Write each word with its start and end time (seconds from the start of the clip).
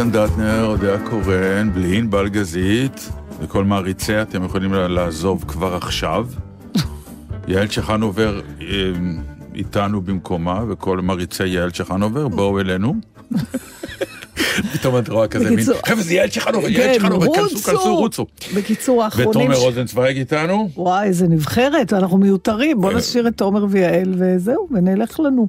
נתן 0.00 0.10
דטנר, 0.10 0.64
אודיה 0.64 0.98
קורן, 0.98 1.70
בלי 1.74 1.98
ענבל 1.98 2.28
גזית, 2.28 3.08
וכל 3.40 3.64
מעריציה 3.64 4.22
אתם 4.22 4.44
יכולים 4.44 4.72
לעזוב 4.74 5.44
כבר 5.48 5.74
עכשיו. 5.76 6.26
יעל 7.48 7.66
צ'חנובר 7.68 8.40
אה, 8.60 8.66
איתנו 9.54 10.00
במקומה, 10.00 10.64
וכל 10.68 11.00
מעריצי 11.00 11.46
יעל 11.46 11.70
צ'חנובר, 11.70 12.28
בואו 12.28 12.60
אלינו. 12.60 12.94
פתאום 14.72 14.98
את 14.98 15.08
רואה 15.08 15.28
כזה 15.28 15.50
מין, 15.50 15.64
חבר'ה 15.86 16.02
זה 16.02 16.14
יעל 16.14 16.28
צ'חנובר, 16.28 16.68
יעל 16.68 16.92
כן, 16.92 16.98
צ'חנובר, 16.98 17.26
כנסו, 17.34 17.58
כנסו, 17.58 17.96
רוצו. 17.96 18.26
בקיצור, 18.56 19.04
האחרונים... 19.04 19.30
ותומר 19.30 19.56
רוזנצוויג 19.56 20.16
איתנו. 20.16 20.70
וואי, 20.76 21.06
איזה 21.06 21.28
נבחרת, 21.28 21.92
אנחנו 21.92 22.18
מיותרים. 22.18 22.80
בוא 22.80 22.90
אה. 22.90 22.96
נשאיר 22.96 23.28
את 23.28 23.36
תומר 23.36 23.66
ויעל 23.70 24.14
וזהו, 24.18 24.68
ונלך 24.70 25.20
לנו. 25.20 25.48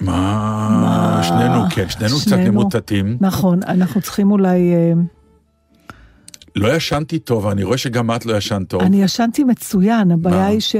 מה, 0.00 1.20
שנינו, 1.22 1.64
כן, 1.70 1.88
שנינו 1.88 2.16
קצת 2.16 2.28
שנינו. 2.28 2.52
ממוטטים. 2.52 3.18
נכון, 3.20 3.60
אנחנו 3.62 4.00
צריכים 4.00 4.30
אולי... 4.30 4.74
אה, 4.74 4.92
לא 6.56 6.76
ישנתי 6.76 7.18
טוב, 7.18 7.46
אני 7.46 7.64
רואה 7.64 7.78
שגם 7.78 8.10
את 8.10 8.26
לא 8.26 8.36
ישנת 8.36 8.68
טוב. 8.68 8.82
אני 8.82 9.02
ישנתי 9.02 9.44
מצוין, 9.44 10.10
הבעיה 10.10 10.36
מה? 10.36 10.46
היא 10.46 10.60
ש... 10.60 10.76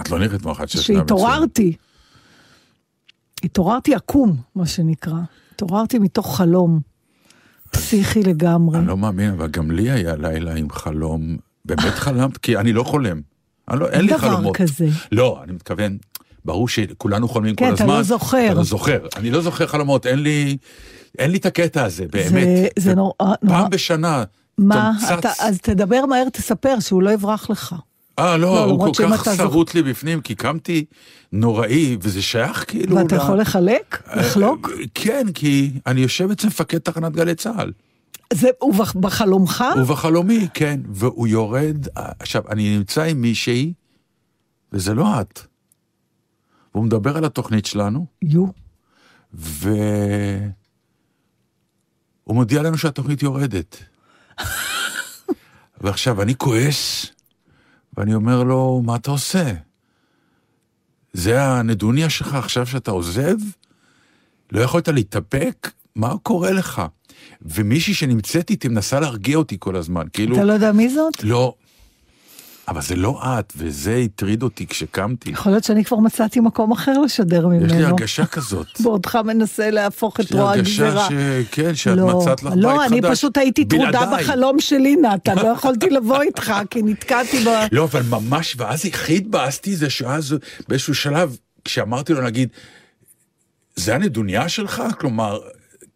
את 0.00 0.10
לא 0.10 0.18
נראית 0.18 0.42
כמו 0.42 0.52
אחת 0.52 0.68
שישנה 0.68 0.98
שהתעוררתי. 0.98 1.76
התעוררתי 3.44 3.94
עקום, 3.94 4.36
מה 4.54 4.66
שנקרא. 4.66 5.18
התעוררתי 5.54 5.98
מתוך 5.98 6.36
חלום. 6.36 6.80
פסיכי 7.70 8.22
לגמרי. 8.22 8.78
אני 8.78 8.86
לא 8.86 8.96
מאמין, 8.96 9.30
אבל 9.30 9.48
גם 9.48 9.70
לי 9.70 9.90
היה 9.90 10.16
לילה 10.16 10.54
עם 10.54 10.70
חלום. 10.70 11.36
באמת 11.64 11.94
חלמת? 11.94 12.36
כי 12.36 12.56
אני 12.56 12.72
לא 12.72 12.82
חולם. 12.82 13.20
אני 13.70 13.80
לא, 13.80 13.86
אין 13.86 13.94
אין 13.94 14.04
לי 14.04 14.12
דבר 14.12 14.18
חלומות. 14.18 14.56
כזה. 14.56 14.88
לא, 15.12 15.40
אני 15.44 15.52
מתכוון, 15.52 15.98
ברור 16.44 16.68
שכולנו 16.68 17.28
חולמים 17.28 17.54
כן, 17.54 17.68
כל 17.68 17.74
אתה 17.74 17.82
הזמן. 17.84 17.96
לא 17.96 18.02
זוכר. 18.02 18.46
אתה 18.46 18.54
לא 18.54 18.62
זוכר. 18.64 18.98
אני 19.16 19.30
לא 19.30 19.40
זוכר 19.40 19.66
חלומות, 19.66 20.06
אין 20.06 20.18
לי, 20.22 20.56
אין 21.18 21.30
לי 21.30 21.38
את 21.38 21.46
הקטע 21.46 21.84
הזה, 21.84 22.04
באמת. 22.12 22.30
זה, 22.32 22.66
זה 22.78 22.94
נורא... 22.94 23.12
נורא... 23.20 23.58
פעם 23.60 23.70
בשנה. 23.70 24.24
מה? 24.58 24.92
תמצץ. 25.00 25.10
אתה, 25.18 25.30
אז 25.40 25.58
תדבר 25.62 26.06
מהר, 26.06 26.28
תספר, 26.28 26.80
שהוא 26.80 27.02
לא 27.02 27.10
יברח 27.10 27.50
לך. 27.50 27.74
אה, 28.18 28.36
לא, 28.36 28.54
לא, 28.54 28.64
הוא 28.64 28.78
כל 28.94 29.04
כך 29.08 29.22
אתה 29.22 29.30
זוכ- 29.34 29.36
שרוט 29.36 29.74
לי 29.74 29.82
בפנים, 29.82 30.20
כי 30.20 30.34
קמתי 30.34 30.84
נוראי, 31.32 31.96
וזה 32.00 32.22
שייך 32.22 32.64
כאילו... 32.68 32.96
ואתה 32.96 33.16
ל- 33.16 33.18
יכול 33.18 33.40
לחלק? 33.40 34.02
לחלוק? 34.16 34.70
אה, 34.70 34.84
כן, 34.94 35.26
כי 35.34 35.70
אני 35.86 36.00
יושב 36.00 36.30
אצל 36.30 36.46
מפקד 36.46 36.78
תחנת 36.78 37.12
גלי 37.12 37.34
צה"ל. 37.34 37.72
זה, 38.32 38.48
בחלומך? 39.00 39.64
ובחלומי, 39.76 40.48
כן, 40.54 40.80
והוא 40.92 41.26
יורד, 41.26 41.86
עכשיו, 42.18 42.42
אני 42.50 42.76
נמצא 42.78 43.02
עם 43.02 43.20
מישהי, 43.22 43.72
וזה 44.72 44.94
לא 44.94 45.20
את. 45.20 45.40
והוא 46.74 46.84
מדבר 46.84 47.16
על 47.16 47.24
התוכנית 47.24 47.66
שלנו, 47.66 48.06
יו. 48.22 48.46
והוא 49.32 50.52
מודיע 52.28 52.62
לנו 52.62 52.78
שהתוכנית 52.78 53.22
יורדת. 53.22 53.76
ועכשיו, 55.80 56.22
אני 56.22 56.34
כועס, 56.34 57.06
ואני 57.96 58.14
אומר 58.14 58.42
לו, 58.42 58.82
מה 58.84 58.96
אתה 58.96 59.10
עושה? 59.10 59.52
זה 61.12 61.42
הנדוניה 61.42 62.10
שלך 62.10 62.34
עכשיו 62.34 62.66
שאתה 62.66 62.90
עוזב? 62.90 63.36
לא 64.52 64.60
יכולת 64.60 64.88
להתאפק? 64.88 65.70
מה 65.96 66.14
קורה 66.22 66.50
לך? 66.52 66.82
ומישהי 67.42 67.94
שנמצאת 67.94 68.50
איתי 68.50 68.68
מנסה 68.68 69.00
להרגיע 69.00 69.36
אותי 69.36 69.56
כל 69.60 69.76
הזמן, 69.76 70.06
כאילו... 70.12 70.36
אתה 70.36 70.44
לא 70.44 70.52
יודע 70.52 70.72
מי 70.72 70.88
זאת? 70.88 71.24
לא. 71.24 71.54
אבל 72.68 72.82
זה 72.82 72.96
לא 72.96 73.20
את, 73.22 73.52
וזה 73.56 73.96
הטריד 73.96 74.42
אותי 74.42 74.66
כשקמתי. 74.66 75.30
יכול 75.30 75.52
להיות 75.52 75.64
שאני 75.64 75.84
כבר 75.84 75.96
מצאתי 75.96 76.40
מקום 76.40 76.72
אחר 76.72 76.98
לשדר 76.98 77.46
ממנו. 77.46 77.66
יש 77.66 77.72
לי 77.72 77.84
הרגשה 77.84 78.26
כזאת. 78.26 78.66
בעודך 78.82 79.16
מנסה 79.24 79.70
להפוך 79.70 80.20
את 80.20 80.24
יש 80.24 80.32
לי 80.32 80.40
רוע 80.40 80.52
הרגשה 80.52 80.86
הגזירה. 80.86 81.08
ש... 81.08 81.12
כן, 81.50 81.74
שאת 81.74 81.96
לא, 81.96 82.06
מצאת 82.06 82.42
לך 82.42 82.52
בית 82.52 82.64
חדש. 82.64 82.64
לא, 82.64 82.86
אני 82.86 83.02
פשוט 83.02 83.38
הייתי 83.38 83.64
טרודה. 83.64 84.12
בחלום 84.18 84.60
שלי, 84.60 84.96
נתן, 84.96 85.36
לא 85.38 85.48
יכולתי 85.48 85.90
לבוא 85.90 86.22
איתך, 86.26 86.52
כי 86.70 86.82
נתקעתי 86.82 87.44
ב... 87.44 87.48
לא, 87.72 87.84
אבל 87.84 88.02
ממש, 88.02 88.54
ואז 88.58 88.86
הכי 88.86 89.16
התבאסתי 89.16 89.76
זה 89.76 89.90
שאז 89.90 90.36
באיזשהו 90.68 90.94
שלב, 90.94 91.36
כשאמרתי 91.64 92.12
לו, 92.12 92.22
נגיד, 92.22 92.48
זה 93.76 93.94
הנדוניה 93.94 94.48
שלך? 94.48 94.82
כלומר, 94.98 95.38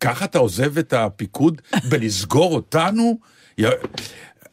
ככה 0.01 0.25
אתה 0.25 0.39
עוזב 0.39 0.79
את 0.79 0.93
הפיקוד 0.93 1.63
בלסגור 1.89 2.55
אותנו? 2.55 3.19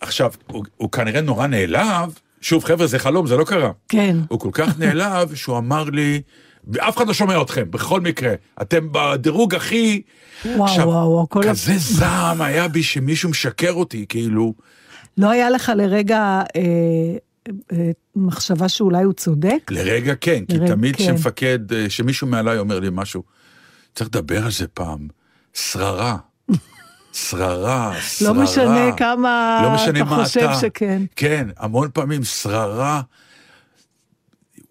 עכשיו, 0.03 0.31
הוא, 0.47 0.63
הוא 0.77 0.91
כנראה 0.91 1.21
נורא 1.21 1.47
נעלב, 1.47 2.19
שוב, 2.41 2.63
חבר'ה, 2.63 2.87
זה 2.87 2.99
חלום, 2.99 3.27
זה 3.27 3.37
לא 3.37 3.43
קרה. 3.43 3.71
כן. 3.89 4.17
הוא 4.27 4.39
כל 4.39 4.49
כך 4.53 4.79
נעלב, 4.79 5.33
שהוא 5.35 5.57
אמר 5.57 5.83
לי, 5.83 6.21
ואף 6.67 6.97
אחד 6.97 7.07
לא 7.07 7.13
שומע 7.13 7.41
אתכם, 7.41 7.71
בכל 7.71 8.01
מקרה, 8.01 8.33
אתם 8.61 8.87
בדירוג 8.91 9.55
הכי... 9.55 10.01
וואו, 10.45 10.63
עכשיו, 10.63 10.87
וואו, 10.87 11.09
וואו, 11.09 11.29
כל 11.29 11.43
כזה 11.49 11.73
זעם 11.77 12.41
היה 12.41 12.67
בי 12.67 12.83
שמישהו 12.83 13.29
משקר 13.29 13.71
אותי, 13.71 14.05
כאילו... 14.09 14.53
לא 15.17 15.29
היה 15.29 15.49
לך 15.49 15.71
לרגע 15.75 16.41
אה, 16.55 16.61
אה, 17.71 17.91
מחשבה 18.15 18.69
שאולי 18.69 19.03
הוא 19.03 19.13
צודק? 19.13 19.71
לרגע 19.71 20.15
כן, 20.15 20.45
כי 20.45 20.57
לרגע, 20.57 20.73
תמיד 20.73 20.95
כן. 20.95 21.03
כשמפקד, 21.03 21.73
אה, 21.73 21.89
שמישהו 21.89 22.27
מעליי 22.27 22.57
אומר 22.57 22.79
לי 22.79 22.87
משהו, 22.91 23.23
צריך 23.95 24.09
לדבר 24.09 24.45
על 24.45 24.51
זה 24.51 24.67
פעם. 24.67 25.07
שררה. 25.53 26.17
שררה, 27.13 27.93
שררה. 28.01 28.33
לא 28.33 28.43
משנה 28.43 28.91
כמה 28.97 29.59
לא 29.63 29.71
משנה 29.75 29.99
אתה 29.99 30.23
חושב 30.23 30.39
אתה. 30.39 30.55
שכן. 30.59 31.01
כן, 31.15 31.47
המון 31.57 31.89
פעמים 31.93 32.23
שררה. 32.23 33.01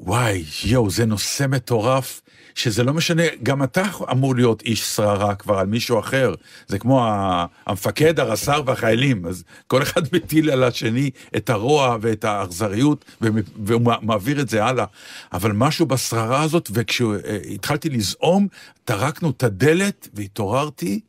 וואי, 0.00 0.44
יואו, 0.64 0.90
זה 0.90 1.06
נושא 1.06 1.46
מטורף, 1.48 2.20
שזה 2.54 2.82
לא 2.84 2.92
משנה, 2.92 3.22
גם 3.42 3.62
אתה 3.62 3.82
אמור 4.10 4.34
להיות 4.34 4.62
איש 4.62 4.82
שררה 4.82 5.34
כבר 5.34 5.58
על 5.58 5.66
מישהו 5.66 5.98
אחר. 6.00 6.34
זה 6.66 6.78
כמו 6.78 7.06
המפקד, 7.66 8.20
הרס"ר 8.20 8.62
והחיילים, 8.66 9.26
אז 9.26 9.44
כל 9.66 9.82
אחד 9.82 10.02
מטיל 10.12 10.50
על 10.50 10.64
השני 10.64 11.10
את 11.36 11.50
הרוע 11.50 11.96
ואת 12.00 12.24
האכזריות, 12.24 13.04
ומ- 13.20 13.36
והוא 13.66 13.80
מע- 13.82 13.96
מעביר 14.02 14.40
את 14.40 14.48
זה 14.48 14.64
הלאה. 14.64 14.84
אבל 15.32 15.52
משהו 15.52 15.86
בשררה 15.86 16.42
הזאת, 16.42 16.68
וכשהתחלתי 16.72 17.88
לזעום, 17.88 18.46
טרקנו 18.84 19.30
את 19.30 19.42
הדלת 19.42 20.08
והתעוררתי. 20.14 21.00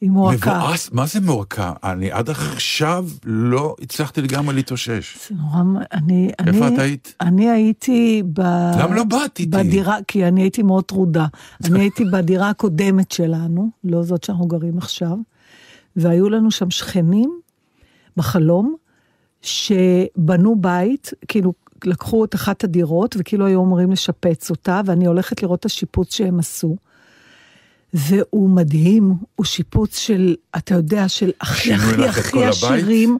עם 0.00 0.12
מועקה. 0.12 0.58
מבואס, 0.58 0.90
מה 0.92 1.06
זה 1.06 1.20
מועקה? 1.20 1.72
אני 1.84 2.10
עד 2.12 2.30
עכשיו 2.30 3.08
לא 3.24 3.76
הצלחתי 3.80 4.22
לגמרי 4.22 4.54
להתאושש. 4.54 5.28
זה 5.28 5.34
נורא, 5.34 5.62
אני, 5.92 6.30
איפה 6.46 6.66
אני, 6.66 6.74
את 6.74 6.78
היית? 6.78 7.14
אני 7.20 7.50
הייתי 7.50 8.22
ב... 8.32 8.40
למה 8.80 8.94
לא 8.94 9.04
באת 9.04 9.38
איתי? 9.38 9.46
בדירה, 9.46 9.96
כי 10.08 10.24
אני 10.24 10.42
הייתי 10.42 10.62
מאוד 10.62 10.84
טרודה. 10.84 11.26
אני 11.64 11.80
הייתי 11.80 12.04
בדירה 12.04 12.50
הקודמת 12.50 13.12
שלנו, 13.12 13.70
לא 13.84 14.02
זאת 14.02 14.24
שאנחנו 14.24 14.46
גרים 14.46 14.78
עכשיו, 14.78 15.16
והיו 15.96 16.30
לנו 16.30 16.50
שם 16.50 16.70
שכנים 16.70 17.40
בחלום, 18.16 18.74
שבנו 19.42 20.56
בית, 20.60 21.10
כאילו 21.28 21.52
לקחו 21.84 22.24
את 22.24 22.34
אחת 22.34 22.64
הדירות, 22.64 23.16
וכאילו 23.18 23.46
היו 23.46 23.64
אמורים 23.64 23.90
לשפץ 23.90 24.50
אותה, 24.50 24.80
ואני 24.84 25.06
הולכת 25.06 25.42
לראות 25.42 25.60
את 25.60 25.64
השיפוץ 25.64 26.14
שהם 26.14 26.38
עשו. 26.38 26.76
והוא 27.94 28.50
מדהים, 28.50 29.14
הוא 29.36 29.46
שיפוץ 29.46 29.98
של, 29.98 30.34
אתה 30.56 30.74
יודע, 30.74 31.08
של 31.08 31.30
הכי 31.40 31.74
הכי 31.74 32.04
הכי? 32.04 32.44
עשירים. 32.44 33.18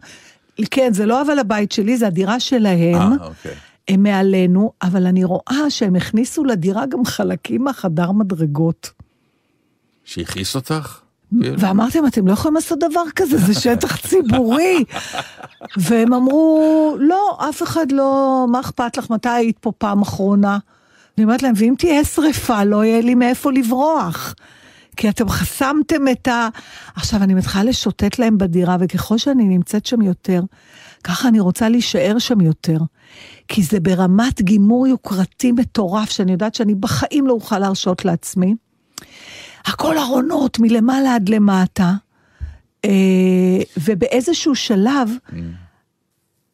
כן, 0.70 0.92
זה 0.92 1.06
לא 1.06 1.22
אבל 1.22 1.38
הבית 1.38 1.72
שלי, 1.72 1.96
זה 1.96 2.06
הדירה 2.06 2.40
שלהם. 2.40 2.94
אה, 2.94 3.26
אוקיי. 3.26 3.54
הם 3.88 4.02
מעלינו, 4.02 4.72
אבל 4.82 5.06
אני 5.06 5.24
רואה 5.24 5.70
שהם 5.70 5.96
הכניסו 5.96 6.44
לדירה 6.44 6.86
גם 6.86 7.04
חלקים 7.04 7.64
מהחדר 7.64 8.12
מדרגות. 8.12 8.90
שהכעיס 10.04 10.54
אותך? 10.54 11.00
ואמרתם, 11.32 12.06
אתם 12.06 12.26
לא 12.26 12.32
יכולים 12.32 12.54
לעשות 12.54 12.78
דבר 12.78 13.04
כזה, 13.16 13.38
זה 13.38 13.54
שטח 13.54 13.96
ציבורי. 13.96 14.84
והם 15.76 16.14
אמרו, 16.14 16.96
לא, 17.00 17.38
אף 17.48 17.62
אחד 17.62 17.92
לא, 17.92 18.46
מה 18.50 18.60
אכפת 18.60 18.96
לך, 18.96 19.10
מתי 19.10 19.28
היית 19.28 19.58
פה 19.58 19.72
פעם 19.78 20.02
אחרונה? 20.02 20.58
אני 21.18 21.24
אומרת 21.24 21.42
להם, 21.42 21.54
ואם 21.56 21.74
תהיה 21.78 22.04
שריפה, 22.04 22.64
לא 22.64 22.84
יהיה 22.84 23.00
לי 23.00 23.14
מאיפה 23.14 23.52
לברוח. 23.52 24.34
כי 24.96 25.08
אתם 25.08 25.28
חסמתם 25.28 26.08
את 26.12 26.28
ה... 26.28 26.48
עכשיו, 26.94 27.22
אני 27.22 27.34
מתחילה 27.34 27.64
לשוטט 27.64 28.18
להם 28.18 28.38
בדירה, 28.38 28.76
וככל 28.80 29.18
שאני 29.18 29.44
נמצאת 29.44 29.86
שם 29.86 30.02
יותר, 30.02 30.42
ככה 31.04 31.28
אני 31.28 31.40
רוצה 31.40 31.68
להישאר 31.68 32.18
שם 32.18 32.40
יותר. 32.40 32.78
כי 33.48 33.62
זה 33.62 33.80
ברמת 33.80 34.42
גימור 34.42 34.86
יוקרתי 34.86 35.52
מטורף, 35.52 36.10
שאני 36.10 36.32
יודעת 36.32 36.54
שאני 36.54 36.74
בחיים 36.74 37.26
לא 37.26 37.32
אוכל 37.32 37.58
להרשות 37.58 38.04
לעצמי. 38.04 38.54
הכל 39.64 39.98
ארונות 39.98 40.58
מלמעלה 40.58 41.14
עד 41.14 41.28
למטה, 41.28 41.92
אה, 42.84 42.90
ובאיזשהו 43.86 44.54
שלב 44.54 45.10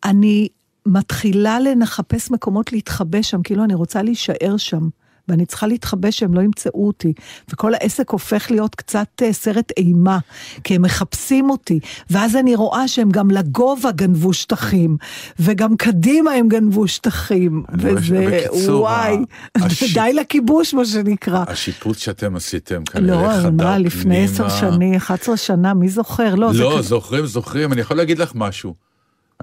אני 0.05 0.49
מתחילה 0.87 1.59
לחפש 1.61 2.31
מקומות 2.31 2.73
להתחבא 2.73 3.23
שם, 3.23 3.43
כאילו 3.43 3.65
אני 3.65 3.75
רוצה 3.75 4.03
להישאר 4.03 4.57
שם. 4.57 4.89
ואני 5.29 5.47
צריכה 5.47 5.67
להתחבא 5.67 6.11
שהם 6.11 6.35
לא 6.35 6.41
ימצאו 6.41 6.87
אותי. 6.87 7.13
וכל 7.53 7.75
העסק 7.75 8.11
הופך 8.11 8.51
להיות 8.51 8.75
קצת 8.75 9.07
אה, 9.23 9.33
סרט 9.33 9.73
אימה, 9.77 10.19
כי 10.65 10.75
הם 10.75 10.83
מחפשים 10.83 11.51
אותי. 11.51 11.81
ואז 12.11 12.37
אני 12.37 12.55
רואה 12.55 12.89
שהם 12.89 13.11
גם 13.11 13.31
לגובה 13.31 13.93
גנבו 13.93 14.33
שטחים, 14.33 14.97
וגם 15.39 15.77
קדימה 15.77 16.31
הם 16.33 16.49
גנבו 16.49 16.89
שטחים. 16.89 17.63
וזה, 17.79 18.05
שבקיצור, 18.07 18.81
וואי, 18.83 19.17
ה- 19.59 19.65
השיט- 19.65 19.95
די 19.95 20.13
לכיבוש, 20.13 20.75
מה 20.75 20.85
שנקרא. 20.85 21.45
השיפוץ 21.49 21.99
שאתם 21.99 22.37
עשיתם 22.37 22.85
כנראה 22.85 23.23
לא, 23.37 23.43
חדר 23.43 23.65
מה, 23.65 23.79
לפני 23.79 24.25
עשר 24.25 24.49
פנימה. 24.49 24.73
שנים, 24.73 24.95
11 24.95 25.37
שנה, 25.37 25.75
מי 25.75 25.89
זוכר? 25.89 26.35
לא, 26.35 26.53
זה 26.53 26.59
לא, 26.63 26.75
כזה- 26.79 26.89
זוכרים, 26.89 27.27
זוכרים, 27.27 27.73
אני 27.73 27.81
יכול 27.81 27.97
להגיד 27.97 28.19
לך 28.19 28.33
משהו. 28.35 28.75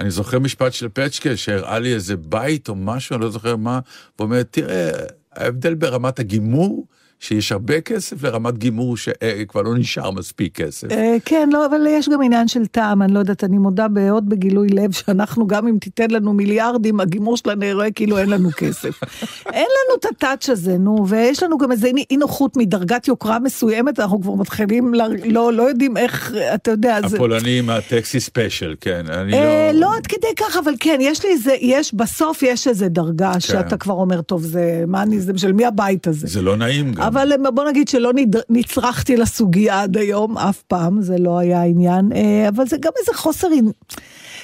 אני 0.02 0.12
זוכר 0.12 0.40
משפט 0.40 0.74
של 0.74 0.88
פצ'קה 0.94 1.38
שהראה 1.38 1.80
לי 1.80 1.94
איזה 1.94 2.18
בית 2.18 2.70
או 2.70 2.76
משהו, 2.76 3.16
אני 3.16 3.24
לא 3.24 3.30
זוכר 3.30 3.56
מה, 3.56 3.80
ואומר, 4.20 4.44
תראה, 4.44 4.90
ההבדל 5.36 5.74
ברמת 5.74 6.20
הגימור, 6.20 6.88
שיש 7.24 7.52
הרבה 7.52 7.82
כסף, 7.82 8.24
לרמת 8.24 8.58
גימור 8.58 8.98
שכבר 8.98 9.62
לא 9.62 9.78
נשאר 9.78 10.12
מספיק 10.12 10.56
כסף. 10.62 10.92
אה, 10.92 11.18
כן, 11.26 11.50
לא, 11.54 11.66
אבל 11.66 11.88
יש 11.90 12.10
גם 12.10 12.22
עניין 12.22 12.48
של 12.48 12.66
טעם, 12.66 13.02
אני 13.02 13.14
לא 13.14 13.20
יודעת, 13.20 13.44
אני 13.44 13.58
מודה 13.58 13.88
מאוד 13.88 14.30
בגילוי 14.30 14.68
לב 14.68 14.92
שאנחנו, 14.92 15.48
גם 15.48 15.68
אם 15.68 15.78
תיתן 15.78 16.12
לנו 16.12 16.34
מיליארדים, 16.34 17.00
הגימור 17.00 17.38
שלנו 17.38 17.66
יראה 17.66 17.92
כאילו 17.92 18.18
אין 18.18 18.30
לנו 18.30 18.50
כסף. 18.58 19.04
אין 19.54 19.68
לנו 19.68 20.00
את 20.00 20.06
הטאץ' 20.06 20.50
הזה, 20.50 20.78
נו, 20.78 21.06
ויש 21.08 21.44
לנו 21.44 21.58
גם 21.58 21.72
איזה 21.72 21.88
אי 22.12 22.18
נוחות 22.18 22.58
מדרגת 22.58 23.08
יוקרה 23.08 23.40
מסוימת, 23.40 24.00
אנחנו 24.00 24.22
כבר 24.22 24.34
מתחילים, 24.34 24.94
ל... 24.94 25.02
לא, 25.26 25.54
לא 25.54 25.64
יודעים 25.64 25.98
איך, 25.98 26.34
אתה 26.56 26.72
יודע, 26.72 27.00
זה... 27.08 27.16
הפולנים 27.16 27.66
מהטקסי 27.66 28.20
ספיישל, 28.20 28.76
כן, 28.82 29.06
אני 29.10 29.34
אה, 29.34 29.70
לא... 29.74 29.80
לא 29.80 29.96
עד 29.96 30.08
כדי 30.08 30.36
כך, 30.38 30.58
אבל 30.64 30.74
כן, 30.80 30.98
יש 31.02 31.26
לי 31.26 31.32
איזה, 31.32 31.56
יש, 31.62 31.94
בסוף 31.94 32.44
יש 32.44 32.68
איזה 32.68 32.90
דרגה 32.90 33.40
שאתה 33.40 33.78
כבר 33.78 33.94
אומר, 33.94 34.22
טוב, 34.22 34.44
זה, 34.44 34.84
מה 34.88 35.04
אני, 35.04 35.20
זה 35.20 35.34
של 35.36 35.54
מי 35.54 35.66
הבית 35.66 36.08
הזה? 36.08 36.28
זה 36.28 36.42
לא 36.42 36.58
נעים 36.58 36.94
גם. 36.94 37.13
אבל 37.14 37.32
בוא 37.54 37.70
נגיד 37.70 37.88
שלא. 37.88 38.12
נצרכתי 38.50 39.18
לסוגיה 39.18 39.82
עד 39.82 39.98
היום, 39.98 40.38
אף 40.38 40.62
פעם, 40.62 41.02
זה 41.02 41.18
לא 41.18 41.38
היה 41.38 41.62
העניין, 41.62 42.12
אה, 42.16 42.50
אבל 42.50 42.68
זה 42.68 42.78
גם 42.80 42.92
איזה 43.00 43.18
חוסר... 43.18 43.48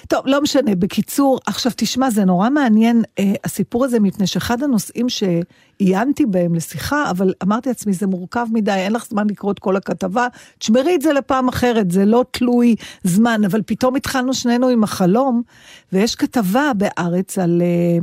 טוב, 0.07 0.27
לא 0.27 0.41
משנה, 0.41 0.75
בקיצור, 0.75 1.39
עכשיו 1.45 1.71
תשמע, 1.75 2.09
זה 2.09 2.25
נורא 2.25 2.49
מעניין 2.49 3.03
אה, 3.19 3.33
הסיפור 3.43 3.85
הזה, 3.85 3.99
מפני 3.99 4.27
שאחד 4.27 4.63
הנושאים 4.63 5.07
שעיינתי 5.09 6.25
בהם 6.25 6.55
לשיחה, 6.55 7.09
אבל 7.09 7.33
אמרתי 7.43 7.69
לעצמי, 7.69 7.93
זה 7.93 8.07
מורכב 8.07 8.45
מדי, 8.51 8.71
אין 8.71 8.93
לך 8.93 9.05
זמן 9.05 9.29
לקרוא 9.29 9.51
את 9.51 9.59
כל 9.59 9.75
הכתבה, 9.75 10.27
תשמרי 10.57 10.95
את 10.95 11.01
זה 11.01 11.13
לפעם 11.13 11.47
אחרת, 11.47 11.91
זה 11.91 12.05
לא 12.05 12.25
תלוי 12.31 12.75
זמן, 13.03 13.41
אבל 13.45 13.61
פתאום 13.65 13.95
התחלנו 13.95 14.33
שנינו 14.33 14.67
עם 14.67 14.83
החלום, 14.83 15.41
ויש 15.93 16.15
כתבה 16.15 16.71
בהארץ 16.77 17.37
על... 17.37 17.61
אה, 17.61 17.99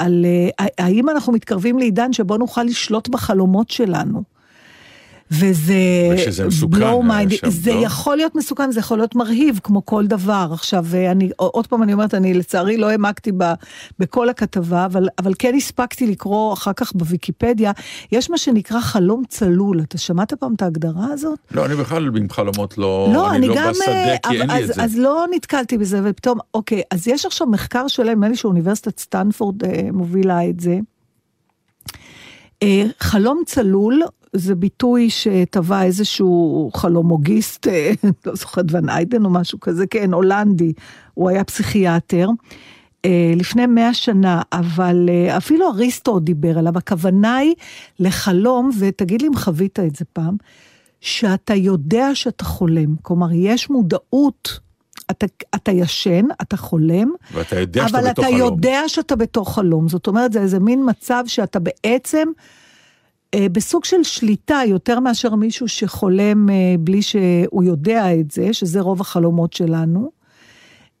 על 0.00 0.24
אה, 0.60 0.66
האם 0.78 1.10
אנחנו 1.10 1.32
מתקרבים 1.32 1.78
לעידן 1.78 2.12
שבו 2.12 2.36
נוכל 2.36 2.62
לשלוט 2.62 3.08
בחלומות 3.08 3.70
שלנו. 3.70 4.22
וזה... 5.30 5.74
ושזה 6.14 6.46
מסוכן, 6.46 6.80
mind. 6.80 7.34
שם, 7.34 7.50
זה 7.50 7.72
לא? 7.72 7.78
יכול 7.78 8.16
להיות 8.16 8.34
מסוכן, 8.34 8.72
זה 8.72 8.80
יכול 8.80 8.98
להיות 8.98 9.14
מרהיב, 9.14 9.60
כמו 9.62 9.86
כל 9.86 10.06
דבר. 10.06 10.48
עכשיו, 10.52 10.84
אה, 10.94 11.10
אני, 11.10 11.30
עוד 11.36 11.66
פעם 11.66 11.82
אני 11.82 11.92
אומרת, 11.92 12.14
אני 12.14 12.34
לצערי 12.34 12.76
לא 12.76 12.90
העמקתי 12.90 13.32
ב, 13.36 13.52
בכל 13.98 14.28
הכתבה, 14.28 14.84
אבל, 14.84 15.08
אבל 15.18 15.32
כן 15.38 15.54
הספקתי 15.54 16.06
לקרוא 16.06 16.52
אחר 16.52 16.72
כך 16.72 16.92
בוויקיפדיה, 16.94 17.72
יש 18.12 18.30
מה 18.30 18.38
שנקרא 18.38 18.80
חלום 18.80 19.22
צלול. 19.28 19.80
אתה 19.80 19.98
שמעת 19.98 20.34
פעם 20.34 20.54
את 20.54 20.62
ההגדרה 20.62 21.06
הזאת? 21.12 21.38
לא, 21.50 21.66
אני 21.66 21.74
בכלל 21.74 22.16
עם 22.16 22.30
חלומות 22.30 22.78
לא... 22.78 23.10
לא, 23.12 23.30
אני 23.30 23.36
אני 23.36 23.48
לא 23.48 23.54
גם... 23.54 23.70
בשדה, 23.70 23.92
אה, 23.92 24.16
כי 24.28 24.40
אין 24.40 24.50
לי 24.50 24.64
אז, 24.64 24.70
את 24.70 24.74
זה. 24.74 24.82
אז 24.82 24.96
לא 24.98 25.26
נתקלתי 25.30 25.78
בזה, 25.78 26.00
ופתאום, 26.04 26.38
אוקיי, 26.54 26.82
אז 26.90 27.08
יש 27.08 27.26
עכשיו 27.26 27.46
מחקר 27.46 27.88
שלם, 27.88 28.10
נדמה 28.10 28.28
לי 28.28 28.36
שאוניברסיטת 28.36 28.98
סטנפורד 28.98 29.64
אה, 29.64 29.88
מובילה 29.92 30.48
את 30.48 30.60
זה. 30.60 30.78
אה, 32.62 32.82
חלום 33.00 33.42
צלול 33.46 34.02
זה 34.32 34.54
ביטוי 34.54 35.10
שטבע 35.10 35.82
איזשהו 35.82 36.70
חלומוגיסט, 36.74 37.68
אה, 37.68 37.92
לא 38.26 38.34
זוכרת 38.34 38.64
ון 38.70 38.88
איידן 38.88 39.24
או 39.24 39.30
משהו 39.30 39.60
כזה, 39.60 39.86
כן, 39.86 40.12
הולנדי, 40.12 40.72
הוא 41.14 41.28
היה 41.28 41.44
פסיכיאטר. 41.44 42.28
אה, 43.04 43.32
לפני 43.36 43.66
מאה 43.66 43.94
שנה, 43.94 44.42
אבל 44.52 45.08
אה, 45.08 45.36
אפילו 45.36 45.70
אריסטו 45.70 46.20
דיבר 46.20 46.58
עליו, 46.58 46.78
הכוונה 46.78 47.36
היא 47.36 47.54
לחלום, 47.98 48.70
ותגיד 48.78 49.22
לי 49.22 49.28
אם 49.28 49.36
חווית 49.36 49.80
את 49.80 49.96
זה 49.96 50.04
פעם, 50.12 50.36
שאתה 51.00 51.54
יודע 51.54 52.14
שאתה 52.14 52.44
חולם, 52.44 52.96
כלומר, 53.02 53.28
יש 53.32 53.70
מודעות, 53.70 54.60
אתה, 55.10 55.26
אתה 55.54 55.72
ישן, 55.72 56.24
אתה 56.42 56.56
חולם, 56.56 57.12
ואתה 57.34 57.60
יודע 57.60 57.88
שאתה 57.88 57.98
אבל 57.98 58.08
בתוך 58.10 58.24
אתה 58.24 58.36
חלום. 58.36 58.38
יודע 58.38 58.82
שאתה 58.86 59.16
בתוך 59.16 59.54
חלום. 59.54 59.88
זאת 59.88 60.06
אומרת, 60.06 60.32
זה 60.32 60.40
איזה 60.40 60.58
מין 60.58 60.82
מצב 60.88 61.24
שאתה 61.26 61.58
בעצם 61.58 62.28
בסוג 63.36 63.84
של 63.84 64.02
שליטה, 64.02 64.60
יותר 64.66 65.00
מאשר 65.00 65.34
מישהו 65.34 65.68
שחולם 65.68 66.50
אה, 66.50 66.54
בלי 66.80 67.02
שהוא 67.02 67.62
יודע 67.62 68.14
את 68.20 68.30
זה, 68.30 68.52
שזה 68.52 68.80
רוב 68.80 69.00
החלומות 69.00 69.52
שלנו. 69.52 70.10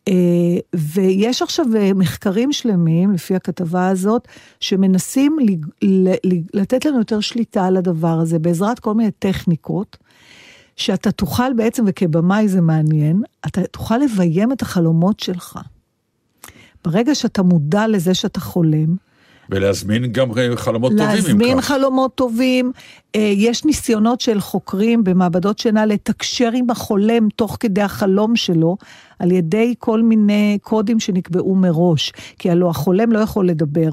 אה, 0.08 0.58
ויש 0.74 1.42
עכשיו 1.42 1.66
אה, 1.76 1.94
מחקרים 1.94 2.52
שלמים, 2.52 3.12
לפי 3.12 3.34
הכתבה 3.36 3.88
הזאת, 3.88 4.28
שמנסים 4.60 5.36
לג- 5.40 5.66
ל- 5.82 6.08
ל- 6.10 6.42
לתת 6.54 6.84
לנו 6.84 6.98
יותר 6.98 7.20
שליטה 7.20 7.66
על 7.66 7.76
הדבר 7.76 8.18
הזה, 8.20 8.38
בעזרת 8.38 8.78
כל 8.78 8.94
מיני 8.94 9.10
טכניקות, 9.10 9.96
שאתה 10.76 11.10
תוכל 11.12 11.52
בעצם, 11.52 11.84
וכבמאי 11.86 12.48
זה 12.48 12.60
מעניין, 12.60 13.22
אתה 13.46 13.62
תוכל 13.64 13.98
לביים 13.98 14.52
את 14.52 14.62
החלומות 14.62 15.20
שלך. 15.20 15.58
ברגע 16.84 17.14
שאתה 17.14 17.42
מודע 17.42 17.88
לזה 17.88 18.14
שאתה 18.14 18.40
חולם, 18.40 18.96
ולהזמין 19.50 20.12
גם 20.12 20.28
חלומות 20.56 20.92
טובים, 20.92 21.08
אם 21.08 21.14
להזמין. 21.14 21.60
חלומות 21.60 22.14
טובים. 22.14 22.72
אה, 23.14 23.32
יש 23.36 23.64
ניסיונות 23.64 24.20
של 24.20 24.40
חוקרים 24.40 25.04
במעבדות 25.04 25.58
שינה 25.58 25.86
לתקשר 25.86 26.50
עם 26.54 26.70
החולם 26.70 27.28
תוך 27.36 27.56
כדי 27.60 27.82
החלום 27.82 28.36
שלו, 28.36 28.76
על 29.18 29.32
ידי 29.32 29.74
כל 29.78 30.02
מיני 30.02 30.58
קודים 30.62 31.00
שנקבעו 31.00 31.54
מראש, 31.54 32.12
כי 32.38 32.50
הלוא 32.50 32.70
החולם 32.70 33.12
לא 33.12 33.18
יכול 33.18 33.48
לדבר. 33.48 33.90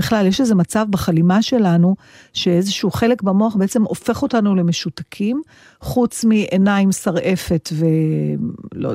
בכלל, 0.00 0.26
יש 0.26 0.40
איזה 0.40 0.54
מצב 0.54 0.86
בחלימה 0.90 1.42
שלנו, 1.42 1.96
שאיזשהו 2.32 2.90
חלק 2.90 3.22
במוח 3.22 3.56
בעצם 3.56 3.82
הופך 3.82 4.22
אותנו 4.22 4.54
למשותקים, 4.54 5.42
חוץ 5.80 6.24
מעיניים 6.24 6.92
שרעפת 6.92 7.68
ולא, 7.72 8.92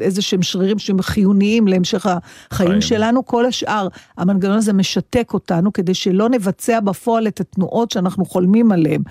איזה 0.00 0.22
שהם 0.22 0.42
שרירים 0.42 0.78
שהם 0.78 1.02
חיוניים 1.02 1.68
להמשך 1.68 2.06
החיים 2.06 2.70
חיים. 2.70 2.80
שלנו, 2.80 3.26
כל 3.26 3.46
השאר, 3.46 3.88
המנגנון 4.18 4.56
הזה 4.56 4.72
משתק 4.72 5.30
אותנו 5.34 5.72
כדי 5.72 5.94
שלא 5.94 6.28
נבצע 6.28 6.80
בפועל 6.80 7.26
את 7.26 7.40
התנועות 7.40 7.90
שאנחנו 7.90 8.24
חולמים 8.24 8.72
עליהן. 8.72 9.02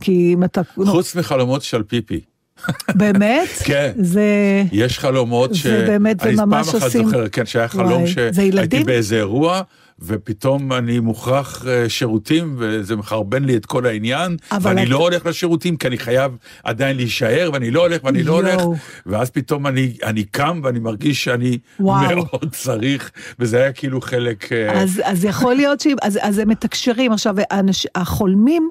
כי 0.00 0.30
אם 0.34 0.44
אתה... 0.44 0.60
חוץ 0.86 1.16
מחלומות 1.16 1.62
של 1.62 1.82
פיפי. 1.82 2.20
באמת? 3.00 3.48
כן. 3.64 3.92
זה... 3.98 4.24
יש 4.72 4.98
חלומות 4.98 5.50
זה 5.54 5.58
ש... 5.58 5.66
באמת, 5.66 6.20
זה 6.20 6.28
אני 6.28 6.36
ממש 6.36 6.66
פעם 6.68 6.76
אחת 6.76 6.86
עושים- 6.86 7.04
זוכר, 7.04 7.28
כן, 7.28 7.46
שהיה 7.46 7.68
חלום 7.68 8.06
זה 8.06 8.32
שהייתי? 8.34 8.84
באיזה 8.84 9.16
אירוע, 9.16 9.62
ופתאום 10.06 10.72
אני 10.72 11.00
מוכרח 11.00 11.66
אה, 11.66 11.88
שירותים, 11.88 12.54
וזה 12.58 12.96
מחרבן 12.96 13.44
לי 13.44 13.56
את 13.56 13.66
כל 13.66 13.86
העניין, 13.86 14.36
ואני 14.62 14.82
אתה- 14.82 14.90
לא 14.90 14.96
הולך 14.96 15.26
לשירותים, 15.26 15.76
כי 15.76 15.86
אני 15.86 15.98
חייב 15.98 16.32
עדיין 16.64 16.96
להישאר, 16.96 17.50
ואני 17.52 17.70
לא 17.70 17.80
הולך, 17.80 18.04
ואני 18.04 18.22
לא 18.22 18.32
הולך. 18.32 18.62
ואז 19.06 19.30
פתאום 19.30 19.66
אני, 19.66 19.96
אני 20.04 20.24
קם, 20.24 20.60
ואני 20.64 20.78
מרגיש 20.78 21.24
שאני 21.24 21.58
וואו. 21.80 22.16
מאוד 22.16 22.50
צריך, 22.52 23.10
וזה 23.38 23.56
היה 23.56 23.72
כאילו 23.72 24.00
חלק... 24.00 24.52
אה, 24.52 24.82
אז, 24.82 25.00
אז 25.04 25.24
יכול 25.24 25.54
להיות 25.54 25.80
ש... 25.80 25.86
אז, 26.02 26.18
אז 26.22 26.38
הם 26.38 26.48
מתקשרים. 26.48 27.12
עכשיו, 27.12 27.34
האנש, 27.50 27.86
החולמים, 27.94 28.70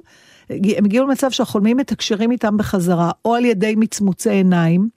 הם 0.50 0.84
הגיעו 0.84 1.06
למצב 1.06 1.30
שהחולמים 1.30 1.76
מתקשרים 1.76 2.30
איתם 2.32 2.56
בחזרה, 2.56 3.10
או 3.24 3.34
על 3.34 3.44
ידי 3.44 3.74
מצמוצי 3.76 4.30
עיניים, 4.30 4.88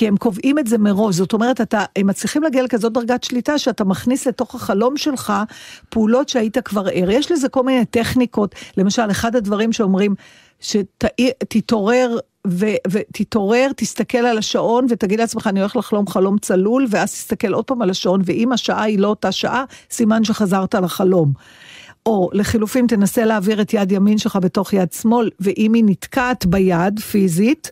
כי 0.00 0.08
הם 0.08 0.16
קובעים 0.16 0.58
את 0.58 0.66
זה 0.66 0.78
מראש. 0.78 1.14
זאת 1.14 1.32
אומרת, 1.32 1.60
אתה, 1.60 1.84
הם 1.96 2.06
מצליחים 2.06 2.42
להגיע 2.42 2.62
לכזאת 2.62 2.92
דרגת 2.92 3.24
שליטה, 3.24 3.58
שאתה 3.58 3.84
מכניס 3.84 4.26
לתוך 4.26 4.54
החלום 4.54 4.96
שלך 4.96 5.32
פעולות 5.88 6.28
שהיית 6.28 6.58
כבר 6.58 6.86
ער. 6.92 7.10
יש 7.10 7.32
לזה 7.32 7.48
כל 7.48 7.62
מיני 7.62 7.84
טכניקות. 7.84 8.54
למשל, 8.76 9.10
אחד 9.10 9.36
הדברים 9.36 9.72
שאומרים, 9.72 10.14
שתתעורר 10.60 12.18
ותתעורר, 12.90 13.70
תסתכל 13.76 14.18
על 14.18 14.38
השעון 14.38 14.86
ותגיד 14.88 15.20
לעצמך, 15.20 15.46
אני 15.46 15.60
הולך 15.60 15.76
לחלום 15.76 16.06
חלום 16.06 16.38
צלול, 16.38 16.86
ואז 16.90 17.12
תסתכל 17.12 17.52
עוד 17.52 17.64
פעם 17.64 17.82
על 17.82 17.90
השעון, 17.90 18.20
ואם 18.24 18.52
השעה 18.52 18.82
היא 18.82 18.98
לא 18.98 19.08
אותה 19.08 19.32
שעה, 19.32 19.64
סימן 19.90 20.24
שחזרת 20.24 20.74
לחלום. 20.74 21.32
או 22.06 22.30
לחילופין 22.32 22.86
תנסה 22.86 23.24
להעביר 23.24 23.62
את 23.62 23.74
יד 23.74 23.92
ימין 23.92 24.18
שלך 24.18 24.38
בתוך 24.42 24.72
יד 24.72 24.92
שמאל, 24.92 25.30
ואם 25.40 25.74
היא 25.74 25.84
נתקעת 25.86 26.46
ביד 26.46 27.00
פיזית, 27.00 27.70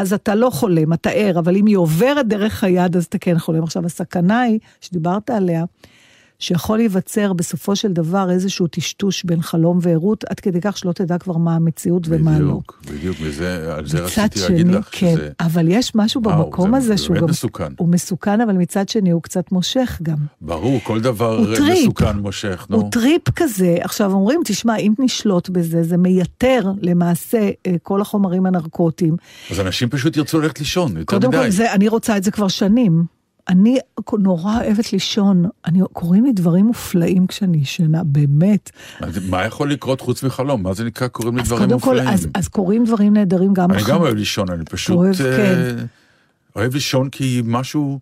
אז 0.00 0.12
אתה 0.12 0.34
לא 0.34 0.50
חולם, 0.50 0.92
אתה 0.92 1.10
ער, 1.10 1.38
אבל 1.38 1.56
אם 1.56 1.66
היא 1.66 1.76
עוברת 1.76 2.26
דרך 2.28 2.64
היד, 2.64 2.96
אז 2.96 3.04
אתה 3.04 3.18
כן 3.18 3.38
חולם. 3.38 3.62
עכשיו, 3.62 3.86
הסכנה 3.86 4.40
היא, 4.40 4.58
שדיברת 4.80 5.30
עליה, 5.30 5.64
שיכול 6.38 6.78
להיווצר 6.78 7.32
בסופו 7.32 7.76
של 7.76 7.92
דבר 7.92 8.30
איזשהו 8.30 8.66
טשטוש 8.66 9.24
בין 9.24 9.42
חלום 9.42 9.78
וערות, 9.82 10.24
עד 10.24 10.40
כדי 10.40 10.60
כך 10.62 10.78
שלא 10.78 10.92
תדע 10.92 11.18
כבר 11.18 11.36
מה 11.36 11.54
המציאות 11.54 12.02
ומה 12.08 12.38
לא. 12.38 12.46
בדיוק, 12.46 12.80
בדיוק, 12.90 13.16
וזה, 13.20 13.74
על 13.74 13.86
זה 13.86 14.00
רציתי 14.00 14.38
שני, 14.38 14.48
להגיד 14.48 14.66
לך, 14.66 14.88
כן, 14.92 15.14
שזה... 15.14 15.30
אבל 15.40 15.68
יש 15.68 15.92
משהו 15.94 16.22
וואו, 16.24 16.44
במקום 16.44 16.70
זה 16.70 16.76
הזה 16.76 16.96
שהוא 16.96 17.14
באמת 17.14 17.22
גם... 17.22 17.30
מסוכן. 17.30 17.72
הוא 17.76 17.88
מסוכן, 17.88 18.40
אבל 18.40 18.52
מצד 18.52 18.88
שני 18.88 19.10
הוא 19.10 19.22
קצת 19.22 19.52
מושך 19.52 19.98
גם. 20.02 20.16
ברור, 20.40 20.80
כל 20.84 21.00
דבר 21.00 21.56
טריפ. 21.56 21.78
מסוכן 21.78 22.18
מושך, 22.18 22.66
נו. 22.70 22.76
הוא 22.76 22.90
טריפ 22.90 23.30
כזה. 23.30 23.76
עכשיו 23.80 24.12
אומרים, 24.12 24.40
תשמע, 24.44 24.76
אם 24.76 24.92
נשלוט 24.98 25.48
בזה, 25.48 25.82
זה 25.82 25.96
מייתר 25.96 26.72
למעשה 26.82 27.50
אה, 27.66 27.74
כל 27.82 28.00
החומרים 28.00 28.46
הנרקוטיים. 28.46 29.16
אז 29.50 29.60
אנשים 29.60 29.88
פשוט 29.88 30.16
ירצו 30.16 30.40
ללכת 30.40 30.58
לישון, 30.58 30.96
יותר 30.96 31.04
קודם 31.04 31.28
מדי. 31.28 31.38
כל, 31.38 31.50
זה, 31.50 31.72
אני 31.72 31.88
רוצה 31.88 32.16
את 32.16 32.24
זה 32.24 32.30
כבר 32.30 32.48
שנים. 32.48 33.13
אני 33.48 33.78
נורא 34.18 34.56
אוהבת 34.56 34.92
לישון. 34.92 35.44
אני, 35.66 35.80
קוראים 35.92 36.24
לי 36.24 36.32
דברים 36.32 36.66
מופלאים 36.66 37.26
כשאני 37.26 37.58
ישנה, 37.58 38.04
באמת. 38.04 38.70
מה 39.28 39.44
יכול 39.44 39.72
לקרות 39.72 40.00
חוץ 40.00 40.22
מחלום? 40.22 40.62
מה 40.62 40.74
זה 40.74 40.84
נקרא 40.84 41.08
קוראים 41.08 41.36
לי 41.36 41.42
דברים 41.42 41.62
קודם 41.62 41.80
כל, 41.80 41.90
מופלאים? 41.90 42.08
אז, 42.08 42.28
אז 42.34 42.48
קוראים 42.48 42.84
דברים 42.84 43.14
נהדרים 43.14 43.54
גם 43.54 43.72
אני. 43.72 43.82
גם 43.86 44.00
אוהב 44.00 44.14
לישון, 44.14 44.50
אני 44.50 44.64
פשוט... 44.64 44.96
אוהב, 44.96 45.14
אה, 45.20 45.36
כן. 45.36 45.86
אוהב 46.56 46.74
לישון 46.74 47.08
כי 47.08 47.42
משהו 47.44 48.00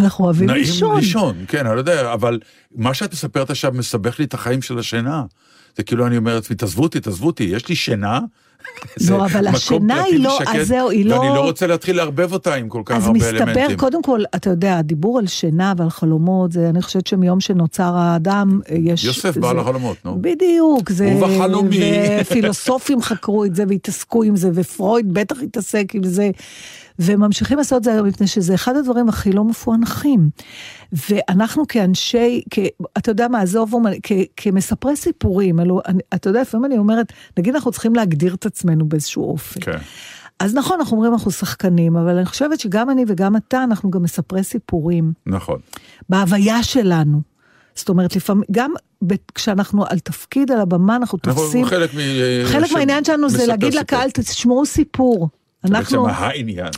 אנחנו 0.00 0.24
אוהבים 0.24 0.50
נעים 0.50 0.60
לישון. 0.60 0.96
לישון, 0.96 1.44
כן, 1.48 1.66
אני 1.66 1.74
לא 1.74 1.80
יודע, 1.80 2.12
אבל 2.12 2.40
מה 2.74 2.94
שאת 2.94 3.12
מספרת 3.12 3.50
עכשיו 3.50 3.72
מסבך 3.74 4.18
לי 4.18 4.24
את 4.24 4.34
החיים 4.34 4.62
של 4.62 4.78
השינה. 4.78 5.24
זה 5.76 5.82
כאילו 5.82 6.06
אני 6.06 6.16
אומר 6.16 6.34
לעצמי, 6.34 6.56
תעזבו 6.56 6.82
אותי, 6.82 7.00
תעזבו 7.00 7.26
אותי, 7.26 7.44
יש 7.44 7.68
לי 7.68 7.74
שינה. 7.74 8.20
לא, 9.10 9.24
אבל 9.24 9.46
השינה 9.46 10.02
היא 10.02 10.20
לא- 10.20 10.28
ושקט, 10.40 10.54
אז 10.56 10.68
זהו, 10.68 10.90
היא 10.90 11.12
ואני 11.12 11.28
לא- 11.28 11.34
לא 11.34 11.40
רוצה 11.40 11.66
להתחיל 11.66 11.96
לערבב 11.96 12.32
אותה 12.32 12.54
עם 12.54 12.68
כל 12.68 12.82
כך 12.84 12.96
אז 12.96 13.06
הרבה 13.06 13.18
מסתבר, 13.18 13.38
אלמנטים. 13.38 13.76
קודם 13.76 14.02
כל, 14.02 14.20
אתה 14.34 14.50
יודע, 14.50 14.78
הדיבור 14.78 15.18
על 15.18 15.26
שינה 15.26 15.74
ועל 15.76 15.90
חלומות, 15.90 16.52
זה, 16.52 16.68
אני 16.68 16.82
חושבת 16.82 17.06
שמיום 17.06 17.40
שנוצר 17.40 17.92
האדם, 17.96 18.60
אה, 18.70 18.76
יש... 18.80 19.04
יוסף 19.04 19.36
בעל 19.36 19.58
החלומות, 19.58 19.96
נו. 20.04 20.18
בדיוק, 20.20 20.90
זה... 20.90 21.14
ובחלומי. 21.16 21.92
ופילוסופים 22.20 23.02
חקרו 23.02 23.44
את 23.44 23.54
זה 23.54 23.64
והתעסקו 23.68 24.22
עם 24.22 24.36
זה, 24.36 24.50
ופרויד 24.54 25.14
בטח 25.14 25.36
התעסק 25.42 25.94
עם 25.94 26.04
זה. 26.04 26.30
וממשיכים 26.98 27.58
לעשות 27.58 27.78
את 27.78 27.84
זה 27.84 27.92
היום 27.92 28.06
מפני 28.06 28.26
שזה 28.26 28.54
אחד 28.54 28.76
הדברים 28.76 29.08
הכי 29.08 29.32
לא 29.32 29.44
מפוענחים. 29.44 30.30
ואנחנו 31.10 31.66
כאנשי, 31.68 32.42
כ, 32.50 32.58
אתה 32.98 33.10
יודע 33.10 33.28
מה, 33.28 33.40
עזוב, 33.40 33.74
כ, 34.02 34.12
כמספרי 34.36 34.96
סיפורים, 34.96 35.60
אלו, 35.60 35.80
אני, 35.86 36.02
אתה 36.14 36.30
יודע, 36.30 36.42
לפעמים 36.42 36.64
אני 36.66 36.78
אומרת, 36.78 37.12
נגיד 37.38 37.54
אנחנו 37.54 37.72
צריכים 37.72 37.94
להגדיר 37.94 38.34
את 38.34 38.46
עצמנו 38.46 38.88
באיזשהו 38.88 39.24
אופן. 39.30 39.60
כן. 39.60 39.78
אז 40.38 40.54
נכון, 40.54 40.78
אנחנו 40.80 40.96
אומרים 40.96 41.12
אנחנו 41.12 41.30
שחקנים, 41.30 41.96
אבל 41.96 42.16
אני 42.16 42.26
חושבת 42.26 42.60
שגם 42.60 42.90
אני 42.90 43.04
וגם 43.08 43.36
אתה, 43.36 43.64
אנחנו 43.64 43.90
גם 43.90 44.02
מספרי 44.02 44.44
סיפורים. 44.44 45.12
נכון. 45.26 45.58
בהוויה 46.08 46.62
שלנו. 46.62 47.20
זאת 47.74 47.88
אומרת, 47.88 48.16
לפעמים, 48.16 48.44
גם 48.50 48.72
ב- 49.06 49.14
כשאנחנו 49.34 49.84
על 49.86 49.98
תפקיד 49.98 50.50
על 50.50 50.60
הבמה, 50.60 50.96
אנחנו 50.96 51.18
אנחנו 51.26 51.42
תופסים... 51.42 51.64
חלק 51.64 51.94
מ... 51.94 51.98
חלק 52.46 52.66
ש- 52.66 52.72
מהעניין 52.72 53.04
שלנו 53.04 53.28
זה 53.28 53.46
להגיד 53.46 53.68
סיפור. 53.70 53.80
לקהל, 53.82 54.10
תשמעו 54.10 54.66
סיפור. 54.66 55.28
בעצם 55.64 55.76
אנחנו, 55.76 56.08
העניין. 56.08 56.70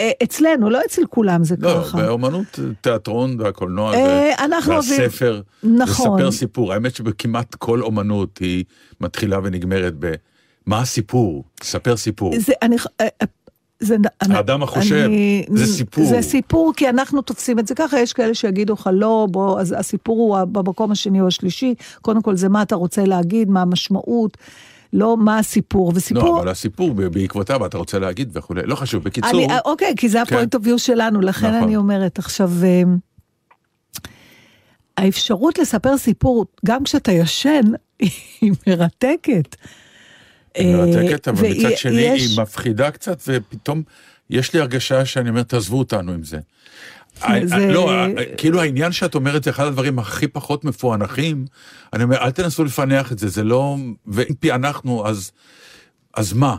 אה, 0.00 0.10
אצלנו, 0.22 0.70
לא 0.70 0.80
אצל 0.86 1.02
כולם 1.10 1.44
זה 1.44 1.54
לא, 1.58 1.82
ככה. 1.84 1.98
באומנות, 1.98 2.58
תיאטרון 2.80 3.36
והקולנוע 3.40 3.94
אה, 3.94 4.34
אוהבים- 4.66 5.00
והספר, 5.00 5.40
נכון. 5.62 6.20
לספר 6.20 6.32
סיפור. 6.32 6.72
האמת 6.72 6.94
שבכמעט 6.94 7.54
כל 7.54 7.82
אומנות 7.82 8.38
היא 8.38 8.64
מתחילה 9.00 9.38
ונגמרת 9.44 9.94
ב... 9.98 10.12
מה 10.66 10.80
הסיפור? 10.80 11.44
ספר 11.62 11.96
סיפור. 11.96 12.34
זה, 12.38 12.52
אני, 12.62 12.76
אה, 13.00 13.06
אה, 13.22 13.26
זה, 13.80 13.96
האדם 14.20 14.62
החושב, 14.62 15.10
זה 15.52 15.66
סיפור. 15.66 16.04
זה 16.04 16.22
סיפור, 16.22 16.72
כי 16.76 16.88
אנחנו 16.88 17.22
תופסים 17.22 17.58
את 17.58 17.66
זה 17.66 17.74
ככה, 17.74 18.00
יש 18.00 18.12
כאלה 18.12 18.34
שיגידו 18.34 18.72
לך 18.72 18.90
לא, 18.92 19.26
בוא, 19.30 19.60
אז 19.60 19.74
הסיפור 19.78 20.18
הוא 20.18 20.44
במקום 20.44 20.90
השני 20.92 21.20
או 21.20 21.26
השלישי, 21.26 21.74
קודם 22.02 22.22
כל 22.22 22.36
זה 22.36 22.48
מה 22.48 22.62
אתה 22.62 22.74
רוצה 22.74 23.04
להגיד, 23.04 23.48
מה 23.50 23.62
המשמעות, 23.62 24.36
לא 24.92 25.16
מה 25.16 25.38
הסיפור, 25.38 25.92
וסיפור... 25.94 26.22
לא, 26.24 26.38
אבל 26.40 26.48
הסיפור 26.48 26.94
בעקבותיו 26.94 27.66
אתה 27.66 27.78
רוצה 27.78 27.98
להגיד 27.98 28.36
וכולי. 28.36 28.62
לא 28.64 28.74
חשוב, 28.74 29.04
בקיצור, 29.04 29.30
אני, 29.30 29.46
אה, 29.50 29.58
אוקיי, 29.64 29.94
כי 29.96 30.08
זה 30.08 30.18
כן. 30.18 30.22
הפוינט 30.34 30.54
אוף 30.54 30.62
ויו 30.66 30.78
שלנו, 30.78 31.20
לכן 31.20 31.46
נכון. 31.50 31.62
אני 31.62 31.76
אומרת, 31.76 32.18
עכשיו, 32.18 32.50
אה, 32.64 32.82
האפשרות 34.96 35.58
לספר 35.58 35.98
סיפור, 35.98 36.46
גם 36.66 36.84
כשאתה 36.84 37.12
ישן, 37.12 37.60
היא 38.40 38.52
מרתקת. 38.66 39.56
היא 40.54 40.76
מרתקת, 40.76 41.28
אבל 41.28 41.42
והיא- 41.42 41.66
מצד 41.66 41.76
שני 41.76 42.00
יש- 42.00 42.22
היא 42.30 42.40
מפחידה 42.40 42.90
קצת, 42.90 43.22
ופתאום 43.28 43.82
יש 44.30 44.54
לי 44.54 44.60
הרגשה 44.60 45.04
שאני 45.04 45.28
אומר, 45.30 45.42
תעזבו 45.42 45.78
אותנו 45.78 46.12
עם 46.12 46.24
זה. 46.24 46.38
זה- 47.46 47.72
לא, 47.72 47.90
כאילו 48.36 48.60
העניין 48.60 48.92
שאת 48.92 49.14
אומרת 49.14 49.44
זה 49.44 49.50
אחד 49.50 49.64
הדברים 49.66 49.98
הכי 49.98 50.28
פחות 50.28 50.64
מפוענחים, 50.64 51.44
אני 51.92 52.02
אומר, 52.04 52.16
אל 52.16 52.30
תנסו 52.30 52.64
לפענח 52.64 53.12
את 53.12 53.18
זה, 53.18 53.28
זה 53.28 53.44
לא... 53.44 53.76
ואם 54.06 54.34
פענחנו, 54.40 55.06
אז, 55.08 55.32
אז 56.14 56.32
מה? 56.32 56.56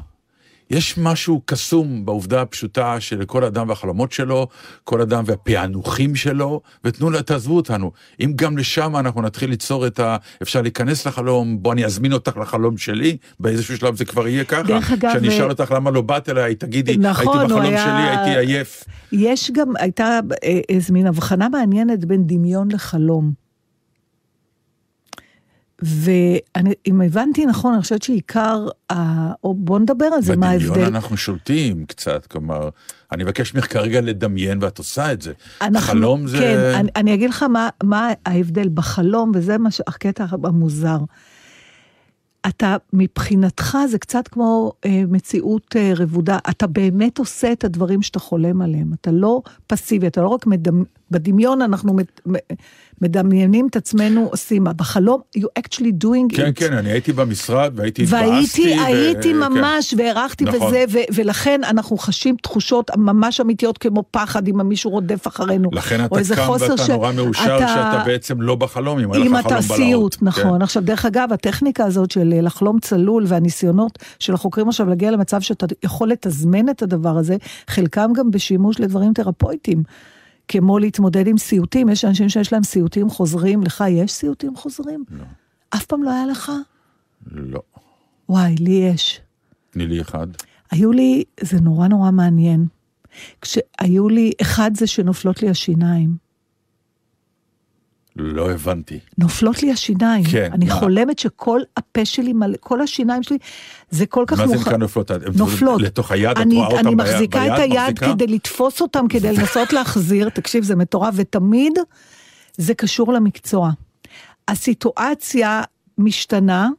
יש 0.72 0.98
משהו 0.98 1.42
קסום 1.46 2.06
בעובדה 2.06 2.42
הפשוטה 2.42 3.00
שלכל 3.00 3.44
אדם 3.44 3.70
והחלומות 3.70 4.12
שלו, 4.12 4.48
כל 4.84 5.02
אדם 5.02 5.24
והפענוחים 5.28 6.16
שלו, 6.16 6.62
ותנו, 6.84 7.10
לה- 7.10 7.22
תעזבו 7.22 7.56
אותנו. 7.56 7.92
אם 8.22 8.34
גם 8.36 8.58
לשם 8.58 8.96
אנחנו 8.96 9.22
נתחיל 9.22 9.50
ליצור 9.50 9.88
את 9.88 10.00
ה... 10.00 10.18
אפשר 10.42 10.62
להיכנס 10.62 11.08
לחלום, 11.08 11.58
בוא 11.64 11.74
אני 11.74 11.86
אזמין 11.86 12.14
אותך 12.14 12.38
לחלום 12.38 12.78
שלי, 12.78 13.18
באיזשהו 13.40 13.78
שלב 13.78 13.96
זה 13.96 14.06
כבר 14.06 14.28
יהיה 14.28 14.44
ככה. 14.44 14.64
דרך 14.64 14.92
אגב, 14.92 15.10
כשאני 15.10 15.30
אשאל 15.30 15.42
אה, 15.44 15.50
אותך 15.50 15.72
למה 15.72 15.92
לא 15.92 16.02
באת 16.02 16.30
אליי, 16.30 16.56
תגידי, 16.56 16.98
נכון, 16.98 17.38
הייתי 17.40 17.54
בחלום 17.54 17.62
היה- 17.74 17.84
שלי, 17.86 18.18
הייתי 18.34 18.54
עייף. 18.54 18.84
יש 19.12 19.52
גם, 19.52 19.68
הייתה 19.80 20.20
אה, 20.44 20.60
איזו 20.70 20.94
מין 20.94 21.08
הבחנה 21.08 21.50
מעניינת 21.50 22.06
בין 22.06 22.28
דמיון 22.28 22.72
לחלום. 22.72 23.41
ואם 25.82 27.02
הבנתי 27.06 27.46
נכון, 27.46 27.74
אני 27.74 27.82
חושבת 27.82 28.02
שעיקר, 28.02 28.68
ה- 28.92 29.32
או 29.44 29.54
בוא 29.54 29.80
נדבר 29.80 30.06
על 30.06 30.22
זה, 30.22 30.36
מה 30.36 30.52
בדמיון 30.54 30.70
ההבדל. 30.72 30.86
אנחנו 30.96 31.18
שולטים 31.18 31.86
קצת, 31.86 32.26
כלומר, 32.26 32.70
אני 33.12 33.24
מבקש 33.24 33.54
ממך 33.56 33.74
כרגע 33.74 34.02
לדמיין 34.02 34.58
ואת 34.62 34.78
עושה 34.78 35.12
את 35.12 35.22
זה. 35.22 35.34
אנחנו- 35.62 35.88
חלום 35.88 36.28
זה... 36.28 36.38
כן, 36.38 36.58
אני, 36.80 36.90
אני 36.96 37.14
אגיד 37.14 37.30
לך 37.30 37.44
מה, 37.44 37.70
מה 37.84 38.10
ההבדל 38.26 38.70
בחלום, 38.74 39.32
וזה 39.36 39.58
מה 39.58 39.70
הקטע 39.88 40.26
המוזר. 40.44 40.98
אתה, 42.48 42.78
מבחינתך 42.94 43.78
זה 43.90 43.98
קצת 44.00 44.28
כמו 44.28 44.72
אה, 44.86 45.04
מציאות 45.08 45.76
אה, 45.76 45.92
רבודה, 45.96 46.38
אתה 46.50 46.68
באמת 46.68 47.18
עושה 47.18 47.52
את 47.52 47.64
הדברים 47.64 48.02
שאתה 48.02 48.20
חולם 48.20 48.62
עליהם, 48.62 48.94
אתה 49.02 49.12
לא 49.12 49.42
פסיבי, 49.68 50.08
אתה 50.08 50.22
לא 50.22 50.28
רק 50.28 50.48
מדמ... 50.48 50.84
בדמיון 51.12 51.62
אנחנו 51.62 51.94
מד... 51.94 52.06
מדמיינים 53.02 53.68
את 53.68 53.76
עצמנו 53.76 54.28
עושים, 54.32 54.64
בחלום, 54.76 55.22
you 55.38 55.42
actually 55.60 56.04
doing 56.04 56.36
כן, 56.36 56.48
it. 56.50 56.54
כן, 56.56 56.74
אני 56.74 56.92
הייתי 56.92 57.14
במשרד 57.14 57.72
והייתי 57.76 58.04
התבאסתי. 58.04 58.62
והייתי, 58.62 58.80
ו- 58.80 58.86
הייתי 58.86 59.34
כן. 59.34 59.38
ממש, 59.40 59.94
והערכתי 59.98 60.44
נכון. 60.46 60.68
בזה, 60.68 60.84
ו- 60.90 61.14
ולכן 61.16 61.62
אנחנו 61.64 61.98
חשים 61.98 62.36
תחושות 62.42 62.92
ממש 62.98 63.42
אמיתיות 63.42 63.78
כמו 63.78 64.04
פחד 64.12 64.48
אם 64.48 64.62
מישהו 64.68 64.92
רודף 64.92 65.28
אחרינו. 65.28 65.70
לכן 65.74 66.06
אתה 66.06 66.16
קם 66.36 66.52
ואתה 66.52 66.78
ש- 66.86 66.90
נורא 66.90 67.12
מאושר 67.12 67.58
אתה- 67.58 67.68
שאתה 67.68 68.04
בעצם 68.06 68.42
לא 68.42 68.56
בחלום, 68.56 69.00
אם 69.00 69.14
היה 69.14 69.26
לך 69.26 69.48
חלום 69.48 69.78
בלהות. 69.78 70.18
נכון. 70.22 70.58
כן. 70.58 70.62
עכשיו, 70.62 70.84
דרך 70.84 71.06
אגב, 71.06 71.34
הטכניקה 71.34 71.86
הזאת 71.86 72.12
של 72.12 72.34
אה, 72.36 72.42
לחלום 72.42 72.80
צלול 72.80 73.24
והניסיונות 73.28 74.00
של 74.20 74.34
החוקרים 74.34 74.68
עכשיו 74.70 74.90
להגיע 74.90 75.12
למצב 75.12 75.42
שאתה 75.42 75.66
יכול 75.84 76.10
לתזמן 76.10 76.70
את 76.70 76.82
הדבר 76.82 77.18
הזה, 77.18 77.36
חלקם 77.68 78.12
גם 78.16 78.32
בשימוש 78.32 78.80
לדברים 78.80 79.14
תרפויטיים. 79.14 79.84
כמו 80.52 80.80
להתמודד 80.80 81.28
עם 81.28 81.38
סיוטים, 81.38 81.90
יש 81.90 82.06
אנשים 82.06 82.30
שיש 82.30 82.54
להם 82.54 82.64
סיוטים 82.64 83.10
חוזרים, 83.10 83.64
לך 83.64 83.84
יש 83.90 84.12
סיוטים 84.12 84.56
חוזרים? 84.56 85.04
לא. 85.10 85.24
אף 85.70 85.86
פעם 85.86 86.04
לא 86.04 86.12
היה 86.12 86.26
לך? 86.26 86.52
לא. 87.32 87.62
וואי, 88.30 88.56
לי 88.56 88.72
יש. 88.72 89.22
תני 89.70 89.88
לי 89.88 90.02
אחד. 90.02 90.28
היו 90.72 90.92
לי, 90.92 91.24
זה 91.42 91.60
נורא 91.62 91.88
נורא 91.88 92.12
מעניין. 92.12 92.66
כשהיו 93.42 94.10
לי, 94.10 94.32
אחד 94.42 94.72
זה 94.76 94.88
שנופלות 94.88 95.42
לי 95.42 95.50
השיניים. 95.50 96.16
לא 98.16 98.52
הבנתי. 98.52 99.00
נופלות 99.18 99.64
לי 99.64 99.72
השיניים. 99.72 100.24
כן, 100.24 100.50
אני 100.54 100.66
מה? 100.66 100.74
חולמת 100.74 101.20
שכל 101.20 101.60
הפה 101.78 102.06
שלי 102.06 102.34
מלא, 102.34 102.58
כל 102.60 102.82
השיניים 102.82 103.24
שלי, 103.24 103.38
זה 103.90 104.06
כל 104.06 104.24
כך 104.28 104.40
מה 104.40 104.48
זה 104.48 104.54
מוכר- 104.56 104.70
נקרא 104.70 104.78
נופלות? 104.78 105.36
נופלות. 105.36 105.82
לתוך 105.82 106.12
היד, 106.12 106.30
את 106.32 106.38
אני, 106.38 106.56
רואה 106.56 106.68
אותם 106.68 106.88
אני 106.88 106.96
ביד? 106.96 107.08
מחזיקה 107.08 107.46
את 107.56 107.60
היד 107.60 107.80
מחזיקה? 107.80 108.14
כדי 108.14 108.28
לתפוס 108.28 108.82
אותם, 108.82 109.06
כדי 109.10 109.32
לנסות 109.38 109.74
להחזיר, 109.74 110.30
תקשיב, 110.30 110.64
זה 110.64 110.76
מטורף, 110.76 111.14
ותמיד 111.18 111.74
זה 112.58 112.74
קשור 112.74 113.14
למקצוע. 113.14 113.72
הסיטואציה 114.48 115.62
משתנה, 115.98 116.70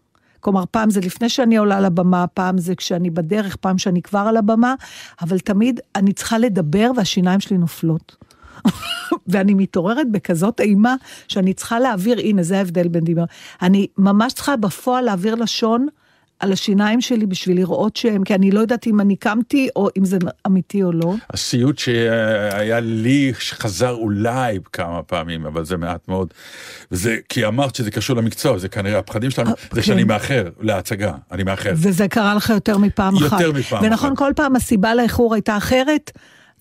כלומר, 0.40 0.64
פעם 0.70 0.90
זה 0.90 1.00
לפני 1.00 1.28
שאני 1.28 1.56
עולה 1.56 1.80
לבמה, 1.80 2.26
פעם 2.26 2.58
זה 2.58 2.74
כשאני 2.74 3.10
בדרך, 3.10 3.56
פעם 3.56 3.78
שאני 3.78 4.02
כבר 4.02 4.18
על 4.18 4.36
הבמה, 4.36 4.74
אבל 5.22 5.38
תמיד 5.38 5.80
אני 5.96 6.12
צריכה 6.12 6.38
לדבר 6.38 6.90
והשיניים 6.96 7.40
שלי 7.40 7.58
נופלות. 7.58 8.16
ואני 9.28 9.54
מתעוררת 9.54 10.06
בכזאת 10.10 10.60
אימה, 10.60 10.94
שאני 11.28 11.54
צריכה 11.54 11.80
להעביר, 11.80 12.18
הנה, 12.18 12.42
זה 12.42 12.58
ההבדל 12.58 12.88
בין 12.88 13.04
דמיון. 13.04 13.26
אני 13.62 13.86
ממש 13.98 14.32
צריכה 14.32 14.56
בפועל 14.56 15.04
להעביר 15.04 15.34
לשון 15.34 15.86
על 16.42 16.52
השיניים 16.52 17.00
שלי 17.00 17.26
בשביל 17.26 17.56
לראות 17.56 17.96
שהם, 17.96 18.24
כי 18.24 18.34
אני 18.34 18.50
לא 18.50 18.60
יודעת 18.60 18.86
אם 18.86 19.00
אני 19.00 19.16
קמתי, 19.16 19.68
או 19.76 19.88
אם 19.98 20.04
זה 20.04 20.18
אמיתי 20.46 20.82
או 20.82 20.92
לא. 20.92 21.14
הסיוט 21.30 21.78
שהיה 21.78 22.80
לי, 22.80 23.32
שחזר 23.38 23.90
אולי 23.90 24.58
כמה 24.72 25.02
פעמים, 25.02 25.46
אבל 25.46 25.64
זה 25.64 25.76
מעט 25.76 26.08
מאוד. 26.08 26.34
וזה, 26.92 27.16
כי 27.28 27.46
אמרת 27.46 27.74
שזה 27.74 27.90
קשור 27.90 28.16
למקצוע, 28.16 28.58
זה 28.58 28.68
כנראה 28.68 28.98
הפחדים 28.98 29.30
שלנו, 29.30 29.50
אה, 29.50 29.54
זה 29.72 29.80
כן. 29.80 29.82
שאני 29.82 30.04
מאחר 30.04 30.48
להצגה, 30.60 31.12
אני 31.32 31.42
מאחר. 31.42 31.72
וזה 31.74 32.08
קרה 32.08 32.34
לך 32.34 32.50
יותר 32.50 32.78
מפעם 32.78 33.14
יותר 33.14 33.26
אחת. 33.26 33.54
מפעם 33.54 33.84
ונכון, 33.84 34.12
אחת. 34.12 34.18
כל 34.18 34.32
פעם 34.36 34.56
הסיבה 34.56 34.94
לאיחור 34.94 35.34
הייתה 35.34 35.56
אחרת, 35.56 36.10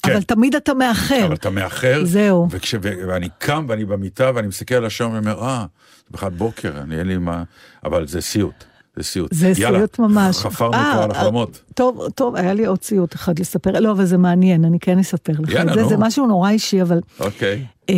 כן. 0.04 0.12
אבל 0.12 0.22
תמיד 0.24 0.56
אתה 0.56 0.74
מאחר. 0.74 1.26
אבל 1.26 1.36
אתה 1.36 1.50
מאחר, 1.50 2.02
זהו. 2.06 2.48
וכש, 2.52 2.74
ו, 2.74 2.80
ואני 3.08 3.30
קם 3.38 3.66
ואני 3.70 3.86
במיטה 3.86 4.32
ואני 4.36 4.48
מסתכל 4.48 4.76
על 4.76 4.86
השעון 4.86 5.12
ואני 5.14 5.32
אומר, 5.32 5.44
אה, 5.44 5.66
זה 5.98 6.10
בכלל 6.12 6.30
בוקר, 6.30 6.72
אני 6.82 7.00
אין 7.00 7.08
לי 7.08 7.18
מה, 7.18 7.44
אבל 7.84 8.08
זה 8.08 8.22
סיוט, 8.22 8.64
זה 8.96 9.04
סיוט. 9.04 9.34
זה 9.34 9.52
יאללה, 9.58 9.78
סיוט 9.78 10.00
ממש. 10.00 10.38
חפרנו 10.38 10.74
אה, 10.74 10.92
כבר 10.94 11.04
על 11.04 11.12
אה, 11.12 11.18
החלומות. 11.18 11.62
טוב, 11.74 12.10
טוב, 12.16 12.36
היה 12.36 12.54
לי 12.54 12.66
עוד 12.66 12.84
סיוט 12.84 13.16
אחד 13.16 13.40
לספר, 13.40 13.72
לא, 13.80 13.92
אבל 13.92 14.06
זה 14.06 14.18
מעניין, 14.18 14.66
אני 14.66 14.80
כן 14.80 15.00
אספר 15.00 15.34
לך. 15.40 15.50
יאללה, 15.50 15.74
זה, 15.74 15.82
נו. 15.82 15.90
זה 15.90 15.96
משהו 15.98 16.28
נורא 16.28 16.50
אישי, 16.50 16.82
אבל 16.82 17.00
אוקיי. 17.20 17.66
אה, 17.90 17.96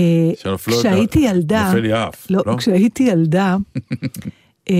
כשהייתי 0.67 1.27
ה- 1.27 1.31
ילדה, 1.31 1.65
נופל 1.67 1.79
לי 1.79 1.93
האף, 1.93 2.27
לא, 2.29 2.43
לא? 2.45 2.55
כשהייתי 2.57 3.03
ילדה, 3.03 3.57
אה, 4.69 4.75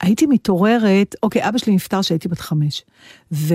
הייתי 0.00 0.26
מתעוררת, 0.26 1.14
אוקיי, 1.22 1.48
אבא 1.48 1.58
שלי 1.58 1.74
נפטר 1.74 2.00
כשהייתי 2.00 2.28
בת 2.28 2.40
חמש, 2.40 2.84
ו... 3.32 3.54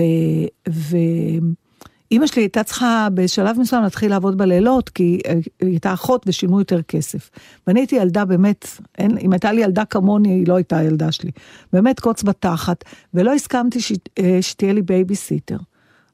אימא 2.12 2.26
שלי 2.26 2.42
הייתה 2.42 2.62
צריכה 2.62 3.08
בשלב 3.14 3.60
מסוים 3.60 3.82
להתחיל 3.82 4.10
לעבוד 4.10 4.38
בלילות, 4.38 4.88
כי 4.88 5.20
אה, 5.26 5.32
היא 5.32 5.70
הייתה 5.70 5.92
אחות 5.92 6.24
ושילמו 6.26 6.58
יותר 6.58 6.82
כסף. 6.82 7.30
ואני 7.66 7.80
הייתי 7.80 7.96
ילדה 7.96 8.24
באמת, 8.24 8.66
אין, 8.98 9.18
אם 9.18 9.32
הייתה 9.32 9.52
לי 9.52 9.60
ילדה 9.60 9.84
כמוני, 9.84 10.28
היא 10.28 10.48
לא 10.48 10.56
הייתה 10.56 10.78
הילדה 10.78 11.12
שלי. 11.12 11.30
באמת 11.72 12.00
קוץ 12.00 12.22
בתחת, 12.22 12.84
ולא 13.14 13.34
הסכמתי 13.34 13.80
ש, 13.80 13.92
אה, 14.18 14.38
שתהיה 14.40 14.72
לי 14.72 14.82
בייביסיטר. 14.82 15.56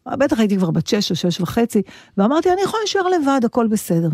בטח 0.09 0.39
הייתי 0.39 0.57
כבר 0.57 0.71
בת 0.71 0.87
שש 0.87 1.11
או 1.11 1.17
שש 1.17 1.41
וחצי, 1.41 1.83
ואמרתי, 2.17 2.53
אני 2.53 2.63
יכולה 2.63 2.81
להישאר 2.83 3.09
לבד, 3.09 3.41
הכל 3.45 3.67
בסדר. 3.67 4.09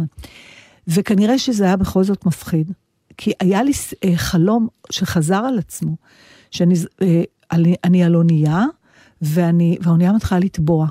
וכנראה 0.89 1.39
שזה 1.39 1.65
היה 1.65 1.77
בכל 1.77 2.05
זאת 2.05 2.27
מפחיד, 2.27 2.73
כי 3.17 3.33
היה 3.41 3.63
לי 3.63 3.73
אה, 4.05 4.17
חלום 4.17 4.69
שחזר 4.91 5.43
על 5.45 5.59
עצמו, 5.59 5.97
שאני 6.51 6.75
אני, 7.53 7.75
אני 7.85 8.05
על 8.05 8.17
אונייה, 8.17 8.65
והאונייה 9.23 10.13
מתחילה 10.13 10.41
לטבוע. 10.41 10.87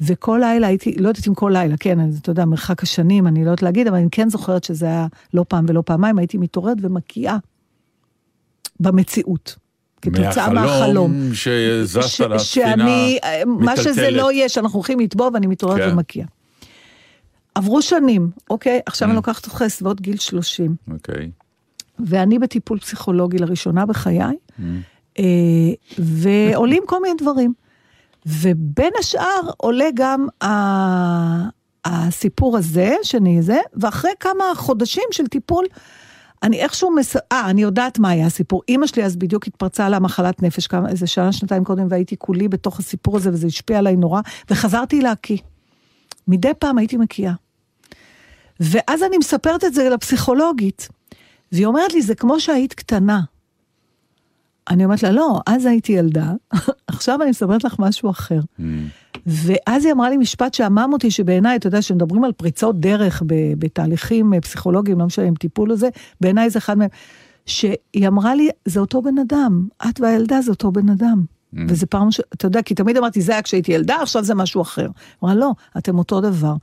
וכל 0.00 0.38
לילה 0.42 0.66
הייתי, 0.66 0.92
לא 0.98 1.08
יודעת 1.08 1.28
אם 1.28 1.34
כל 1.34 1.50
לילה, 1.54 1.74
כן, 1.80 2.00
אז 2.00 2.18
אתה 2.18 2.30
יודע, 2.30 2.44
מרחק 2.44 2.82
השנים, 2.82 3.26
אני 3.26 3.40
לא 3.44 3.50
יודעת 3.50 3.62
להגיד, 3.62 3.86
אבל 3.86 3.96
אני 3.96 4.08
כן 4.10 4.30
זוכרת 4.30 4.64
שזה 4.64 4.86
היה 4.86 5.06
לא 5.34 5.44
פעם 5.48 5.66
ולא 5.68 5.82
פעמיים, 5.86 6.18
הייתי 6.18 6.38
מתעוררת 6.38 6.76
ומקיאה 6.82 7.36
במציאות. 8.80 9.56
כתוצאה 10.02 10.52
מהחלום. 10.52 11.10
מהחלום 11.12 11.34
שזזת 11.34 12.02
ש- 12.02 12.20
על 12.20 12.32
הספינה, 12.32 12.66
שאני, 12.76 13.18
מה 13.46 13.76
שזה. 13.76 14.10
לא 14.10 14.32
יהיה, 14.32 14.48
שאנחנו 14.48 14.76
הולכים 14.78 15.00
לטבוע 15.00 15.30
ואני 15.34 15.46
מתעוררת 15.46 15.80
כן. 15.80 15.88
ומקיאה. 15.92 16.26
עברו 17.54 17.82
שנים, 17.82 18.30
אוקיי? 18.50 18.80
עכשיו 18.86 19.08
Mm. 19.08 19.10
אני 19.10 19.16
לוקחת 19.16 19.46
אותך 19.46 19.60
לסביבות 19.66 20.00
גיל 20.00 20.16
30, 20.16 20.76
אוקיי. 20.92 21.30
ואני 21.98 22.38
בטיפול 22.38 22.78
פסיכולוגי 22.78 23.38
לראשונה 23.38 23.86
בחיי, 23.86 24.20
Mm. 24.20 24.62
אה, 25.18 25.24
ועולים 25.98 26.82
כל 26.86 27.02
מיני 27.02 27.14
דברים. 27.18 27.52
ובין 28.26 28.92
השאר 29.00 29.50
עולה 29.56 29.88
גם 29.94 30.26
ה- 30.44 31.48
הסיפור 31.84 32.56
הזה, 32.56 32.94
שאני 33.02 33.42
זה, 33.42 33.58
ואחרי 33.74 34.10
כמה 34.20 34.44
חודשים 34.54 35.04
של 35.10 35.26
טיפול, 35.26 35.66
אני 36.42 36.60
איכשהו 36.60 36.94
מס... 36.94 37.16
אה, 37.16 37.50
אני 37.50 37.62
יודעת 37.62 37.98
מה 37.98 38.10
היה 38.10 38.26
הסיפור. 38.26 38.62
אימא 38.68 38.86
שלי 38.86 39.04
אז 39.04 39.16
בדיוק 39.16 39.46
התפרצה 39.46 39.88
לה 39.88 39.98
מחלת 39.98 40.42
נפש, 40.42 40.66
כמה, 40.66 40.88
איזה 40.88 41.06
שנה, 41.06 41.32
שנתיים 41.32 41.64
קודם, 41.64 41.86
והייתי 41.90 42.16
כולי 42.18 42.48
בתוך 42.48 42.78
הסיפור 42.78 43.16
הזה, 43.16 43.30
וזה 43.30 43.46
השפיע 43.46 43.78
עליי 43.78 43.96
נורא, 43.96 44.20
וחזרתי 44.50 45.00
להקיא. 45.00 45.38
מדי 46.28 46.52
פעם 46.58 46.78
הייתי 46.78 46.96
מקיאה. 46.96 47.32
ואז 48.60 49.02
אני 49.02 49.18
מספרת 49.18 49.64
את 49.64 49.74
זה 49.74 49.88
לפסיכולוגית, 49.88 50.88
והיא 51.52 51.66
אומרת 51.66 51.92
לי, 51.94 52.02
זה 52.02 52.14
כמו 52.14 52.40
שהיית 52.40 52.74
קטנה. 52.74 53.20
אני 54.70 54.84
אומרת 54.84 55.02
לה, 55.02 55.10
לא, 55.10 55.40
אז 55.46 55.66
הייתי 55.66 55.92
ילדה, 55.92 56.32
עכשיו 56.86 57.22
אני 57.22 57.30
מספרת 57.30 57.64
לך 57.64 57.74
משהו 57.78 58.10
אחר. 58.10 58.40
Mm. 58.58 58.62
ואז 59.26 59.84
היא 59.84 59.92
אמרה 59.92 60.10
לי 60.10 60.16
משפט 60.16 60.54
שעמם 60.54 60.90
אותי, 60.92 61.10
שבעיניי, 61.10 61.56
אתה 61.56 61.66
יודע, 61.66 61.80
כשמדברים 61.80 62.24
על 62.24 62.32
פריצות 62.32 62.80
דרך 62.80 63.22
בתהליכים 63.58 64.34
אה, 64.34 64.40
פסיכולוגיים, 64.40 64.98
לא 64.98 65.06
משנה 65.06 65.28
אם 65.28 65.34
טיפול 65.34 65.70
או 65.70 65.76
זה, 65.76 65.88
בעיניי 66.20 66.50
זה 66.50 66.58
אחד 66.58 66.78
מהם, 66.78 66.88
שהיא 67.46 68.08
אמרה 68.08 68.34
לי, 68.34 68.48
זה 68.64 68.80
אותו 68.80 69.02
בן 69.02 69.18
אדם, 69.18 69.68
את 69.88 70.00
והילדה 70.00 70.40
זה 70.40 70.50
אותו 70.50 70.72
בן 70.72 70.88
אדם. 70.88 71.24
Mm. 71.54 71.58
וזה 71.68 71.86
פעם, 71.86 72.10
ש... 72.10 72.20
אתה 72.34 72.46
יודע, 72.46 72.62
כי 72.62 72.74
תמיד 72.74 72.96
אמרתי, 72.96 73.20
זה 73.20 73.32
היה 73.32 73.42
כשהייתי 73.42 73.72
ילדה, 73.72 73.96
עכשיו 74.02 74.24
זה 74.24 74.34
משהו 74.34 74.62
אחר. 74.62 74.88
אמרה, 75.24 75.34
לא, 75.34 75.50
אתם 75.78 75.98
אותו 75.98 76.20
דבר. 76.20 76.54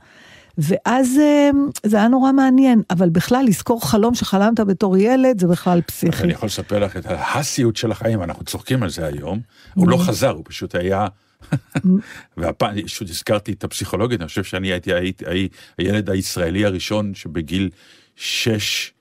ואז 0.58 1.18
אה, 1.20 1.50
זה 1.86 1.96
היה 1.96 2.08
נורא 2.08 2.32
מעניין, 2.32 2.82
אבל 2.90 3.08
בכלל, 3.08 3.44
לזכור 3.48 3.88
חלום 3.90 4.14
שחלמת 4.14 4.60
בתור 4.60 4.96
ילד, 4.96 5.40
זה 5.40 5.46
בכלל 5.46 5.80
פסיכי. 5.80 6.22
אני 6.22 6.32
יכול 6.32 6.46
לספר 6.46 6.78
לך 6.78 6.96
את 6.96 7.06
הסיוט 7.08 7.76
של 7.76 7.90
החיים, 7.92 8.22
אנחנו 8.22 8.44
צוחקים 8.44 8.82
על 8.82 8.90
זה 8.90 9.06
היום. 9.06 9.40
הוא 9.74 9.88
לא 9.88 9.96
חזר, 9.96 10.30
הוא 10.30 10.44
פשוט 10.46 10.74
היה... 10.74 11.06
והפעם, 12.36 12.82
פשוט 12.82 13.10
הזכרתי 13.10 13.52
את 13.52 13.64
הפסיכולוגית, 13.64 14.20
אני 14.20 14.28
חושב 14.28 14.44
שאני 14.44 14.68
הייתי 14.72 14.92
הייתי- 14.94 15.24
הייתי 15.26 15.48
הילד 15.78 16.10
הישראלי 16.10 16.64
הראשון 16.64 17.14
שבגיל 17.14 17.70
שש 18.16 18.92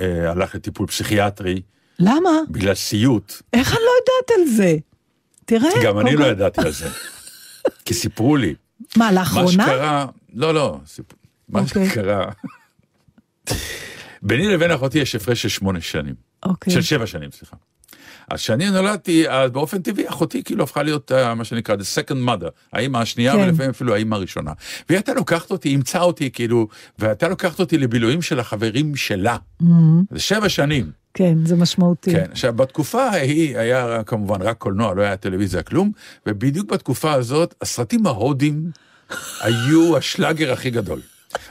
אה, 0.00 0.30
הלך 0.30 0.54
לטיפול 0.54 0.86
פסיכיאטרי 0.86 1.60
למה? 1.98 2.30
בגלל 2.50 2.74
סיוט. 2.74 3.32
איך 3.52 3.68
אני 3.72 3.80
לא 3.80 3.90
יודעת 4.00 4.38
על 4.48 4.56
זה? 4.56 4.76
תראה, 5.44 5.70
גם 5.84 5.98
אני 6.00 6.16
לא 6.16 6.24
כל- 6.24 6.30
ידעתי 6.30 6.60
על 6.60 6.70
זה. 6.72 6.88
כי 7.84 7.94
סיפרו 7.94 8.36
לי. 8.36 8.54
מה, 8.96 9.04
מה 9.04 9.12
לאחרונה? 9.12 9.50
שקרה, 9.50 10.06
לא, 10.34 10.54
לא, 10.54 10.78
מה 11.48 11.60
אוקיי. 11.60 11.90
שקרה, 11.90 12.24
ביני 14.22 14.48
לבין 14.48 14.70
אחותי 14.70 14.98
יש 14.98 15.14
הפרש 15.14 15.42
של 15.42 15.48
שמונה 15.48 15.80
שנים, 15.80 16.14
אוקיי. 16.42 16.72
של 16.72 16.82
שבע 16.82 17.06
שנים, 17.06 17.30
סליחה. 17.30 17.56
אז 18.30 18.40
כשאני 18.40 18.70
נולדתי, 18.70 19.28
אז 19.28 19.50
באופן 19.50 19.82
טבעי 19.82 20.08
אחותי 20.08 20.42
כאילו 20.44 20.64
הפכה 20.64 20.82
להיות 20.82 21.12
אה, 21.12 21.34
מה 21.34 21.44
שנקרא 21.44 21.76
the 21.76 21.78
second 21.78 22.28
mother, 22.28 22.48
האמא 22.72 22.98
השנייה 22.98 23.32
כן. 23.32 23.38
ולפעמים 23.38 23.70
אפילו 23.70 23.94
האמא 23.94 24.14
הראשונה. 24.14 24.52
והיא 24.88 24.96
הייתה 24.98 25.14
לוקחת 25.14 25.50
אותי, 25.50 25.68
אימצה 25.68 26.00
אותי 26.00 26.30
כאילו, 26.30 26.68
והייתה 26.98 27.28
לוקחת 27.28 27.60
אותי 27.60 27.78
לבילויים 27.78 28.22
של 28.22 28.40
החברים 28.40 28.96
שלה. 28.96 29.36
זה 30.10 30.20
שבע 30.20 30.48
שנים. 30.48 30.90
כן, 31.14 31.44
זה 31.44 31.56
משמעותי. 31.56 32.12
כן, 32.12 32.26
עכשיו 32.32 32.52
בתקופה 32.52 33.04
ההיא 33.04 33.58
היה 33.58 34.02
כמובן 34.06 34.42
רק 34.42 34.58
קולנוע, 34.58 34.94
לא 34.94 35.02
היה 35.02 35.16
טלוויזיה, 35.16 35.62
כלום, 35.62 35.92
ובדיוק 36.26 36.70
בתקופה 36.70 37.12
הזאת 37.12 37.54
הסרטים 37.62 38.06
ההודים 38.06 38.70
היו 39.40 39.96
השלאגר 39.96 40.52
הכי 40.52 40.70
גדול. 40.70 41.00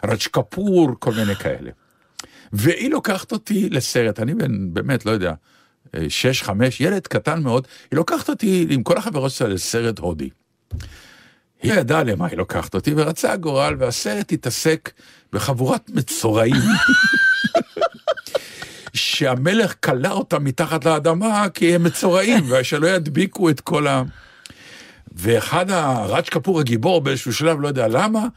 רג' 0.05 0.17
קפור, 0.31 0.91
כל 0.99 1.13
מיני 1.13 1.35
כאלה. 1.35 1.71
והיא 2.53 2.91
לוקחת 2.91 3.31
אותי 3.31 3.69
לסרט, 3.69 4.19
אני 4.19 4.33
בן, 4.33 4.73
באמת, 4.73 5.05
לא 5.05 5.11
יודע, 5.11 5.33
שש, 6.09 6.43
חמש, 6.43 6.81
ילד 6.81 7.07
קטן 7.07 7.43
מאוד, 7.43 7.67
היא 7.91 7.97
לוקחת 7.97 8.29
אותי 8.29 8.67
עם 8.69 8.83
כל 8.83 8.97
החברות 8.97 9.31
שלה 9.31 9.47
לסרט 9.47 9.99
הודי. 9.99 10.29
היא 11.61 11.73
ידעה 11.73 12.03
למה 12.03 12.27
היא 12.27 12.37
לוקחת 12.37 12.75
אותי, 12.75 12.93
ורצה 12.97 13.33
הגורל, 13.33 13.75
והסרט 13.79 14.31
התעסק 14.31 14.91
בחבורת 15.33 15.89
מצורעים. 15.89 16.61
שהמלך 18.93 19.75
כלא 19.83 20.11
אותם 20.11 20.43
מתחת 20.43 20.85
לאדמה 20.85 21.49
כי 21.53 21.75
הם 21.75 21.83
מצורעים, 21.83 22.43
ושלא 22.51 22.87
ידביקו 22.87 23.49
את 23.49 23.61
כל 23.61 23.87
ה... 23.87 24.03
ואחד 25.13 25.69
הראג' 25.69 26.23
קפור 26.23 26.59
הגיבור 26.59 27.01
באיזשהו 27.01 27.33
שלב, 27.33 27.61
לא 27.61 27.67
יודע 27.67 27.87
למה, 27.87 28.27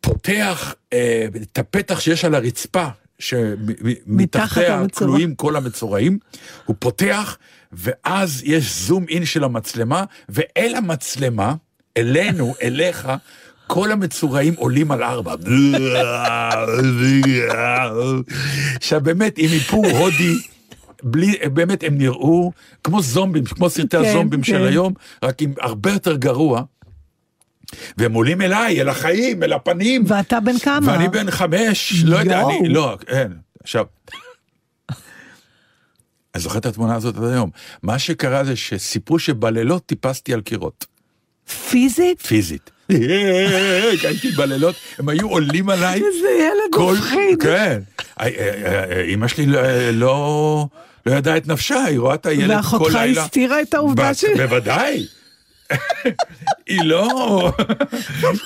פותח 0.00 0.74
אה, 0.92 1.26
את 1.42 1.58
הפתח 1.58 2.00
שיש 2.00 2.24
על 2.24 2.34
הרצפה, 2.34 2.86
שמתחתיה. 3.18 4.82
כלואים 4.94 5.34
כל 5.34 5.56
המצורעים, 5.56 6.18
הוא 6.64 6.76
פותח, 6.78 7.38
ואז 7.72 8.42
יש 8.44 8.86
זום 8.86 9.04
אין 9.08 9.24
של 9.24 9.44
המצלמה, 9.44 10.04
ואל 10.28 10.74
המצלמה, 10.76 11.54
אלינו, 11.96 12.54
אליך, 12.62 13.08
כל 13.66 13.92
המצורעים 13.92 14.54
עולים 14.56 14.90
על 14.90 15.02
ארבע. 15.02 15.34
עכשיו 18.76 19.00
באמת, 19.00 19.34
עם 19.38 19.50
איפור 19.52 19.86
הודי, 19.86 20.38
בלי, 21.02 21.36
באמת 21.52 21.84
הם 21.84 21.98
נראו 21.98 22.52
כמו 22.84 23.02
זומבים, 23.02 23.44
כמו 23.44 23.70
סרטי 23.70 23.96
כן, 23.96 24.04
הזומבים 24.04 24.44
של 24.44 24.58
כן. 24.58 24.64
היום, 24.64 24.94
רק 25.22 25.42
עם 25.42 25.52
הרבה 25.60 25.90
יותר 25.92 26.16
גרוע. 26.16 26.62
והם 27.96 28.12
עולים 28.12 28.42
אליי, 28.42 28.80
אל 28.80 28.88
החיים, 28.88 29.42
אל 29.42 29.52
הפנים. 29.52 30.04
ואתה 30.06 30.40
בן 30.40 30.58
כמה? 30.58 30.92
ואני 30.92 31.08
בן 31.08 31.30
חמש, 31.30 32.02
לא 32.04 32.16
יודע. 32.16 32.42
אני, 32.42 32.68
לא, 32.68 32.96
אין. 33.08 33.32
עכשיו, 33.62 33.84
אני 36.34 36.42
זוכר 36.42 36.58
את 36.58 36.66
התמונה 36.66 36.94
הזאת 36.94 37.16
עד 37.16 37.24
היום. 37.24 37.50
מה 37.82 37.98
שקרה 37.98 38.44
זה 38.44 38.56
שסיפרו 38.56 39.18
שבלילות 39.18 39.86
טיפסתי 39.86 40.34
על 40.34 40.40
קירות, 40.40 40.86
פיזית? 41.70 42.20
פיזית. 42.20 42.70
הייתי 44.02 44.30
בלילות, 44.30 44.74
הם 44.98 45.08
היו 45.08 45.28
עולים 45.28 45.70
עליי. 45.70 45.94
איזה 45.94 46.28
ילד 46.28 46.90
מפחיד. 46.92 47.42
כן. 47.42 47.80
אה, 48.20 48.26
אה, 48.26 48.84
אה, 48.90 49.02
אמא 49.04 49.28
שלי 49.28 49.46
לא- 49.92 50.66
לא... 51.06 51.12
ידעה 51.12 51.36
את 51.36 51.46
נפשה, 51.46 51.84
היא 51.84 51.98
רואה 51.98 52.14
את 52.14 52.26
הילד 52.26 52.50
כל 52.50 52.56
ואחותך 52.56 52.94
לילה. 52.94 53.22
הסתירה 53.24 53.62
את 53.62 53.74
העובדה 53.74 54.14
ש... 54.14 54.24
בוודאי. 54.36 55.06
היא 56.66 56.80
לא, 56.84 57.52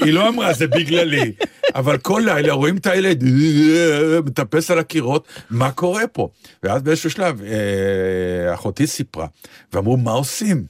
היא 0.01 0.12
לא 0.12 0.29
אמרה 0.29 0.53
זה 0.53 0.67
בגללי, 0.67 1.33
אבל 1.75 1.99
כל 1.99 2.23
לילה 2.25 2.53
רואים 2.53 2.77
את 2.77 2.87
הילד 2.87 3.25
מטפס 4.25 4.71
על 4.71 4.79
הקירות, 4.79 5.29
מה 5.51 5.71
קורה 5.71 6.07
פה? 6.07 6.29
ואז 6.62 6.83
באיזשהו 6.83 7.11
שלב 7.11 7.43
אה, 7.43 8.55
אחותי 8.55 8.87
סיפרה, 8.87 9.27
ואמרו 9.73 9.97
מה 9.97 10.11
עושים? 10.11 10.64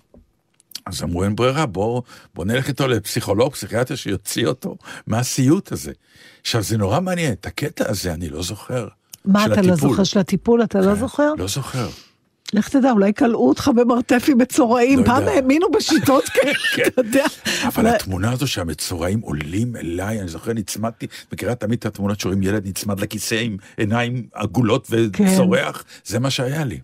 אז 0.86 1.02
אמרו 1.02 1.24
אין 1.24 1.36
ברירה, 1.36 1.66
בוא, 1.66 2.02
בוא 2.34 2.44
נלך 2.44 2.68
איתו 2.68 2.88
לפסיכולוג, 2.88 3.52
פסיכיאטר 3.52 3.94
שיוציא 3.94 4.46
אותו 4.46 4.76
מהסיוט 5.06 5.72
הזה. 5.72 5.92
עכשיו 6.40 6.62
זה 6.62 6.76
נורא 6.76 7.00
מעניין, 7.00 7.32
את 7.32 7.46
הקטע 7.46 7.90
הזה 7.90 8.12
אני 8.14 8.28
לא 8.28 8.42
זוכר. 8.42 8.88
מה 9.24 9.46
אתה 9.46 9.62
לא 9.62 9.72
הטיפול. 9.72 9.90
זוכר 9.90 10.04
של 10.04 10.18
הטיפול? 10.18 10.62
אתה 10.62 10.80
לא 10.80 10.94
כן, 10.94 11.00
זוכר? 11.00 11.32
לא 11.38 11.46
זוכר. 11.48 11.88
לך 12.52 12.68
תדע, 12.68 12.90
אולי 12.90 13.14
כלאו 13.14 13.48
אותך 13.48 13.70
במרתף 13.76 14.26
עם 14.28 14.38
מצורעים, 14.38 14.98
לא 14.98 15.04
פעם 15.04 15.20
יודע. 15.22 15.32
האמינו 15.32 15.66
בשיטות 15.70 16.24
כאלה, 16.34 16.52
אתה 16.86 17.00
יודע. 17.00 17.24
אבל 17.66 17.84
לא- 17.84 17.88
התמונה 17.88 18.32
הזו 18.32 18.46
שהמצורעים 18.46 19.20
עולים 19.20 19.76
אליי, 19.76 20.20
אני 20.20 20.28
זוכר, 20.28 20.52
נצמדתי, 20.52 21.06
מכירה 21.32 21.54
תמיד 21.54 21.78
את 21.78 21.86
התמונות 21.86 22.20
שרואים 22.20 22.42
ילד 22.42 22.66
נצמד 22.66 23.00
לכיסא 23.00 23.34
עם 23.34 23.56
עיניים 23.76 24.26
עגולות 24.32 24.88
וצורח, 24.90 25.84
זה 26.04 26.18
מה 26.18 26.30
שהיה 26.30 26.64
לי. 26.64 26.78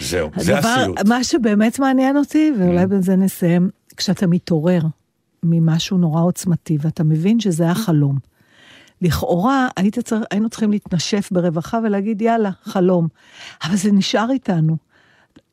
זהו, 0.00 0.30
זה 0.36 0.58
הסיוט. 0.58 1.06
מה 1.06 1.24
שבאמת 1.24 1.78
מעניין 1.78 2.16
אותי, 2.16 2.52
ואולי 2.60 2.86
בזה 2.86 3.16
נסיים, 3.16 3.68
כשאתה 3.96 4.26
מתעורר 4.26 4.80
ממשהו 5.42 5.98
נורא 5.98 6.22
עוצמתי, 6.22 6.78
ואתה 6.80 7.04
מבין 7.04 7.40
שזה 7.40 7.64
היה 7.64 7.74
חלום. 7.74 8.18
לכאורה 9.02 9.68
היית 9.76 9.98
צריך, 9.98 10.22
היינו 10.30 10.48
צריכים 10.48 10.70
להתנשף 10.70 11.28
ברווחה 11.32 11.78
ולהגיד 11.84 12.22
יאללה, 12.22 12.50
חלום. 12.64 13.08
אבל 13.64 13.76
זה 13.76 13.92
נשאר 13.92 14.30
איתנו. 14.30 14.91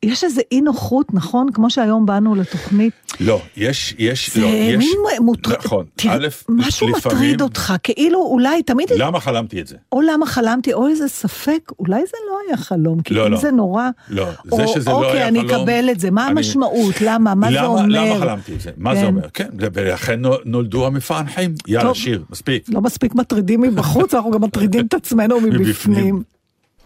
יש 0.02 0.24
איזה 0.24 0.40
אי 0.52 0.60
נוחות, 0.60 1.14
נכון? 1.14 1.52
כמו 1.52 1.70
שהיום 1.70 2.06
באנו 2.06 2.34
לתוכנית. 2.34 2.92
לא, 3.20 3.40
יש, 3.56 3.94
יש, 3.98 4.34
זה 4.34 4.40
לא, 4.40 4.46
יש, 4.46 4.76
מין 4.76 4.88
מוטרד. 5.20 5.56
נכון, 5.64 5.84
תראה, 5.96 6.14
א', 6.14 6.28
משהו 6.48 6.88
לפעמים- 6.88 7.18
מטריד 7.18 7.40
אותך, 7.42 7.72
כאילו 7.82 8.18
אולי 8.22 8.62
תמיד... 8.62 8.88
למה 8.96 9.20
חלמתי 9.20 9.60
את 9.60 9.66
זה? 9.66 9.76
או 9.92 10.00
למה 10.00 10.26
חלמתי, 10.26 10.72
או 10.72 10.88
איזה 10.88 11.08
ספק, 11.08 11.72
אולי 11.78 12.00
זה 12.06 12.16
לא 12.30 12.38
היה 12.48 12.56
חלום, 12.56 13.00
כי 13.02 13.14
לא, 13.14 13.26
אם 13.26 13.32
לא. 13.32 13.38
זה 13.38 13.50
נורא... 13.50 13.88
לא, 14.08 14.26
או, 14.52 14.56
זה 14.56 14.66
שזה 14.66 14.90
לא 14.90 14.96
אוקיי, 14.96 15.10
היה 15.12 15.28
אני 15.28 15.40
חלום, 15.48 15.50
אקבל 15.60 15.90
את 15.90 16.00
זה, 16.00 16.10
מה 16.10 16.22
אני- 16.26 16.30
המשמעות, 16.30 16.94
למה, 17.00 17.34
מה 17.34 17.50
זה 17.52 17.62
אומר? 17.64 17.82
למה 17.88 18.18
חלמתי 18.20 18.54
את 18.54 18.60
זה? 18.60 18.70
מה 18.76 18.94
זה 18.94 19.00
כן. 19.00 19.06
אומר? 19.06 19.22
כן, 19.34 19.48
ולכן 19.72 20.20
נו- 20.20 20.34
נולדו 20.44 20.86
המפענחים. 20.86 21.54
יאללה, 21.66 21.84
טוב. 21.88 21.96
שיר, 21.96 22.24
מספיק. 22.30 22.64
לא 22.68 22.80
מספיק 22.80 23.14
מטרידים 23.14 23.60
מבחוץ, 23.60 24.14
אנחנו 24.14 24.30
גם 24.30 24.42
מטרידים 24.42 24.86
את 24.86 24.94
עצמנו 24.94 25.40
מבפנים. 25.40 26.22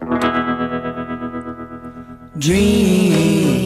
מבפנים. 0.01 0.44
Dream, 2.37 3.64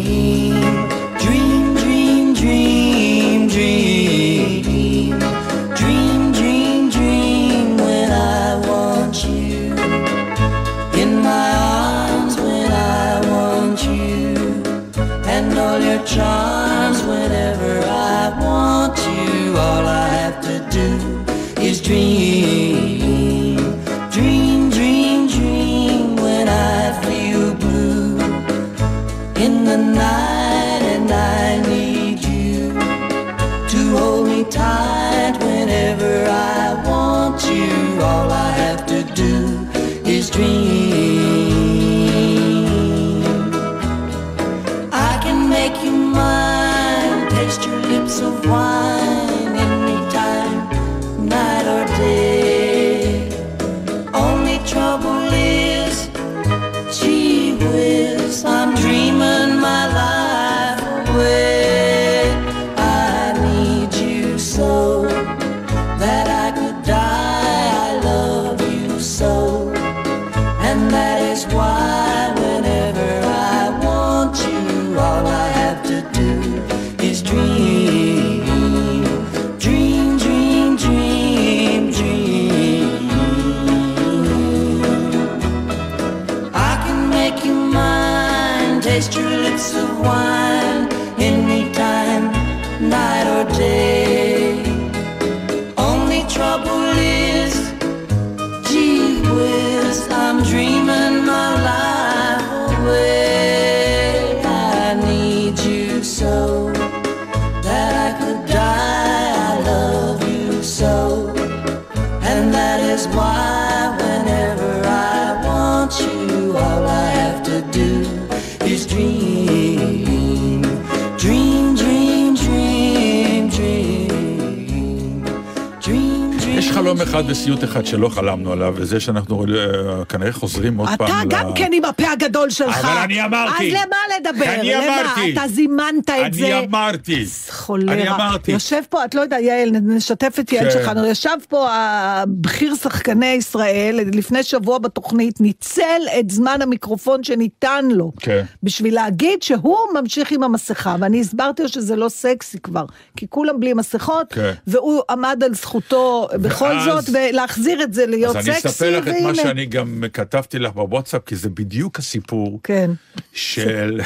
חלום 126.89 127.02
אחד 127.02 127.23
וסיוט 127.28 127.63
אחד 127.63 127.86
שלא 127.86 128.10
חלמנו 128.10 128.52
עליו, 128.52 128.73
וזה 128.78 128.99
שאנחנו 128.99 129.43
אה, 129.43 130.06
כנראה 130.06 130.32
חוזרים 130.32 130.78
עוד 130.78 130.89
אתה 130.93 131.06
פעם 131.08 131.28
ל... 131.28 131.30
גם 131.30 131.54
כן 131.56 131.69
עם 131.73 131.86
הפה 131.86 132.12
הגדול 132.12 132.49
שלך. 132.49 132.78
אבל 132.78 132.97
אני 132.97 133.25
אמרתי. 133.25 133.67
אז 133.67 133.73
למה 133.73 133.97
לדבר? 134.19 134.45
אני? 134.45 134.75
אמרתי. 134.75 135.34
אתה 135.34 135.47
זימנת 135.47 136.10
את 136.10 136.34
זה. 136.34 136.45
אני 136.45 136.65
אמרתי. 136.65 137.25
חולרה. 137.49 137.93
אני 137.93 138.10
אמרתי. 138.10 138.52
יושב 138.52 138.82
פה, 138.89 139.06
את 139.06 139.15
לא 139.15 139.21
יודעת, 139.21 139.41
יעל, 139.41 139.69
נשתף 139.69 140.39
את 140.39 140.52
יעל 140.52 140.65
כן. 140.65 140.71
שלך, 140.71 140.91
ישב 141.08 141.38
פה 141.49 141.67
הבכיר 141.71 142.75
שחקני 142.75 143.25
ישראל 143.25 143.99
לפני 144.13 144.43
שבוע 144.43 144.78
בתוכנית, 144.78 145.41
ניצל 145.41 146.02
את 146.19 146.30
זמן 146.30 146.62
המיקרופון 146.62 147.23
שניתן 147.23 147.86
לו. 147.91 148.12
כן. 148.19 148.43
בשביל 148.63 148.95
להגיד 148.95 149.43
שהוא 149.43 149.78
ממשיך 150.02 150.32
עם 150.32 150.43
המסכה, 150.43 150.95
ואני 150.99 151.21
הסברתי 151.21 151.63
לו 151.63 151.69
שזה 151.69 151.95
לא 151.95 152.10
סקסי 152.10 152.60
כבר, 152.60 152.86
כי 153.17 153.25
כולם 153.30 153.60
בלי 153.60 153.73
מסכות, 153.73 154.34
כן. 154.34 154.52
והוא 154.67 155.02
עמד 155.10 155.43
על 155.45 155.54
זכותו 155.54 156.28
בכל 156.34 156.78
ואז- 156.87 157.05
זאת, 157.05 157.15
ולהחזיר 157.15 157.83
את 157.83 157.93
זה 157.93 158.05
להיות 158.05 158.35
אז 158.35 158.45
סקסי, 158.45 158.51
אני 158.51 158.57
אספר 158.71 158.99
לך 158.99 159.07
את 159.07 159.13
מה 159.13 159.25
והנה. 159.25 159.35
שאני 159.35 159.65
גם 159.65 160.03
כתבתי 160.13 160.59
לך 160.59 160.71
בוואטסאפ, 160.73 161.21
כי 161.25 161.35
זה 161.35 161.49
בדיוק 161.49 161.99
הסיפור 161.99 162.59
כן. 162.63 162.91
של, 163.33 164.01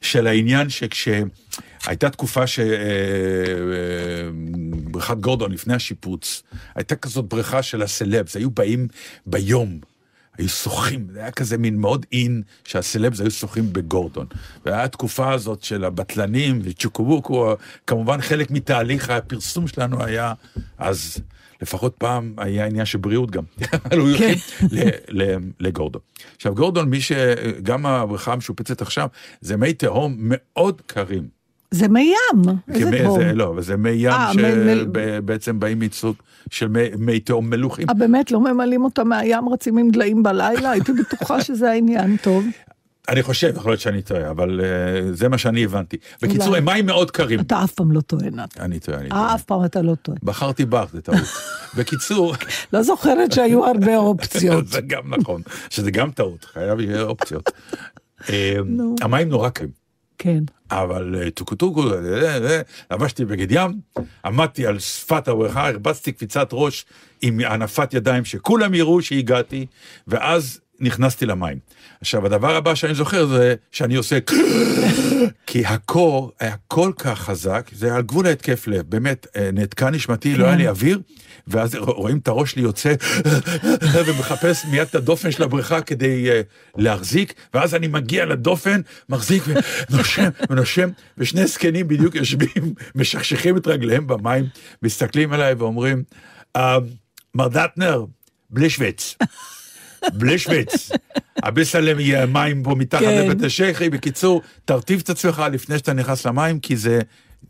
של 0.00 0.26
העניין 0.26 0.68
שכשהייתה 0.68 2.10
תקופה 2.10 2.44
שבריכת 4.92 5.16
גורדון 5.16 5.52
לפני 5.52 5.74
השיפוץ, 5.74 6.42
הייתה 6.74 6.96
כזאת 6.96 7.24
בריכה 7.24 7.62
של 7.62 7.82
הסלבס, 7.82 8.36
היו 8.36 8.50
באים 8.50 8.88
ביום. 9.26 9.78
היו 10.38 10.48
שוחים, 10.48 11.06
זה 11.12 11.20
היה 11.20 11.30
כזה 11.30 11.58
מין 11.58 11.76
מאוד 11.76 12.06
אין 12.12 12.42
שהסלבס 12.64 13.20
היו 13.20 13.30
שוחים 13.30 13.72
בגורדון. 13.72 14.26
והיה 14.66 14.84
התקופה 14.84 15.32
הזאת 15.32 15.62
של 15.62 15.84
הבטלנים 15.84 16.60
וצ'וקובוקו, 16.64 17.54
כמובן 17.86 18.20
חלק 18.20 18.50
מתהליך 18.50 19.10
הפרסום 19.10 19.66
שלנו 19.66 20.04
היה, 20.04 20.32
אז 20.78 21.18
לפחות 21.64 21.94
פעם 21.98 22.32
היה 22.36 22.66
עניין 22.66 22.84
של 22.86 22.98
בריאות 22.98 23.30
גם. 23.30 23.42
הוא 24.00 24.08
כן. 24.18 24.34
ל- 24.70 24.88
ל- 25.22 25.36
לגורדון. 25.60 26.00
עכשיו 26.36 26.54
גורדון, 26.54 26.88
מי 26.90 27.00
ש... 27.00 27.12
גם 27.62 27.86
הבריכה 27.86 28.32
המשופצת 28.32 28.82
עכשיו, 28.82 29.08
זה 29.40 29.56
מי 29.56 29.72
תהום 29.74 30.14
מאוד 30.18 30.80
קרים. 30.86 31.22
זה 31.70 31.88
מי 31.88 32.00
ים. 32.34 32.42
איזה 32.74 32.84
כמי- 32.90 33.02
בור. 33.02 33.18
זה- 33.18 33.32
לא, 33.32 33.54
זה 33.58 33.76
מי 33.76 33.90
ים 33.90 34.10
אה, 34.12 34.32
שבעצם 34.32 35.60
באים 35.60 35.78
מסוג 35.78 36.16
של 36.50 36.68
מי- 36.68 36.90
מי 36.98 37.20
תהום 37.20 37.50
מלוכים. 37.50 37.88
אה, 37.88 37.94
באמת, 37.94 38.30
לא 38.30 38.40
ממלאים 38.40 38.84
אותם 38.84 39.08
מהים, 39.08 39.48
רצים 39.48 39.78
עם 39.78 39.90
דליים 39.90 40.22
בלילה? 40.22 40.70
הייתי 40.70 40.92
בטוחה 40.92 41.40
שזה 41.42 41.70
העניין, 41.70 42.16
טוב. 42.24 42.44
אני 43.08 43.22
חושב, 43.22 43.52
יכול 43.56 43.70
להיות 43.70 43.80
שאני 43.80 44.02
טועה, 44.02 44.30
אבל 44.30 44.60
אה, 44.64 45.12
זה 45.12 45.28
מה 45.28 45.38
שאני 45.38 45.64
הבנתי. 45.64 45.96
בקיצור. 46.22 46.56
הם 46.56 46.64
מים 46.64 46.86
מאוד 46.86 47.10
קרים. 47.10 47.40
אתה 47.40 47.64
אף 47.64 47.72
פעם 47.72 47.92
לא 47.92 48.00
טועה, 48.00 48.30
נתן. 48.30 48.60
אני 48.60 48.80
טועה, 48.80 48.98
אני 48.98 49.04
אה, 49.04 49.10
טועה. 49.10 49.34
אף 49.34 49.42
פעם 49.42 49.64
אתה 49.64 49.82
לא 49.82 49.94
טועה. 49.94 50.18
בחרתי 50.22 50.64
בך, 50.64 50.88
זה 50.92 51.02
טעות. 51.02 51.18
בקיצור, 51.76 52.34
לא 52.72 52.82
זוכרת 52.82 53.32
שהיו 53.32 53.64
הרבה 53.64 53.96
אופציות. 54.08 54.66
זה 54.66 54.80
גם 54.80 55.14
נכון, 55.14 55.42
שזה 55.70 55.90
גם 55.90 56.10
טעות, 56.10 56.44
חייב 56.44 56.80
שיהיה 56.80 57.02
אופציות. 57.02 57.50
אה. 58.30 58.56
המים 59.00 59.28
נורא 59.28 59.48
קרים. 59.48 59.70
כן. 60.18 60.44
אבל 60.70 61.22
אה, 61.22 61.30
טוקו 61.30 61.54
טוקו, 61.54 61.88
זה, 61.88 62.02
זה, 62.02 62.48
זה, 62.48 62.62
לבשתי 62.90 63.24
בגד 63.24 63.50
ים, 63.50 63.80
עמדתי 64.24 64.66
על 64.66 64.78
שפת 64.78 65.28
הבריכה, 65.28 65.68
הרבצתי 65.68 66.12
קפיצת 66.12 66.48
ראש 66.52 66.84
עם 67.22 67.40
הנפת 67.40 67.94
ידיים 67.94 68.24
שכולם 68.24 68.74
יראו 68.74 69.02
שהגעתי, 69.02 69.66
ואז 70.08 70.60
נכנסתי 70.80 71.26
למים. 71.26 71.58
עכשיו, 72.00 72.26
הדבר 72.26 72.56
הבא 72.56 72.74
שאני 72.74 72.94
זוכר 72.94 73.26
זה 73.26 73.54
שאני 73.72 73.94
עושה 73.94 74.18
כי 75.46 75.66
הקור 75.66 76.32
היה 76.40 76.54
כל 76.68 76.92
כך 76.98 77.18
חזק, 77.18 77.70
זה 77.72 77.86
היה 77.86 77.96
על 77.96 78.02
גבול 78.02 78.26
ההתקף 78.26 78.66
לב, 78.66 78.82
באמת, 78.88 79.26
אה, 79.36 79.50
נעתקה 79.52 79.90
נשמתי, 79.90 80.36
לא 80.36 80.46
היה 80.46 80.56
לי 80.56 80.68
אוויר, 80.68 81.00
ואז 81.46 81.74
רואים 81.74 82.18
את 82.18 82.28
הראש 82.28 82.50
שלי 82.50 82.62
יוצא 82.62 82.94
ומחפש 84.06 84.64
מיד 84.64 84.86
את 84.88 84.94
הדופן 84.94 85.30
של 85.30 85.42
הבריכה 85.42 85.80
כדי 85.80 86.30
אה, 86.30 86.40
להחזיק, 86.76 87.34
ואז 87.54 87.74
אני 87.74 87.86
מגיע 87.86 88.24
לדופן, 88.24 88.80
מחזיק 89.08 89.42
ונושם 89.90 90.28
ונושם, 90.50 90.88
ושני 91.18 91.46
זקנים 91.46 91.88
בדיוק 91.88 92.14
יושבים, 92.14 92.74
משכשכים 92.94 93.56
את 93.56 93.66
רגליהם 93.66 94.06
במים, 94.06 94.44
מסתכלים 94.82 95.32
עליי 95.32 95.54
ואומרים, 95.54 96.02
"אה, 96.56 96.78
מר 97.34 97.48
דטנר, 97.48 98.04
בלי 98.50 98.70
שוויץ. 98.70 99.16
בלי 100.12 100.38
שוויץ. 100.38 100.90
הביסלם 101.42 102.00
יהיה 102.00 102.26
מים 102.26 102.62
פה 102.62 102.74
מתחת 102.74 103.00
כן. 103.00 103.24
לבית 103.26 103.42
השייחי. 103.42 103.90
בקיצור, 103.90 104.42
תרטיב 104.64 105.00
את 105.04 105.10
עצמך 105.10 105.42
לפני 105.52 105.78
שאתה 105.78 105.92
נכנס 105.92 106.26
למים, 106.26 106.60
כי 106.60 106.76
זה 106.76 107.00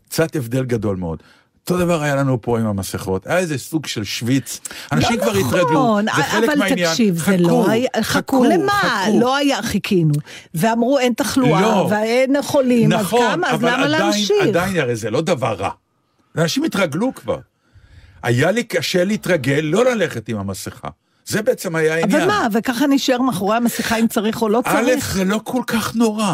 קצת 0.09 0.35
הבדל 0.35 0.63
גדול 0.63 0.95
מאוד. 0.95 1.23
אותו 1.69 1.77
דבר 1.77 2.01
היה 2.01 2.15
לנו 2.15 2.41
פה 2.41 2.59
עם 2.59 2.65
המסכות, 2.65 3.27
היה 3.27 3.37
איזה 3.37 3.57
סוג 3.57 3.85
של 3.85 4.03
שוויץ. 4.03 4.59
אנשים 4.91 5.17
כבר 5.17 5.31
התרגלו, 5.31 5.69
נכון, 5.71 6.05
זה 6.05 6.23
חלק 6.23 6.49
אבל 6.49 6.59
מהעניין. 6.59 6.89
תקשיב, 6.89 7.15
זה 7.17 7.23
חכו, 7.23 7.37
לא 7.37 7.69
היה, 7.69 7.89
חכו 8.01 8.43
למה? 8.43 8.71
חכו. 9.07 9.19
לא 9.19 9.35
היה, 9.35 9.61
חיכינו. 9.61 10.13
ואמרו 10.53 10.99
אין 10.99 11.13
תחלואה, 11.13 11.61
לא. 11.61 11.87
ואין 11.91 12.35
חולים, 12.41 12.93
אז 12.93 12.99
נכון, 13.01 13.27
כמה, 13.31 13.49
אז 13.49 13.55
אבל 13.55 13.69
למה 13.69 13.85
עדיין, 13.85 14.01
להמשיך? 14.01 14.37
עדיין, 14.47 14.77
הרי 14.77 14.95
זה 14.95 15.11
לא 15.11 15.21
דבר 15.21 15.53
רע. 15.53 15.69
אנשים 16.37 16.63
התרגלו 16.63 17.15
כבר. 17.15 17.37
היה 18.23 18.51
לי 18.51 18.63
קשה 18.63 19.03
להתרגל 19.03 19.59
לא 19.63 19.85
ללכת 19.85 20.29
עם 20.29 20.37
המסכה. 20.37 20.87
זה 21.25 21.41
בעצם 21.41 21.75
היה 21.75 21.95
העניין. 21.95 22.21
אבל 22.21 22.27
מה, 22.31 22.47
וככה 22.53 22.87
נשאר 22.87 23.21
מאחורי 23.21 23.57
המסכה 23.57 23.95
אם 23.97 24.07
צריך 24.07 24.41
או 24.41 24.49
לא 24.49 24.61
א', 24.65 24.71
צריך? 24.85 25.13
זה 25.13 25.23
לא 25.25 25.39
כל 25.43 25.61
כך 25.67 25.95
נורא. 25.95 26.33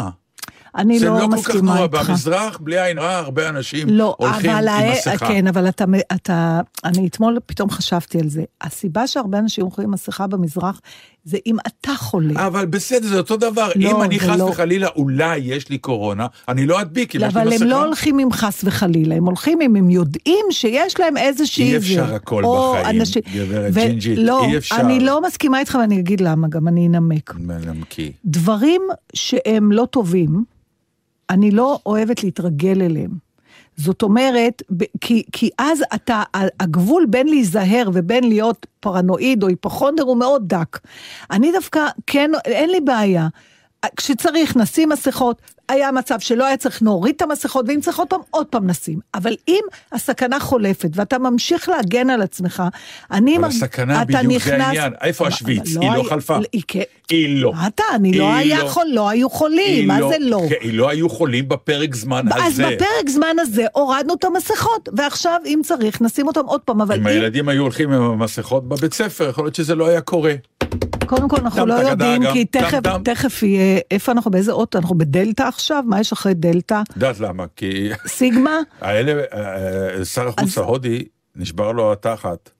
אני 0.76 0.98
זה 0.98 1.06
לא 1.06 1.14
לא 1.18 1.26
כל 1.26 1.32
כך 1.32 1.38
מסכימה 1.38 1.74
נורא. 1.74 1.84
איתך. 1.98 2.08
במזרח, 2.10 2.58
בלי 2.60 2.80
עין 2.80 2.98
רע, 2.98 3.16
הרבה 3.16 3.48
אנשים 3.48 3.88
לא, 3.90 4.14
הולכים 4.18 4.50
אבל, 4.50 4.68
עם 4.68 4.84
ה- 4.90 4.92
מסכה. 4.92 5.28
כן, 5.28 5.46
אבל 5.46 5.68
אתה, 5.68 5.84
אתה, 6.14 6.60
אני 6.84 7.06
אתמול 7.08 7.38
פתאום 7.46 7.70
חשבתי 7.70 8.20
על 8.20 8.28
זה. 8.28 8.42
הסיבה 8.60 9.06
שהרבה 9.06 9.38
אנשים 9.38 9.64
הולכים 9.64 9.84
עם 9.84 9.90
מסכה 9.90 10.26
במזרח, 10.26 10.80
זה 11.24 11.38
אם 11.46 11.56
אתה 11.66 11.92
חולה. 11.96 12.46
אבל 12.46 12.66
בסדר, 12.66 13.06
זה 13.08 13.18
אותו 13.18 13.36
דבר. 13.36 13.68
לא, 13.76 13.90
אם 13.90 14.02
אני 14.02 14.20
חס 14.20 14.38
לא. 14.38 14.44
וחלילה, 14.44 14.88
אולי 14.96 15.38
יש 15.38 15.68
לי 15.68 15.78
קורונה, 15.78 16.26
אני 16.48 16.66
לא 16.66 16.80
אדביק, 16.80 17.16
אם 17.16 17.20
יש 17.20 17.34
לי 17.34 17.40
אבל 17.40 17.48
מסכה. 17.48 17.64
הם 17.64 17.70
לא 17.70 17.84
הולכים 17.84 18.18
עם 18.18 18.32
חס 18.32 18.60
וחלילה, 18.64 19.14
הם 19.14 19.24
הולכים 19.26 19.60
אם 19.62 19.76
הם 19.76 19.90
יודעים 19.90 20.46
שיש 20.50 21.00
להם 21.00 21.16
איזושהי... 21.16 21.64
אי 21.72 21.76
אפשר 21.76 22.06
זה. 22.06 22.14
הכל 22.14 22.44
או 22.44 22.74
בחיים, 22.80 23.00
אנשים- 23.00 23.22
גברת 23.34 23.70
ו- 23.74 23.80
ג'ינג'ית, 23.80 24.18
לא, 24.18 24.44
אי 24.44 24.56
אפשר. 24.56 24.76
אני 24.80 25.00
לא 25.00 25.22
מסכימה 25.22 25.60
איתך 25.60 25.78
ואני 25.80 25.98
אגיד 26.00 26.20
למה 26.20 26.48
גם, 26.48 26.68
אני 26.68 26.86
אנמק. 26.88 27.34
מנמקי. 27.38 28.12
דברים 28.24 28.82
שהם 29.14 29.72
לא 29.72 29.86
טובים, 29.90 30.44
אני 31.30 31.50
לא 31.50 31.78
אוהבת 31.86 32.24
להתרגל 32.24 32.82
אליהם. 32.82 33.31
זאת 33.76 34.02
אומרת, 34.02 34.62
כי, 35.00 35.22
כי 35.32 35.50
אז 35.58 35.82
אתה, 35.94 36.22
הגבול 36.60 37.06
בין 37.06 37.28
להיזהר 37.28 37.90
ובין 37.92 38.28
להיות 38.28 38.66
פרנואיד 38.80 39.42
או 39.42 39.48
היפוכונדר 39.48 40.02
הוא 40.02 40.16
מאוד 40.16 40.42
דק. 40.46 40.78
אני 41.30 41.52
דווקא, 41.52 41.86
כן, 42.06 42.30
אין 42.44 42.70
לי 42.70 42.80
בעיה. 42.80 43.28
כשצריך, 43.96 44.56
נשים 44.56 44.88
מסכות. 44.88 45.42
היה 45.68 45.92
מצב 45.92 46.20
שלא 46.20 46.46
היה 46.46 46.56
צריך, 46.56 46.82
נוריד 46.82 47.14
את 47.16 47.22
המסכות, 47.22 47.64
ואם 47.68 47.80
צריך 47.80 47.98
עוד 47.98 48.08
פעם, 48.08 48.20
עוד 48.30 48.46
פעם 48.46 48.66
נשים. 48.66 48.98
אבל 49.14 49.34
אם 49.48 49.60
הסכנה 49.92 50.40
חולפת 50.40 50.88
ואתה 50.94 51.18
ממשיך 51.18 51.68
להגן 51.68 52.10
על 52.10 52.22
עצמך, 52.22 52.62
אני... 53.10 53.36
אבל 53.36 53.44
מרג- 53.44 53.50
הסכנה 53.50 54.04
בדיוק 54.04 54.22
זה 54.22 54.28
נכנס- 54.28 54.60
העניין. 54.66 54.92
איפה 55.02 55.26
השוויץ? 55.26 55.76
אבל 55.76 55.84
היא 55.86 55.96
לא 55.96 56.02
חלפה. 56.02 56.38
היא 56.52 56.62
היא 57.10 57.42
לא. 57.42 57.52
מה 57.52 57.66
אתה? 57.66 57.84
אני 57.94 58.12
לא 58.18 58.34
היה 58.34 58.68
חול, 58.68 58.84
לא 58.92 59.08
היו 59.08 59.30
חולים, 59.30 59.86
מה 59.88 59.98
זה 60.08 60.16
לא? 60.20 60.42
היא 60.60 60.74
לא 60.74 60.88
היו 60.88 61.08
חולים 61.08 61.48
בפרק 61.48 61.94
זמן 61.94 62.24
אז 62.34 62.52
הזה. 62.52 62.66
בפרק 62.66 63.08
זמן 63.08 63.36
הזה 63.40 63.66
הורדנו 63.72 64.14
את 64.14 64.24
המסכות, 64.24 64.88
ועכשיו 64.96 65.40
אם 65.46 65.60
צריך 65.64 66.02
נשים 66.02 66.26
אותם 66.26 66.44
עוד 66.46 66.60
פעם, 66.60 66.80
אבל 66.80 66.94
אם 66.94 67.00
אם, 67.00 67.06
הילדים 67.06 67.48
היו 67.48 67.62
הולכים 67.62 67.92
עם 67.92 68.02
המסכות 68.02 68.68
בבית 68.68 68.94
ספר, 68.94 69.28
יכול 69.28 69.44
להיות 69.44 69.54
שזה 69.54 69.74
לא 69.74 69.86
היה 69.86 70.00
קורה. 70.00 70.34
קודם 71.06 71.28
כל 71.28 71.36
אנחנו 71.40 71.66
לא 71.66 71.74
יודעים, 71.74 72.22
כי 72.32 72.44
תכף. 72.44 72.78
תכף 73.04 73.42
יהיה, 73.42 73.80
איפה 73.90 74.12
אנחנו, 74.12 74.30
באיזה 74.30 74.52
אות, 74.52 74.76
אנחנו 74.76 74.98
בדלתא 74.98 75.42
עכשיו? 75.54 75.84
מה 75.86 76.00
יש 76.00 76.12
אחרי 76.12 76.34
דלתא? 76.34 76.82
יודעת 76.96 77.20
למה? 77.20 77.44
כי 77.56 77.90
סיגמה? 78.06 78.58
האלה, 78.80 79.22
אה, 79.32 80.04
שר 80.04 80.28
החוץ 80.28 80.58
ההודי, 80.58 81.04
נשבר 81.36 81.72
לו 81.72 81.92
התחת. 81.92 82.50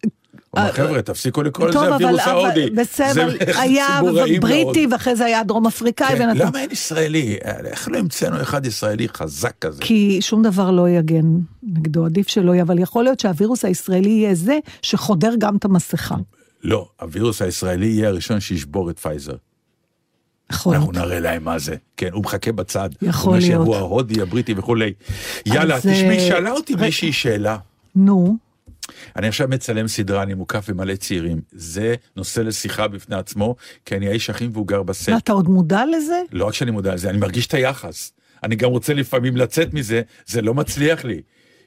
אה, 0.56 0.72
חבר'ה, 0.72 1.02
תפסיקו 1.02 1.42
לקרוא 1.42 1.68
לזה 1.68 1.78
הווירוס 1.78 2.20
ההודי. 2.20 2.70
בסדר, 2.70 3.28
היה 3.62 4.00
בריטי. 4.40 4.86
ואחרי 4.90 5.16
זה 5.16 5.24
היה 5.24 5.42
דרום 5.42 5.66
אפריקאי, 5.66 6.18
כן, 6.18 6.36
למה 6.36 6.60
אין 6.60 6.70
ישראלי? 6.70 7.38
איך 7.44 7.88
לא 7.88 7.98
המצאנו 7.98 8.42
אחד 8.42 8.66
ישראלי 8.66 9.08
חזק 9.08 9.52
כזה? 9.60 9.82
כי 9.82 10.18
שום 10.20 10.42
דבר 10.42 10.70
לא 10.70 10.88
יגן 10.88 11.26
נגדו, 11.62 12.04
עדיף 12.04 12.28
שלא 12.28 12.52
יהיה, 12.52 12.62
אבל 12.62 12.78
יכול 12.78 13.04
להיות 13.04 13.20
שהווירוס 13.20 13.64
הישראלי 13.64 14.10
יהיה 14.10 14.34
זה 14.34 14.58
שחודר 14.82 15.32
גם 15.38 15.56
את 15.56 15.64
המסכה. 15.64 16.16
לא, 16.62 16.88
הווירוס 17.00 17.42
הישראלי 17.42 17.86
יהיה 17.86 18.08
הראשון 18.08 18.40
שישבור 18.40 18.90
את 18.90 18.98
פייזר. 18.98 19.36
יכול 20.52 20.72
להיות. 20.72 20.88
אנחנו 20.88 21.06
נראה 21.06 21.20
להם 21.20 21.44
מה 21.44 21.58
זה. 21.58 21.76
כן, 21.96 22.08
הוא 22.12 22.24
מחכה 22.24 22.52
בצד. 22.52 22.90
יכול 23.02 23.32
הוא 23.32 23.36
אומר 23.36 23.48
להיות. 23.48 23.66
שהוא 23.66 23.76
ההודי, 23.76 24.20
הבריטי 24.22 24.54
וכולי. 24.56 24.92
יאללה, 25.46 25.74
אז, 25.74 25.82
תשמעי, 25.82 26.20
שאלה 26.20 26.50
אותי 26.50 26.74
רגע. 26.74 26.84
מישהי 26.84 27.12
שאלה. 27.12 27.56
נו, 27.94 28.36
אני 29.16 29.28
עכשיו 29.28 29.48
מצלם 29.48 29.88
סדרה, 29.88 30.22
אני 30.22 30.34
מוקף 30.34 30.70
במלא 30.70 30.96
צעירים. 30.96 31.40
זה 31.52 31.94
נושא 32.16 32.40
לשיחה 32.40 32.88
בפני 32.88 33.16
עצמו, 33.16 33.56
כי 33.84 33.96
אני 33.96 34.08
האיש 34.08 34.30
הכי 34.30 34.46
מבוגר 34.46 34.82
בסט. 34.82 35.08
מה, 35.08 35.16
אתה 35.16 35.32
עוד 35.32 35.48
מודע 35.48 35.82
לזה? 35.96 36.20
לא 36.32 36.44
רק 36.44 36.54
שאני 36.54 36.70
מודע 36.70 36.94
לזה, 36.94 37.10
אני 37.10 37.18
מרגיש 37.18 37.46
את 37.46 37.54
היחס. 37.54 38.12
אני 38.42 38.56
גם 38.56 38.70
רוצה 38.70 38.94
לפעמים 38.94 39.36
לצאת 39.36 39.74
מזה, 39.74 40.02
זה 40.26 40.42
לא 40.42 40.54
מצליח 40.54 41.04
לי. 41.04 41.22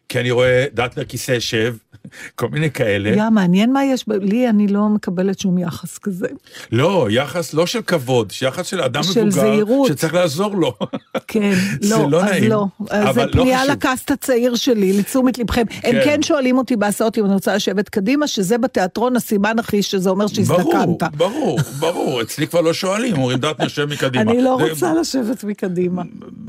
כי 0.10 0.20
אני 0.20 0.32
רואה 0.32 0.66
דטנר 0.74 1.06
כיסא 1.06 1.40
שב, 1.40 1.76
כל 2.36 2.48
מיני 2.50 2.72
כאלה. 2.72 3.10
יא, 3.10 3.30
מעניין 3.32 3.74
מה 3.74 3.86
יש, 3.86 4.06
לי 4.22 4.50
אני 4.50 4.68
לא 4.68 4.90
מקבלת 4.90 5.40
שום 5.40 5.58
יחס 5.58 5.98
כזה. 5.98 6.28
לא, 6.72 7.08
יחס 7.10 7.54
לא 7.54 7.66
של 7.66 7.82
כבוד, 7.82 8.34
יחס 8.42 8.66
של 8.66 8.82
אדם 8.82 9.04
של 9.04 9.26
מבוגר, 9.26 9.42
זהירות. 9.42 9.88
שצריך 9.88 10.14
לעזור 10.14 10.56
לו. 10.56 10.74
כן, 11.28 11.54
זה 11.82 11.96
לא, 11.96 12.12
לא 12.12 12.24
אז 12.24 12.30
נעים, 12.30 12.50
לא. 12.52 12.66
אז 12.90 13.16
זה 13.16 13.26
לא 13.26 13.32
פנייה 13.32 13.60
חשוב. 13.60 13.72
לקאסט 13.72 14.12
הצעיר 14.12 14.56
שלי, 14.56 14.94
לתשומת 15.00 15.38
לבכם. 15.38 15.64
הם 15.84 15.92
כן. 15.92 16.02
כן 16.04 16.22
שואלים 16.22 16.58
אותי 16.58 16.76
בהסעות 16.76 17.18
אם 17.18 17.26
אני 17.26 17.34
רוצה 17.34 17.56
לשבת 17.56 17.90
קדימה, 17.90 18.28
שזה 18.28 18.58
בתיאטרון 18.58 19.16
הסימן 19.16 19.60
הכי, 19.60 19.84
שזה 19.84 20.10
אומר 20.10 20.26
ברור, 20.26 20.36
שהזדקנת. 20.36 21.04
ברור, 21.18 21.60
ברור, 21.80 22.22
אצלי 22.22 22.48
כבר 22.48 22.62
לא 22.62 22.74
שואלים, 22.74 23.18
אומרים 23.18 23.38
דטנר 23.38 23.68
שב 23.68 23.86
מקדימה. 23.86 24.32
אני 24.32 24.42
לא 24.42 24.58
רוצה 24.70 24.94
לשבת 24.94 25.44
מקדימה. 25.44 26.02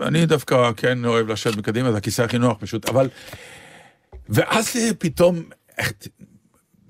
אני 0.03 0.27
דווקא 0.27 0.71
כן 0.77 1.05
אוהב 1.05 1.31
לשבת 1.33 1.57
מקדימה, 1.57 1.93
זה 1.93 1.99
הכיסא 1.99 2.23
הכי 2.23 2.39
נוח 2.39 2.57
פשוט, 2.61 2.89
אבל... 2.89 3.09
ואז 4.29 4.77
פתאום, 4.99 5.43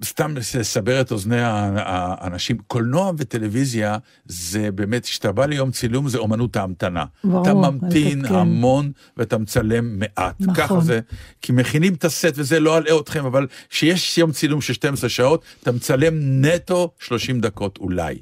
סתם 0.04 0.34
לסבר 0.36 1.00
את 1.00 1.12
אוזני 1.12 1.40
האנשים, 1.40 2.58
קולנוע 2.66 3.12
וטלוויזיה 3.18 3.98
זה 4.26 4.70
באמת, 4.70 5.04
כשאתה 5.04 5.32
בא 5.32 5.46
ליום 5.46 5.70
צילום 5.70 6.08
זה 6.08 6.18
אומנות 6.18 6.56
ההמתנה. 6.56 7.04
ברור, 7.24 7.42
אתה 7.42 7.54
ממתין 7.54 8.28
כן. 8.28 8.34
המון 8.34 8.92
ואתה 9.16 9.38
מצלם 9.38 9.98
מעט. 9.98 10.34
נכון. 10.40 10.54
ככה 10.54 10.80
זה, 10.80 11.00
כי 11.42 11.52
מכינים 11.52 11.94
את 11.94 12.04
הסט 12.04 12.32
וזה 12.34 12.60
לא 12.60 12.78
אלאה 12.78 13.00
אתכם, 13.00 13.24
אבל 13.26 13.46
כשיש 13.70 14.18
יום 14.18 14.32
צילום 14.32 14.60
של 14.60 14.72
12 14.72 15.10
שעות, 15.10 15.42
אתה 15.62 15.72
מצלם 15.72 16.14
נטו 16.44 16.90
30 16.98 17.40
דקות 17.40 17.78
אולי. 17.78 18.18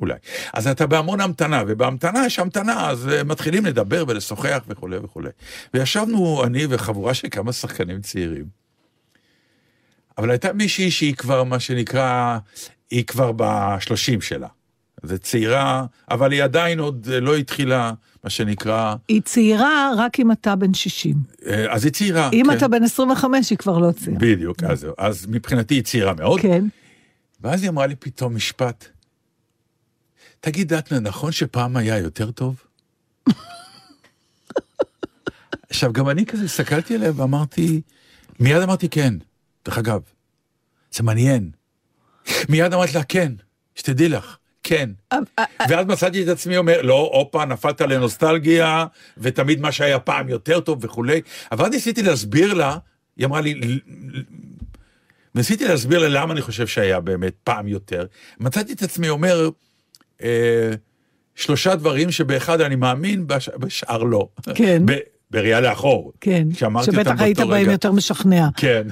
אולי. 0.00 0.14
אז 0.52 0.66
אתה 0.66 0.86
בהמון 0.86 1.20
המתנה, 1.20 1.62
ובהמתנה 1.66 2.26
יש 2.26 2.38
המתנה, 2.38 2.90
אז 2.90 3.08
uh, 3.08 3.24
מתחילים 3.24 3.66
לדבר 3.66 4.04
ולשוחח 4.08 4.64
וכולי 4.68 4.96
וכולי. 4.96 5.30
וישבנו 5.74 6.44
אני 6.44 6.66
וחבורה 6.70 7.14
של 7.14 7.28
כמה 7.30 7.52
שחקנים 7.52 8.00
צעירים. 8.00 8.44
אבל 10.18 10.30
הייתה 10.30 10.52
מישהי 10.52 10.90
שהיא 10.90 11.14
כבר, 11.14 11.44
מה 11.44 11.60
שנקרא, 11.60 12.38
היא 12.90 13.04
כבר 13.04 13.32
בשלושים 13.36 14.20
שלה. 14.20 14.48
זה 15.02 15.18
צעירה, 15.18 15.86
אבל 16.10 16.32
היא 16.32 16.44
עדיין 16.44 16.78
עוד 16.78 17.08
אה, 17.12 17.20
לא 17.20 17.36
התחילה, 17.36 17.92
מה 18.24 18.30
שנקרא, 18.30 18.94
היא 19.08 19.22
צעירה 19.24 19.90
רק 19.96 20.20
אם 20.20 20.32
אתה 20.32 20.56
בן 20.56 20.74
60. 20.74 21.16
אה, 21.46 21.74
אז 21.74 21.84
היא 21.84 21.92
צעירה. 21.92 22.30
אם 22.32 22.46
כן. 22.50 22.56
אתה 22.56 22.68
בן 22.68 22.84
25, 22.84 23.50
היא 23.50 23.58
כבר 23.58 23.78
לא 23.78 23.92
צעירה. 23.92 24.18
בדיוק, 24.20 24.62
אז. 24.62 24.86
אז 24.98 25.26
מבחינתי 25.30 25.74
היא 25.74 25.82
צעירה 25.82 26.14
מאוד. 26.14 26.40
כן. 26.40 26.64
ואז 27.40 27.62
היא 27.62 27.70
אמרה 27.70 27.86
לי 27.86 27.94
פתאום 27.96 28.34
משפט, 28.36 28.88
תגיד, 30.40 30.74
דטנר, 30.74 31.00
נכון 31.00 31.32
שפעם 31.32 31.76
היה 31.76 31.98
יותר 31.98 32.30
טוב? 32.30 32.62
עכשיו, 35.70 35.92
גם 35.92 36.08
אני 36.08 36.26
כזה 36.26 36.44
הסתכלתי 36.44 36.94
עליה 36.94 37.12
ואמרתי, 37.16 37.80
מיד 38.40 38.62
אמרתי 38.62 38.88
כן, 38.88 39.14
דרך 39.64 39.78
אגב, 39.78 40.00
זה 40.92 41.02
מעניין. 41.02 41.50
מיד 42.48 42.72
אמרתי 42.72 42.92
לה, 42.94 43.04
כן, 43.04 43.32
שתדעי 43.74 44.08
לך, 44.08 44.36
כן. 44.62 44.90
אה, 45.12 45.18
ואז 45.68 45.86
מצאתי 45.86 46.22
את 46.22 46.28
עצמי 46.28 46.56
אומר, 46.56 46.82
לא, 46.82 47.10
הופה, 47.14 47.44
נפלת 47.44 47.80
לנוסטלגיה, 47.80 48.86
ותמיד 49.18 49.60
מה 49.60 49.72
שהיה 49.72 49.98
פעם 49.98 50.28
יותר 50.28 50.60
טוב 50.60 50.84
וכולי. 50.84 51.20
אבל 51.52 51.64
אז 51.64 51.70
ניסיתי 51.70 52.02
להסביר 52.02 52.54
לה, 52.54 52.78
היא 53.16 53.26
אמרה 53.26 53.40
לי, 53.40 53.54
"ל- 53.54 53.78
ל- 54.18 54.22
ניסיתי 55.34 55.68
להסביר 55.68 55.98
לה 55.98 56.08
למה 56.08 56.32
אני 56.32 56.42
חושב 56.42 56.66
שהיה 56.66 57.00
באמת 57.00 57.34
פעם 57.44 57.68
יותר. 57.68 58.06
מצאתי 58.40 58.72
את 58.72 58.82
עצמי 58.82 59.08
אומר, 59.08 59.50
אה, 60.22 60.70
שלושה 61.34 61.74
דברים 61.76 62.10
שבאחד 62.10 62.60
אני 62.60 62.76
מאמין, 62.76 63.26
בש, 63.26 63.48
בשאר 63.48 64.02
לא. 64.02 64.28
כן. 64.54 64.82
ב, 64.86 64.92
בראייה 65.30 65.60
לאחור. 65.60 66.12
כן. 66.20 66.48
שאמרתי 66.54 66.90
אותם 66.90 67.02
שבטח 67.02 67.20
היית 67.20 67.36
באותו 67.36 67.50
בהם 67.50 67.62
רגע. 67.62 67.72
יותר 67.72 67.92
משכנע. 67.92 68.48
כן. 68.56 68.82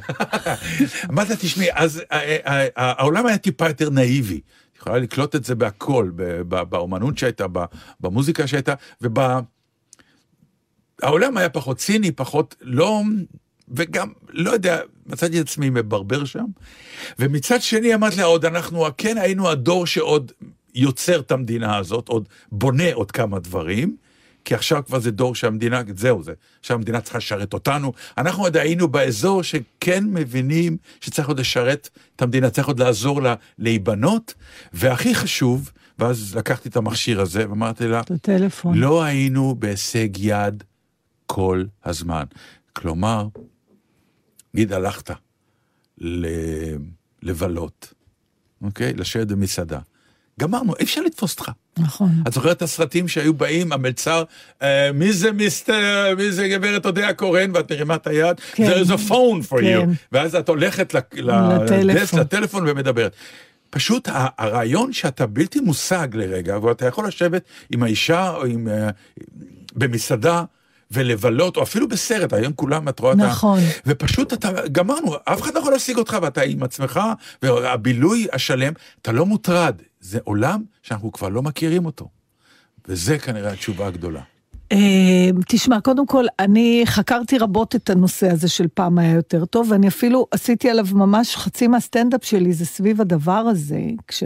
אמרת, 1.10 1.30
תשמעי, 1.40 1.68
אז 1.72 2.02
אה, 2.12 2.36
אה, 2.46 2.66
אה, 2.66 2.68
העולם 2.76 3.26
היה 3.26 3.38
טיפה 3.38 3.68
יותר 3.68 3.90
נאיבי. 3.90 4.40
יכולה 4.78 4.98
לקלוט 4.98 5.36
את 5.36 5.44
זה 5.44 5.54
בהכל, 5.54 6.10
באומנות 6.48 7.18
שהייתה, 7.18 7.46
במוזיקה 8.00 8.46
שהייתה, 8.46 8.74
וב... 9.00 9.18
העולם 11.02 11.36
היה 11.36 11.48
פחות 11.48 11.76
ציני, 11.78 12.12
פחות 12.12 12.56
לא... 12.60 13.02
וגם, 13.68 14.12
לא 14.28 14.50
יודע, 14.50 14.80
מצאתי 15.06 15.40
את 15.40 15.46
עצמי 15.46 15.70
מברבר 15.70 16.24
שם. 16.24 16.44
ומצד 17.18 17.62
שני 17.62 17.94
אמרתי 17.94 18.16
לה, 18.16 18.24
עוד 18.24 18.44
אנחנו, 18.44 18.86
כן 18.98 19.18
היינו 19.18 19.48
הדור 19.48 19.86
שעוד 19.86 20.32
יוצר 20.76 21.20
את 21.20 21.32
המדינה 21.32 21.76
הזאת, 21.76 22.08
עוד 22.08 22.28
בונה 22.52 22.92
עוד 22.92 23.10
כמה 23.10 23.38
דברים, 23.38 23.96
כי 24.44 24.54
עכשיו 24.54 24.82
כבר 24.86 24.98
זה 24.98 25.10
דור 25.10 25.34
שהמדינה, 25.34 25.82
זהו 25.96 26.22
זה, 26.22 26.32
עכשיו 26.60 26.76
המדינה 26.76 27.00
צריכה 27.00 27.18
לשרת 27.18 27.52
אותנו. 27.54 27.92
אנחנו 28.18 28.42
עוד 28.42 28.56
היינו 28.56 28.88
באזור 28.88 29.42
שכן 29.42 30.04
מבינים 30.04 30.76
שצריך 31.00 31.28
עוד 31.28 31.40
לשרת 31.40 31.88
את 32.16 32.22
המדינה, 32.22 32.50
צריך 32.50 32.68
עוד 32.68 32.78
לעזור 32.78 33.22
לה 33.22 33.34
להיבנות, 33.58 34.34
והכי 34.72 35.14
חשוב, 35.14 35.70
ואז 35.98 36.36
לקחתי 36.36 36.68
את 36.68 36.76
המכשיר 36.76 37.20
הזה 37.20 37.50
ואמרתי 37.50 37.88
לה, 37.88 38.00
את 38.00 38.10
הטלפון. 38.10 38.78
לא 38.78 39.02
היינו 39.02 39.56
בהישג 39.58 40.08
יד 40.18 40.64
כל 41.26 41.64
הזמן. 41.84 42.24
כלומר, 42.72 43.28
נגיד 44.54 44.72
הלכת 44.72 45.10
ל- 45.98 46.76
לבלות, 47.22 47.94
אוקיי? 48.62 48.92
לשבת 48.92 49.26
במסעדה. 49.26 49.78
גמרנו, 50.40 50.74
אי 50.78 50.84
אפשר 50.84 51.00
לתפוס 51.00 51.32
אותך. 51.32 51.50
נכון. 51.78 52.08
את 52.28 52.32
זוכרת 52.32 52.56
את 52.56 52.62
הסרטים 52.62 53.08
שהיו 53.08 53.34
באים, 53.34 53.72
המלצר, 53.72 54.24
אה, 54.62 54.92
מי 54.94 55.12
זה 55.12 55.32
מיסטר, 55.32 56.14
מי 56.16 56.32
זה 56.32 56.48
גברת 56.48 56.86
אודיה 56.86 57.14
קורן, 57.14 57.50
ואת 57.54 57.72
מרימה 57.72 57.94
את 57.94 58.06
היד, 58.06 58.40
כן. 58.52 58.70
there 58.72 58.86
is 58.86 58.90
a 58.90 59.10
phone 59.10 59.52
for 59.52 59.60
כן. 59.60 59.80
you, 59.90 59.94
ואז 60.12 60.34
את 60.34 60.48
הולכת 60.48 60.94
לטלפון. 60.94 61.86
לדסק, 61.86 62.14
לטלפון 62.14 62.64
ומדברת. 62.68 63.12
פשוט 63.70 64.08
ה- 64.08 64.26
הרעיון 64.38 64.92
שאתה 64.92 65.26
בלתי 65.26 65.60
מושג 65.60 66.08
לרגע, 66.14 66.58
ואתה 66.58 66.86
יכול 66.86 67.06
לשבת 67.08 67.42
עם 67.72 67.82
האישה 67.82 68.30
או 68.30 68.44
עם, 68.44 68.68
אה, 68.68 68.88
במסעדה 69.74 70.44
ולבלות, 70.90 71.56
או 71.56 71.62
אפילו 71.62 71.88
בסרט, 71.88 72.32
היום 72.32 72.52
כולם, 72.52 72.88
את 72.88 73.00
רואה, 73.00 73.12
אתה- 73.12 73.22
נכון. 73.26 73.58
ופשוט 73.86 74.32
אתה, 74.32 74.50
גמרנו, 74.72 75.14
אף 75.24 75.42
אחד 75.42 75.54
לא 75.54 75.60
יכול 75.60 75.72
להשיג 75.72 75.96
אותך, 75.98 76.16
ואתה 76.22 76.42
עם 76.42 76.62
עצמך, 76.62 77.00
והבילוי 77.42 78.26
השלם, 78.32 78.72
אתה 79.02 79.12
לא 79.12 79.26
מוטרד. 79.26 79.74
זה 80.06 80.18
עולם 80.24 80.62
שאנחנו 80.82 81.12
כבר 81.12 81.28
לא 81.28 81.42
מכירים 81.42 81.86
אותו. 81.86 82.08
וזה 82.88 83.18
כנראה 83.18 83.52
התשובה 83.52 83.86
הגדולה. 83.86 84.20
אה, 84.72 85.30
תשמע, 85.48 85.80
קודם 85.80 86.06
כל, 86.06 86.24
אני 86.38 86.82
חקרתי 86.86 87.38
רבות 87.38 87.76
את 87.76 87.90
הנושא 87.90 88.30
הזה 88.30 88.48
של 88.48 88.66
פעם 88.74 88.98
היה 88.98 89.12
יותר 89.12 89.44
טוב, 89.44 89.70
ואני 89.70 89.88
אפילו 89.88 90.26
עשיתי 90.30 90.70
עליו 90.70 90.86
ממש 90.92 91.36
חצי 91.36 91.66
מהסטנדאפ 91.66 92.24
שלי, 92.24 92.52
זה 92.52 92.64
סביב 92.64 93.00
הדבר 93.00 93.32
הזה, 93.32 93.80
כש... 94.08 94.22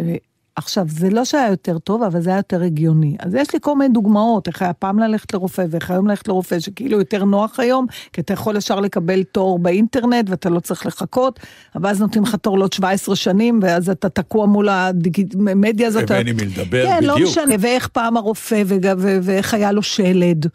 עכשיו, 0.57 0.87
זה 0.89 1.11
לא 1.11 1.25
שהיה 1.25 1.49
יותר 1.49 1.79
טוב, 1.79 2.03
אבל 2.03 2.21
זה 2.21 2.31
היה 2.31 2.37
יותר 2.37 2.63
הגיוני. 2.63 3.17
אז 3.19 3.35
יש 3.35 3.55
לי 3.55 3.59
כל 3.63 3.77
מיני 3.77 3.95
דוגמאות, 3.95 4.49
איך 4.49 4.63
היה 4.63 4.73
פעם 4.73 4.99
ללכת 4.99 5.35
לרופא 5.35 5.65
ואיך 5.71 5.91
היום 5.91 6.07
ללכת 6.07 6.29
לרופא, 6.29 6.61
שכאילו 6.61 6.99
יותר 6.99 7.25
נוח 7.25 7.61
היום, 7.61 7.87
כי 8.13 8.21
אתה 8.21 8.33
יכול 8.33 8.57
ישר 8.57 8.81
לקבל 8.81 9.23
תור 9.23 9.59
באינטרנט 9.59 10.31
ואתה 10.31 10.51
לא 10.51 10.61
צריך 10.61 10.87
לחכות, 10.87 11.41
אבל 11.75 11.91
אז 11.91 12.01
נותנים 12.01 12.25
לך 12.25 12.35
תור 12.35 12.59
לעוד 12.59 12.73
17 12.73 13.17
שנים, 13.17 13.61
ואז 13.63 13.91
אתה 13.91 14.09
תקוע 14.09 14.47
מול 14.47 14.69
המדיה 14.69 15.89
הזאת. 15.89 16.11
ואין 16.11 16.27
עם 16.27 16.37
מי 16.37 16.47
לדבר, 16.47 16.87
כן, 16.87 17.05
לא 17.05 17.15
בדיוק. 17.15 17.31
משנה, 17.31 17.55
ואיך 17.61 17.89
פעם 17.89 18.17
הרופא, 18.17 18.63
ואיך 19.23 19.55
היה 19.55 19.73
לו 19.73 19.83
שלד. 19.83 20.47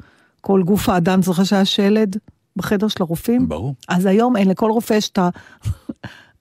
כל 0.41 0.63
גוף 0.63 0.89
האדם 0.89 1.21
זוכר 1.21 1.43
שהיה 1.43 1.65
שלד 1.65 2.17
בחדר 2.55 2.88
של 2.88 3.03
הרופאים? 3.03 3.49
ברור. 3.49 3.75
אז 3.88 4.05
היום 4.05 4.38
אין, 4.38 4.47
לכל 4.47 4.71
רופא 4.71 4.93
יש 4.93 5.10
את 5.10 5.17
ה... 5.17 5.29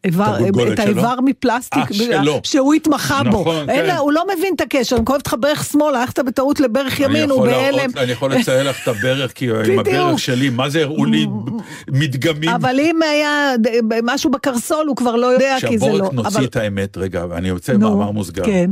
איבר, 0.05 0.37
את? 0.73 0.79
האיבר 0.79 1.14
מפלסטיק, 1.25 1.83
אה, 1.90 1.95
שלו. 1.95 2.40
שהוא 2.45 2.75
התמחה 2.75 3.23
בו. 3.31 3.40
נכון, 3.40 3.71
אין, 3.71 3.81
כן. 3.81 3.87
לה- 3.87 3.99
הוא 3.99 4.12
לא 4.12 4.25
מבין 4.37 4.55
את 4.57 4.61
הקשר, 4.61 4.97
אם 4.97 5.05
כואב 5.05 5.21
לך 5.27 5.35
ברך 5.40 5.64
שמאל, 5.64 5.95
הלכת 5.95 6.19
בטעות 6.19 6.61
לברך 6.61 7.01
אני 7.01 7.05
ימין, 7.19 7.31
הוא 7.31 7.47
בהלם. 7.47 7.90
אני 7.97 8.12
יכול 8.12 8.35
לצייר 8.35 8.71
לך 8.71 8.83
את 8.83 8.88
הברך, 8.88 9.33
כי 9.33 9.51
עם. 9.51 9.79
הברך 9.79 10.19
שלי, 10.19 10.51
מה 10.51 10.69
זה 10.71 10.83
הראו 10.83 11.05
לי 11.05 11.27
מדגמים? 12.01 12.51
אבל 12.51 12.81
אם 12.81 13.03
היה 13.03 13.55
משהו 14.03 14.31
בקרסול, 14.31 14.87
הוא 14.88 14.97
כבר 14.97 15.17
לא 15.17 15.27
יודע, 15.27 15.55
עכשיו 15.57 15.71
כי 15.71 15.79
זה 15.79 15.87
בואו 15.87 15.99
לא... 15.99 16.05
רק 16.05 16.12
נוציא 16.12 16.31
אבל- 16.38 16.45
את 16.45 16.57
האמת 16.57 16.97
רגע, 16.97 17.25
ואני 17.31 17.51
רוצה 17.51 17.77
מאמר 17.79 18.11
מוסגר. 18.11 18.45
כן, 18.45 18.71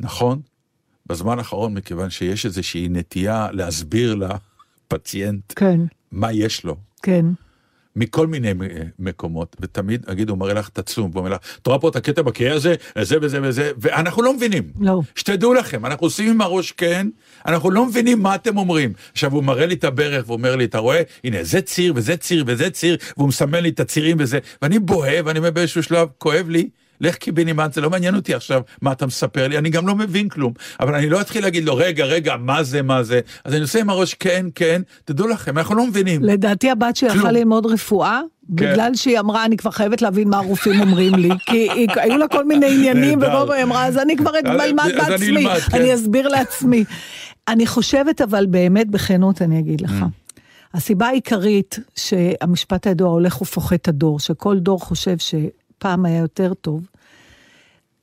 נכון? 0.00 0.38
בזמן 1.06 1.38
האחרון, 1.38 1.74
מכיוון 1.74 2.10
שיש 2.10 2.46
איזושהי 2.46 2.88
נטייה 2.90 3.48
להסביר 3.52 4.16
לפציינט 4.90 5.52
כן, 5.56 5.80
מה 6.12 6.32
יש 6.32 6.64
לו, 6.64 6.76
כן. 7.02 7.26
מכל 7.96 8.26
מיני 8.26 8.50
מקומות, 8.98 9.56
ותמיד, 9.60 10.10
נגיד, 10.10 10.28
הוא 10.28 10.38
מראה 10.38 10.54
לך 10.54 10.68
את 10.68 10.78
הצום, 10.78 11.10
והוא 11.12 11.20
אומר 11.20 11.30
לך, 11.30 11.40
את 11.62 11.66
רואה 11.66 11.78
פה 11.78 11.88
את 11.88 11.96
הקטע 11.96 12.22
בקהה 12.22 12.54
הזה, 12.54 12.74
זה 13.02 13.16
וזה 13.22 13.38
וזה, 13.42 13.72
ואנחנו 13.78 14.22
לא 14.22 14.34
מבינים. 14.34 14.62
לא. 14.80 15.00
שתדעו 15.14 15.54
לכם, 15.54 15.86
אנחנו 15.86 16.06
עושים 16.06 16.30
עם 16.30 16.40
הראש 16.40 16.72
כן, 16.72 17.06
אנחנו 17.46 17.70
לא 17.70 17.86
מבינים 17.86 18.22
מה 18.22 18.34
אתם 18.34 18.56
אומרים. 18.56 18.92
עכשיו, 19.12 19.32
הוא 19.32 19.44
מראה 19.44 19.66
לי 19.66 19.74
את 19.74 19.84
הברך 19.84 20.24
ואומר 20.28 20.56
לי, 20.56 20.64
אתה 20.64 20.78
רואה, 20.78 21.02
הנה, 21.24 21.44
זה 21.44 21.60
ציר 21.60 21.92
וזה 21.96 22.16
ציר 22.16 22.44
וזה 22.46 22.70
ציר, 22.70 22.96
והוא 23.16 23.28
מסמן 23.28 23.62
לי 23.62 23.68
את 23.68 23.80
הצירים 23.80 24.16
וזה, 24.20 24.38
ואני 24.62 24.78
בוהה, 24.78 25.20
ואני 25.24 25.38
אומר 25.38 25.50
באיזשהו 25.50 25.82
שלב, 25.82 26.08
כואב 26.18 26.48
לי. 26.48 26.68
לך 27.00 27.14
קיבינימט, 27.14 27.72
זה 27.72 27.80
לא 27.80 27.90
מעניין 27.90 28.14
אותי 28.14 28.34
עכשיו 28.34 28.62
מה 28.82 28.92
אתה 28.92 29.06
מספר 29.06 29.48
לי, 29.48 29.58
אני 29.58 29.70
גם 29.70 29.86
לא 29.88 29.94
מבין 29.94 30.28
כלום. 30.28 30.52
אבל 30.80 30.94
אני 30.94 31.08
לא 31.10 31.20
אתחיל 31.20 31.42
להגיד 31.44 31.64
לו, 31.64 31.76
רגע, 31.76 32.04
רגע, 32.04 32.36
מה 32.36 32.62
זה, 32.62 32.82
מה 32.82 33.02
זה? 33.02 33.20
אז 33.44 33.52
אני 33.54 33.62
עושה 33.62 33.80
עם 33.80 33.90
הראש, 33.90 34.14
כן, 34.14 34.46
כן, 34.54 34.82
תדעו 35.04 35.28
לכם, 35.28 35.58
אנחנו 35.58 35.74
לא 35.74 35.86
מבינים. 35.86 36.22
לדעתי 36.24 36.70
הבת 36.70 36.96
שלי. 36.96 37.10
הלכה 37.10 37.30
ללמוד 37.32 37.66
רפואה, 37.66 38.20
בגלל 38.48 38.94
שהיא 38.94 39.18
אמרה, 39.20 39.44
אני 39.44 39.56
כבר 39.56 39.70
חייבת 39.70 40.02
להבין 40.02 40.28
מה 40.28 40.36
הרופאים 40.38 40.80
אומרים 40.80 41.14
לי, 41.14 41.28
כי 41.46 41.70
היא- 41.70 41.88
היו 41.96 42.18
לה 42.18 42.28
כל 42.28 42.44
מיני 42.44 42.66
עניינים, 42.74 43.18
נהדר. 43.18 43.42
ובוא 43.42 43.54
היא 43.54 43.62
אמרה, 43.64 43.86
אז 43.86 43.98
אני 43.98 44.16
כבר 44.16 44.30
אלמד 44.46 44.84
אני 44.84 44.92
בעצמי, 45.10 45.26
אלמד, 45.28 45.58
כן. 45.58 45.76
אני 45.80 45.94
אסביר 45.94 46.28
לעצמי. 46.28 46.84
אני 47.48 47.66
חושבת, 47.66 48.20
אבל 48.20 48.46
באמת, 48.46 48.88
בכנות, 48.90 49.42
אני 49.42 49.58
אגיד 49.58 49.80
לך. 49.80 49.90
Mm. 49.90 50.34
הסיבה 50.74 51.06
העיקרית 51.06 51.78
שהמשפט 51.96 52.86
הידוע 52.86 53.08
הולך 53.08 53.42
ופוחת 53.42 53.88
הדור, 53.88 54.20
שכל 54.20 54.58
דור 54.58 54.80
חושב 54.80 55.18
שפעם 55.78 56.04
היה 56.04 56.18
יותר 56.18 56.52
טוב, 56.54 56.86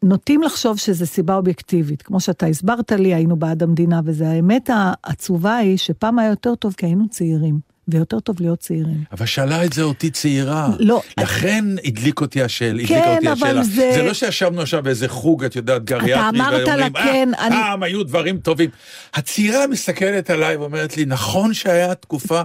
נוטים 0.04 0.42
לחשוב 0.44 0.78
שזו 0.80 1.06
סיבה 1.08 1.36
אובייקטיבית. 1.36 2.02
כמו 2.02 2.20
שאתה 2.20 2.46
הסברת 2.46 2.92
לי, 2.92 3.14
היינו 3.14 3.36
בעד 3.36 3.64
המדינה, 3.64 4.02
וזה 4.06 4.30
האמת 4.30 4.70
העצובה 4.74 5.56
היא 5.58 5.78
שפעם 5.78 6.20
היה 6.20 6.30
יותר 6.30 6.56
טוב 6.56 6.74
כי 6.78 6.86
היינו 6.86 7.10
צעירים, 7.10 7.60
ויותר 7.88 8.20
טוב 8.20 8.36
להיות 8.40 8.60
צעירים. 8.60 9.04
אבל 9.12 9.26
שאלה 9.26 9.66
את 9.66 9.74
זה 9.74 9.82
אותי 9.84 10.10
צעירה. 10.10 10.70
לא. 10.80 11.02
לכן 11.20 11.66
הדליק 11.86 12.22
אותי 12.22 12.44
השאלה, 12.44 12.70
הדליק 12.72 12.88
כן, 12.88 13.14
אותי 13.16 13.32
אבל 13.32 13.48
השאלה. 13.48 13.64
זה- 13.64 13.92
זה 13.96 14.04
לא 14.04 14.14
שישבנו 14.14 14.62
עכשיו 14.62 14.84
באיזה 14.84 15.08
חוג, 15.08 15.44
את 15.44 15.56
יודעת, 15.56 15.84
גריאטרי, 15.84 16.30
אמרת 16.40 16.68
לה, 16.68 16.90
כן, 16.90 17.30
"אה, 17.40 17.48
אני- 17.48 17.56
פעם 17.56 17.84
היו 17.84 18.04
דברים 18.04 18.38
טובים. 18.38 18.70
הצעירה 19.14 19.68
מסתכלת 19.68 20.30
עליי 20.30 20.56
ואומרת 20.56 20.98
לי, 20.98 21.06
נכון 21.06 21.54
שהיה 21.54 21.96
תקופה... 21.96 22.42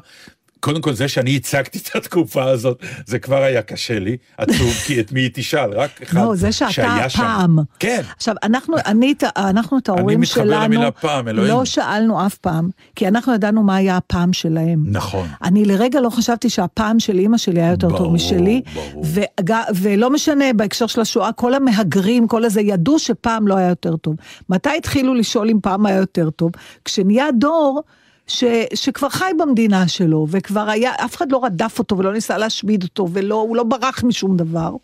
קודם 0.67 0.81
כל 0.81 0.93
זה 0.93 1.09
שאני 1.09 1.37
הצגתי 1.37 1.79
את 1.79 1.97
התקופה 1.97 2.45
הזאת, 2.45 2.83
זה 3.07 3.19
כבר 3.19 3.43
היה 3.43 3.63
קשה 3.63 3.99
לי, 3.99 4.17
עצוב, 4.39 4.71
כי 4.87 5.01
את 5.01 5.13
מי 5.13 5.21
היא 5.21 5.31
תשאל, 5.35 5.73
רק 5.73 6.03
אחד 6.03 6.17
לא, 6.17 6.35
זה 6.35 6.53
שאתה 6.53 6.71
שהיה 6.73 7.09
שם. 7.09 7.19
פעם. 7.19 7.59
כן. 7.79 8.03
עכשיו, 8.17 8.35
אנחנו, 8.43 8.77
אני, 8.87 9.15
אנחנו 9.37 9.79
את 9.79 9.89
ההורים 9.89 10.21
מתחבר 10.21 10.45
שלנו, 10.45 10.65
למילה 10.65 10.91
פעם, 10.91 11.29
אלוהים. 11.29 11.51
לא 11.51 11.65
שאלנו 11.65 12.27
אף 12.27 12.35
פעם, 12.35 12.69
כי 12.97 13.09
אנחנו 13.09 13.35
ידענו 13.35 13.63
מה 13.63 13.77
היה 13.77 13.97
הפעם 13.97 14.33
שלהם. 14.33 14.85
נכון. 14.87 15.29
אני 15.43 15.65
לרגע 15.65 16.01
לא 16.01 16.11
חשבתי 16.11 16.51
שהפעם 16.51 17.01
של 17.01 17.19
אימא 17.19 17.39
שלי 17.39 17.61
היה 17.61 17.71
יותר 17.71 17.89
טוב 17.89 17.99
ברור, 17.99 18.13
משלי, 18.13 18.63
ברור. 18.75 19.05
וג, 19.05 19.55
ולא 19.75 20.11
משנה, 20.11 20.53
בהקשר 20.57 20.87
של 20.87 21.01
השואה, 21.01 21.33
כל 21.33 21.55
המהגרים, 21.55 22.27
כל 22.27 22.45
הזה, 22.45 22.61
ידעו 22.61 22.99
שפעם 22.99 23.49
לא 23.49 23.57
היה 23.57 23.69
יותר 23.69 23.97
טוב. 23.97 24.17
מתי 24.49 24.71
התחילו 24.79 25.15
לשאול 25.15 25.51
אם 25.51 25.59
פעם 25.63 25.87
היה 25.87 25.97
יותר 25.97 26.31
טוב? 26.31 26.51
כשנהיה 26.85 27.27
דור... 27.39 27.83
ש, 28.27 28.45
שכבר 28.75 29.09
חי 29.09 29.31
במדינה 29.39 29.89
שלו, 29.89 30.27
וכבר 30.31 30.61
היה, 30.71 30.93
אף 31.05 31.17
אחד 31.17 31.33
לא 31.33 31.45
רדף 31.45 31.79
אותו 31.79 31.99
ולא 31.99 32.13
ניסה 32.13 32.39
להשמיד 32.39 32.83
אותו, 32.83 33.09
והוא 33.13 33.57
לא 33.57 33.63
ברח 33.65 34.05
משום 34.05 34.37
דבר. 34.37 34.75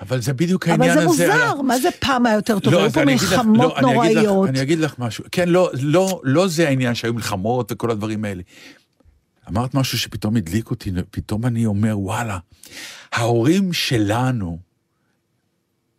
אבל 0.00 0.20
זה 0.20 0.32
בדיוק 0.32 0.68
אבל 0.68 0.72
העניין 0.82 0.94
זה 0.98 1.04
הזה. 1.04 1.28
מוזר, 1.28 1.62
מה 1.62 1.78
זה 1.78 1.88
פעם 2.00 2.26
היה 2.26 2.34
יותר 2.34 2.58
טוב? 2.58 2.72
לא, 2.72 2.80
היו 2.82 2.90
פה 2.90 3.02
אגיד 3.02 3.14
לך- 3.14 3.32
מלחמות 3.32 3.56
לא, 3.58 3.78
אני 3.78 4.06
אגיד 4.06 4.16
לך- 4.16 4.22
נוראיות. 4.24 4.48
אני 4.48 4.62
אגיד 4.62 4.78
לך 4.78 4.94
משהו. 4.98 5.24
כן, 5.32 5.48
לא, 5.48 5.70
לא, 5.82 6.20
לא 6.24 6.48
זה 6.48 6.68
העניין 6.68 6.94
שהיו 6.94 7.14
מלחמות 7.14 7.72
וכל 7.72 7.90
הדברים 7.90 8.24
האלה. 8.24 8.42
אמרת 9.48 9.74
משהו 9.74 9.98
שפתאום 9.98 10.36
הדליק 10.36 10.70
אותי, 10.70 10.90
פתאום 11.10 11.46
אני 11.46 11.66
אומר, 11.66 11.98
וואלה, 11.98 12.38
ההורים 13.12 13.72
שלנו, 13.72 14.58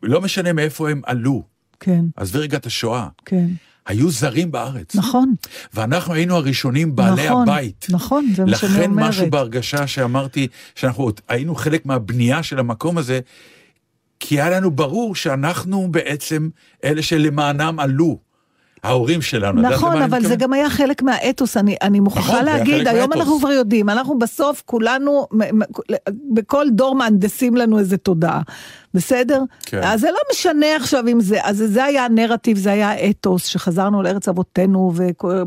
לא 0.04 0.22
משנה 0.22 0.54
מאיפה 0.54 0.90
הם 0.90 1.02
עלו, 1.06 1.44
כן, 1.80 2.06
עזבי 2.16 2.40
רגע 2.40 2.58
את 2.58 2.66
השואה, 2.66 3.08
כן. 3.26 3.48
היו 3.90 4.12
זרים 4.12 4.52
בארץ. 4.52 4.96
נכון, 4.96 5.34
ואנחנו 5.74 6.14
היינו 6.14 6.36
הראשונים 6.36 6.96
בעלי 6.96 7.28
נכון, 7.28 7.42
הבית. 7.42 7.88
נכון, 7.90 8.26
זה 8.36 8.46
מה 8.46 8.58
שאני 8.58 8.74
לכן 8.74 8.90
אומרת. 8.92 9.10
משהו 9.10 9.30
בהרגשה 9.30 9.88
שאמרתי, 9.88 10.48
שאנחנו 10.76 11.04
עוד 11.04 11.22
היינו 11.28 11.56
חלק 11.56 11.86
מהבנייה 11.86 12.44
של 12.44 12.60
המקום 12.60 12.98
הזה, 12.98 13.20
כי 14.20 14.42
היה 14.42 14.50
לנו 14.50 14.72
ברור 14.72 15.16
שאנחנו 15.16 15.88
בעצם 15.92 16.50
אלה 16.84 17.02
שלמענם 17.02 17.80
עלו. 17.80 18.20
ההורים 18.84 19.22
שלנו. 19.22 19.62
נכון, 19.62 20.02
אבל 20.02 20.26
זה? 20.26 20.36
גם 20.36 20.54
היה 20.54 20.70
חלק 20.70 21.02
מהאתוס, 21.02 21.58
אני, 21.58 21.76
אני 21.82 22.00
מוכרחה 22.00 22.34
נכון, 22.34 22.46
להגיד, 22.46 22.88
היום 22.88 23.10
מהאתוס. 23.10 23.16
אנחנו 23.16 23.40
כבר 23.40 23.52
יודעים, 23.52 23.90
אנחנו 23.90 24.20
בסוף 24.20 24.64
כולנו, 24.66 25.28
בכל 26.34 26.66
דור 26.72 26.96
מהנדסים 26.96 27.56
לנו 27.56 27.80
איזה 27.80 27.98
תודעה, 27.98 28.42
בסדר? 28.94 29.44
כן. 29.66 29.82
אז 29.84 30.00
זה 30.02 30.08
לא 30.12 30.20
משנה 30.32 30.76
עכשיו 30.76 31.08
אם 31.08 31.20
זה, 31.22 31.38
אז 31.44 31.64
זה 31.68 31.84
היה 31.84 32.06
הנרטיב, 32.06 32.58
זה 32.58 32.72
היה 32.72 32.90
האתוס, 32.90 33.46
שחזרנו 33.46 34.02
לארץ 34.04 34.28
אבותינו, 34.28 34.94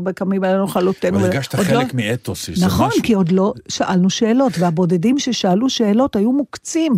וקמים 0.05 0.43
עלינו 0.43 0.67
חלותינו. 0.67 1.17
אבל 1.17 1.25
הרגשת 1.25 1.55
עוד 1.55 1.65
חלק 1.65 1.93
לא- 1.93 1.99
מאתוס, 2.05 2.49
נכון, 2.61 2.87
משהו. 2.87 3.03
כי 3.03 3.13
עוד 3.13 3.31
לא 3.31 3.53
שאלנו 3.69 4.09
שאלות, 4.09 4.53
והבודדים 4.59 5.19
ששאלו 5.19 5.69
שאלות 5.69 6.15
היו 6.15 6.31
מוקצים. 6.31 6.93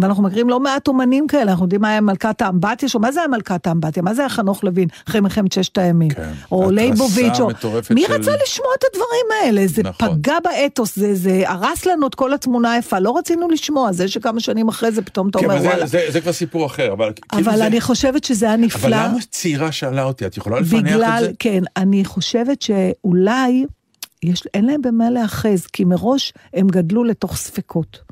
ואנחנו 0.00 0.22
מכירים 0.22 0.48
לא 0.48 0.60
מעט 0.60 0.88
אומנים 0.88 1.26
כאלה, 1.26 1.50
אנחנו 1.52 1.64
יודעים 1.64 1.80
מה 1.80 1.88
היה 1.88 2.00
מלכת 2.00 2.42
האמבטיה 2.42 2.88
מה 3.00 3.12
זה 3.12 3.20
היה 3.20 3.28
מלכת 3.28 3.66
האמבטיה? 3.66 4.02
מה 4.02 4.14
זה 4.14 4.22
היה 4.22 4.28
חנוך 4.28 4.64
לוין 4.64 4.88
אחרי 5.08 5.20
מלחמת 5.20 5.52
ששת 5.52 5.78
הימים? 5.78 6.10
כן. 6.10 6.30
או 6.52 6.62
התרסה 6.62 6.82
ליבוביץ', 6.82 7.40
או... 7.40 7.48
מי 7.90 8.02
של- 8.06 8.12
רצה 8.12 8.30
לשמוע 8.44 8.68
את 8.78 8.84
הדברים 8.92 9.26
האלה? 9.42 9.66
זה 9.66 9.82
נכון. 9.82 10.08
פגע 10.08 10.34
באתוס, 10.44 10.96
זה, 10.98 11.14
זה 11.14 11.42
הרס 11.46 11.86
לנו 11.86 12.06
את 12.06 12.14
כל 12.14 12.32
התמונה 12.34 12.72
היפה, 12.72 12.98
לא 12.98 13.16
רצינו 13.18 13.48
לשמוע, 13.48 13.92
זה 13.92 14.08
שכמה 14.08 14.40
שנים 14.40 14.68
אחרי 14.68 14.92
זה 14.92 15.02
פתאום 15.02 15.28
אתה 15.28 15.38
כן, 15.38 15.44
אומר 15.44 15.56
אבל 15.56 15.66
וואלה. 15.66 15.86
זה, 15.86 15.98
זה, 16.06 16.12
זה 16.12 16.20
כבר 16.20 16.32
סיפור 16.32 16.66
אחר, 16.66 16.92
אבל 16.92 17.12
כאילו 17.32 17.44
אבל 17.50 17.56
זה... 17.56 17.66
אני 17.66 17.80
חושבת 17.80 18.24
שזה 18.24 18.46
היה 18.46 18.54
אבל 18.54 18.64
נפלא. 18.64 18.96
למה 18.96 19.18
צעירה 19.30 19.72
שאלה 19.72 20.02
אותי? 20.02 20.26
את 20.26 20.36
יכולה 20.36 20.60
לפענח 20.60 20.80
את 20.80 20.94
בגלל, 20.96 21.24
זה? 21.24 21.30
כן, 21.38 21.62
אני 21.76 22.04
חושבת 22.04 22.62
שאולי 22.62 23.66
יש, 24.22 24.42
אין 24.54 24.66
להם 24.66 24.82
במה 24.82 25.10
להאחז, 25.10 25.66
כי 25.66 25.84
מראש 25.84 26.32
הם 26.54 26.68
גדלו 26.68 27.04
לתוך 27.04 27.36
ספקות. 27.36 28.09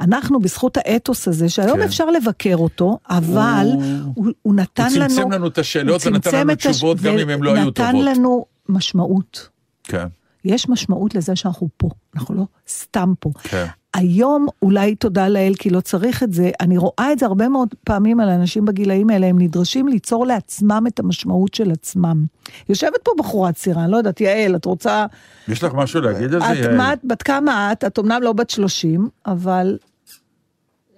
אנחנו, 0.00 0.40
בזכות 0.40 0.76
האתוס 0.76 1.28
הזה, 1.28 1.48
שהיום 1.48 1.78
כן. 1.78 1.84
אפשר 1.84 2.06
לבקר 2.10 2.54
אותו, 2.56 2.98
אבל 3.10 3.66
הוא- 3.74 3.82
הוא, 4.14 4.26
הוא 4.42 4.54
נתן 4.54 4.86
הוא 4.90 4.98
לנו... 4.98 5.08
צמצם 5.14 5.30
לנו 5.30 5.46
את 5.48 5.58
השאלות 5.58 6.02
הוא 6.04 6.12
ונתן 6.12 6.40
לנו 6.40 6.52
את 6.52 6.60
הש- 6.60 6.66
תשובות 6.66 7.00
גם 7.00 7.18
אם 7.18 7.28
הם 7.28 7.42
לא 7.42 7.54
היו 7.54 7.70
טובות. 7.70 7.94
לנו 8.04 8.44
משמעות. 8.68 9.48
כן, 9.84 10.06
יש 10.44 10.68
משמעות 10.68 11.14
לזה 11.14 11.36
שאנחנו 11.36 11.68
פה, 11.76 11.88
אנחנו 12.16 12.34
לא 12.34 12.42
סתם 12.68 13.12
פה. 13.20 13.30
כן. 13.42 13.66
היום, 13.94 14.46
אולי 14.62 14.94
תודה 14.94 15.28
לאל, 15.28 15.52
כי 15.58 15.70
לא 15.70 15.80
צריך 15.80 16.22
את 16.22 16.32
זה, 16.32 16.50
אני 16.60 16.78
רואה 16.78 17.12
את 17.12 17.18
זה 17.18 17.26
הרבה 17.26 17.48
מאוד 17.48 17.68
פעמים 17.84 18.20
על 18.20 18.28
אנשים 18.28 18.64
בגילאים 18.64 19.10
האלה, 19.10 19.26
הם 19.26 19.38
נדרשים 19.38 19.88
ליצור 19.88 20.26
לעצמם 20.26 20.84
את 20.88 20.98
המשמעות 21.00 21.54
של 21.54 21.70
עצמם. 21.70 22.24
יושבת 22.68 22.98
פה 23.02 23.10
בחורה 23.18 23.52
צעירה, 23.52 23.84
אני 23.84 23.92
לא 23.92 23.96
יודעת, 23.96 24.20
יעל, 24.20 24.56
את 24.56 24.64
רוצה... 24.64 25.06
יש 25.48 25.62
לך 25.64 25.74
משהו 25.74 26.00
להגיד 26.00 26.34
על 26.34 26.40
זה, 26.40 26.52
את, 26.52 26.56
יעל? 26.56 26.76
מה, 26.76 26.92
את- 26.92 27.04
בת 27.04 27.22
כמה 27.22 27.72
את? 27.72 27.84
את 27.84 27.98
אמנם 27.98 28.22
לא 28.22 28.32
בת 28.32 28.50
30, 28.50 29.08
אבל 29.26 29.78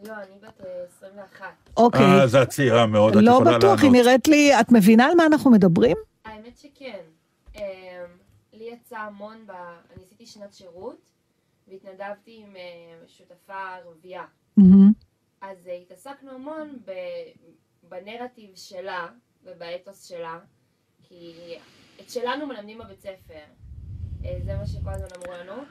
לא, 0.07 0.13
אני 0.13 0.37
בת 0.43 0.61
אה, 0.65 0.71
21. 0.99 1.47
אוקיי. 1.77 2.21
אה, 2.21 2.27
זה 2.27 2.41
הצעירה 2.43 2.87
מאוד, 2.87 3.17
את 3.17 3.23
לא 3.23 3.31
יכולה 3.31 3.59
בטוח, 3.59 3.83
היא 3.83 3.91
לענות. 3.91 4.07
נראית 4.07 4.29
לי, 4.29 4.61
את 4.61 4.73
מבינה 4.73 5.05
על 5.07 5.15
מה 5.17 5.27
אנחנו 5.27 5.51
מדברים? 5.51 5.97
האמת 6.25 6.59
שכן. 6.63 6.99
יצא 8.97 9.05
המון 9.05 9.47
ב... 9.47 9.51
אני 9.51 10.05
עשיתי 10.05 10.27
שנת 10.27 10.55
שירות, 10.55 11.11
והתנדבתי 11.69 12.41
עם 12.43 12.57
אה, 12.57 13.09
שותפה 13.09 13.75
ערבייה. 13.75 14.25
מהמם. 14.57 14.93
אז 15.41 15.69
אה, 15.69 15.75
התעסקנו 15.75 16.31
המון 16.31 16.79
ב... 16.85 16.93
בנרטיב 17.89 18.57
שלה 18.57 19.09
ובאתוס 19.45 20.05
שלה, 20.05 20.39
כי 21.03 21.55
את 22.01 22.11
שלנו 22.11 22.47
מלמדים 22.47 22.79
בבית 22.79 23.01
ספר. 23.01 23.45
אה, 24.25 24.39
זה 24.45 24.57
מה 24.57 24.67
שכל 24.67 24.91
הזמן 24.91 25.09
אמרו 25.17 25.33
לנו. 25.33 25.63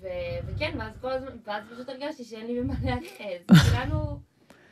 ו... 0.00 0.08
וכן, 0.46 0.76
ואז 0.78 0.92
כל 1.00 1.12
הזמן, 1.12 1.36
ואז 1.44 1.64
פשוט 1.72 1.88
הרגשתי 1.88 2.24
שאין 2.24 2.46
לי 2.46 2.60
במה 2.60 2.74
להיאחז. 2.82 3.46
כולנו 3.70 4.20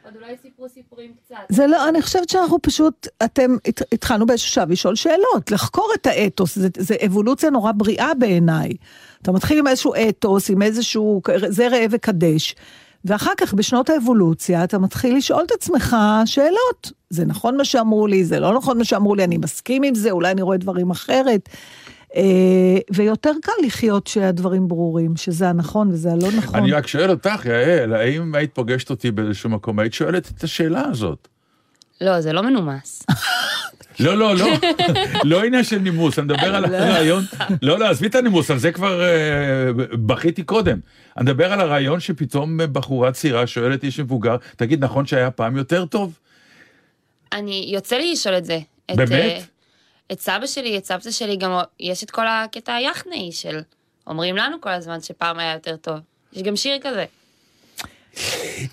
עוד 0.05 0.15
אולי 0.17 0.35
סיפרו 0.43 0.69
סיפורים 0.69 1.13
קצת. 1.25 1.37
זה 1.49 1.67
לא, 1.67 1.89
אני 1.89 2.03
חושבת 2.03 2.29
שאנחנו 2.29 2.59
פשוט, 2.63 3.07
אתם 3.25 3.57
הת- 3.69 3.93
התחלנו 3.95 4.27
באיזשהו 4.27 4.51
שלב 4.53 4.71
לשאול 4.71 4.95
שאלות, 4.97 5.51
לחקור 5.51 5.91
את 5.95 6.07
האתוס, 6.07 6.59
זה, 6.59 6.69
זה 6.79 6.95
אבולוציה 7.07 7.51
נורא 7.51 7.73
בריאה 7.77 8.15
בעיניי. 8.15 8.73
אתה 9.23 9.33
מתחיל 9.33 9.59
עם 9.59 9.67
איזשהו 9.67 9.93
אתוס, 10.09 10.51
עם 10.51 10.63
איזשהו, 10.63 11.23
זה 11.49 11.69
ראה 11.69 11.87
וקדש, 11.91 12.55
ואחר 13.05 13.33
כך 13.37 13.55
בשנות 13.55 13.91
האבולוציה 13.91 14.65
אתה 14.65 14.79
מתחיל 14.79 15.17
לשאול 15.17 15.45
את 15.47 15.51
עצמך 15.53 15.97
שאלות. 16.25 16.93
זה 17.11 17.25
נכון 17.25 17.57
מה 17.57 17.65
שאמרו 17.65 18.07
לי, 18.07 18.25
זה 18.25 18.41
לא 18.41 18.55
נכון 18.55 18.79
מה 18.79 18.85
שאמרו 18.85 19.15
לי, 19.15 19.25
אני 19.25 19.39
מסכים 19.39 19.83
עם 19.83 19.95
זה, 19.95 20.11
אולי 20.11 20.31
אני 20.31 20.43
רואה 20.43 20.57
דברים 20.57 20.91
אחרת. 20.91 21.49
אה, 22.17 22.79
ויותר 22.95 23.31
קל 23.43 23.53
לחיות 23.67 24.07
שהדברים 24.07 24.69
ברורים, 24.69 25.17
שזה 25.17 25.49
הנכון 25.49 25.89
וזה 25.89 26.13
הלא 26.13 26.29
נכון. 26.39 26.61
אני 26.61 26.73
רק 26.73 26.87
שואל 26.87 27.11
אותך, 27.11 27.47
יעל, 27.47 27.95
האם 27.95 28.35
היית 28.35 28.55
פוגשת 28.55 28.91
אותי 28.91 29.11
באיזשהו 29.11 29.51
מקום, 29.51 29.79
היית 29.79 29.95
שואלת 29.95 30.31
את 30.31 30.45
השאלה 30.45 30.83
הזאת? 30.91 31.29
לא, 32.01 32.21
זה 32.21 32.33
לא 32.33 32.43
מנומס. 32.43 33.03
לא, 34.01 34.17
לא, 34.17 34.37
לא, 34.37 34.47
לא 35.25 35.45
עניין 35.45 35.65
של 35.65 35.79
נימוס, 35.79 36.19
אני 36.19 36.25
מדבר 36.25 36.57
על 36.57 36.65
הרעיון, 36.65 37.25
לא, 37.63 37.79
לא, 37.79 37.91
עזבי 37.91 38.07
את 38.07 38.15
הנימוס, 38.15 38.51
על 38.51 38.59
זה 38.59 38.73
כבר 38.73 39.03
אה, 39.03 39.73
בכיתי 39.93 40.43
קודם. 40.43 40.79
אני 41.17 41.25
מדבר 41.25 41.53
על 41.53 41.61
הרעיון 41.61 42.01
שפתאום 42.01 42.59
בחורה 42.73 43.13
צעירה 43.13 43.47
שואלת 43.47 43.85
איש 43.85 44.01
מבוגר, 44.01 44.37
תגיד, 44.57 44.85
נכון 44.85 45.07
שהיה 45.07 45.31
פעם 45.31 45.57
יותר 45.57 45.85
טוב? 45.85 46.19
אני, 47.33 47.71
יוצא 47.75 47.97
לי 47.97 48.13
לשאול 48.13 48.37
את 48.37 48.45
זה. 48.45 48.59
באמת? 48.97 49.52
את 50.13 50.21
סבא 50.21 50.47
שלי, 50.47 50.79
את 50.79 50.85
סבתא 50.85 51.11
שלי, 51.11 51.37
גם 51.37 51.59
יש 51.81 52.05
את 52.05 52.11
כל 52.11 52.27
הקטע 52.29 52.75
היחנאי 52.75 53.33
של 53.33 53.61
אומרים 54.07 54.37
לנו 54.37 54.61
כל 54.61 54.71
הזמן 54.71 55.01
שפעם 55.01 55.39
היה 55.39 55.53
יותר 55.53 55.77
טוב. 55.77 55.99
יש 56.33 56.43
גם 56.43 56.57
שיר 56.57 56.79
כזה. 56.83 57.05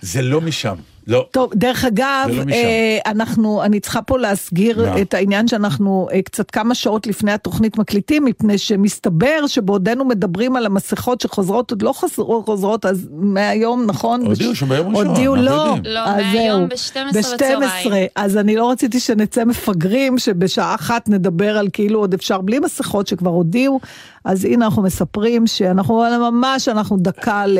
זה 0.01 0.21
לא 0.21 0.41
משם, 0.41 0.75
לא. 1.09 1.25
טוב, 1.31 1.51
דרך 1.55 1.85
אגב, 1.85 2.29
לא. 2.31 2.53
אה, 2.53 2.97
אנחנו, 3.05 3.63
אני 3.63 3.79
צריכה 3.79 4.01
פה 4.01 4.17
להסגיר 4.17 4.85
מה? 4.89 5.01
את 5.01 5.13
העניין 5.13 5.47
שאנחנו 5.47 6.07
אה, 6.13 6.21
קצת 6.21 6.51
כמה 6.51 6.75
שעות 6.75 7.07
לפני 7.07 7.31
התוכנית 7.31 7.77
מקליטים, 7.77 8.25
מפני 8.25 8.57
שמסתבר 8.57 9.47
שבעודנו 9.47 10.05
מדברים 10.05 10.55
על 10.55 10.65
המסכות 10.65 11.21
שחוזרות, 11.21 11.71
עוד 11.71 11.81
לא 11.81 11.91
חוזרות, 11.93 12.45
חוזרות 12.45 12.85
אז 12.85 13.07
מהיום, 13.11 13.85
נכון? 13.85 14.25
הודיעו 14.25 14.51
בש- 14.51 14.59
שביום 14.59 14.87
ראשון, 14.95 15.07
הודיעו, 15.07 15.35
אנחנו 15.35 15.49
לא. 15.55 15.61
יודעים. 15.75 15.93
לא, 15.93 16.05
מהיום 16.15 16.67
זהו. 16.69 17.01
ב-12 17.13 17.17
בצהריים. 17.35 18.07
אז 18.15 18.37
אני 18.37 18.55
לא 18.55 18.71
רציתי 18.71 18.99
שנצא 18.99 19.45
מפגרים, 19.45 20.17
שבשעה 20.17 20.75
אחת 20.75 21.09
נדבר 21.09 21.57
על 21.57 21.67
כאילו 21.73 21.99
עוד 21.99 22.13
אפשר 22.13 22.41
בלי 22.41 22.59
מסכות 22.59 23.07
שכבר 23.07 23.29
הודיעו, 23.29 23.79
אז 24.25 24.45
הנה 24.45 24.65
אנחנו 24.65 24.81
מספרים 24.81 25.47
שאנחנו 25.47 26.03
ממש, 26.31 26.67
אנחנו 26.67 26.97
דקה 26.97 27.45
ל- 27.45 27.59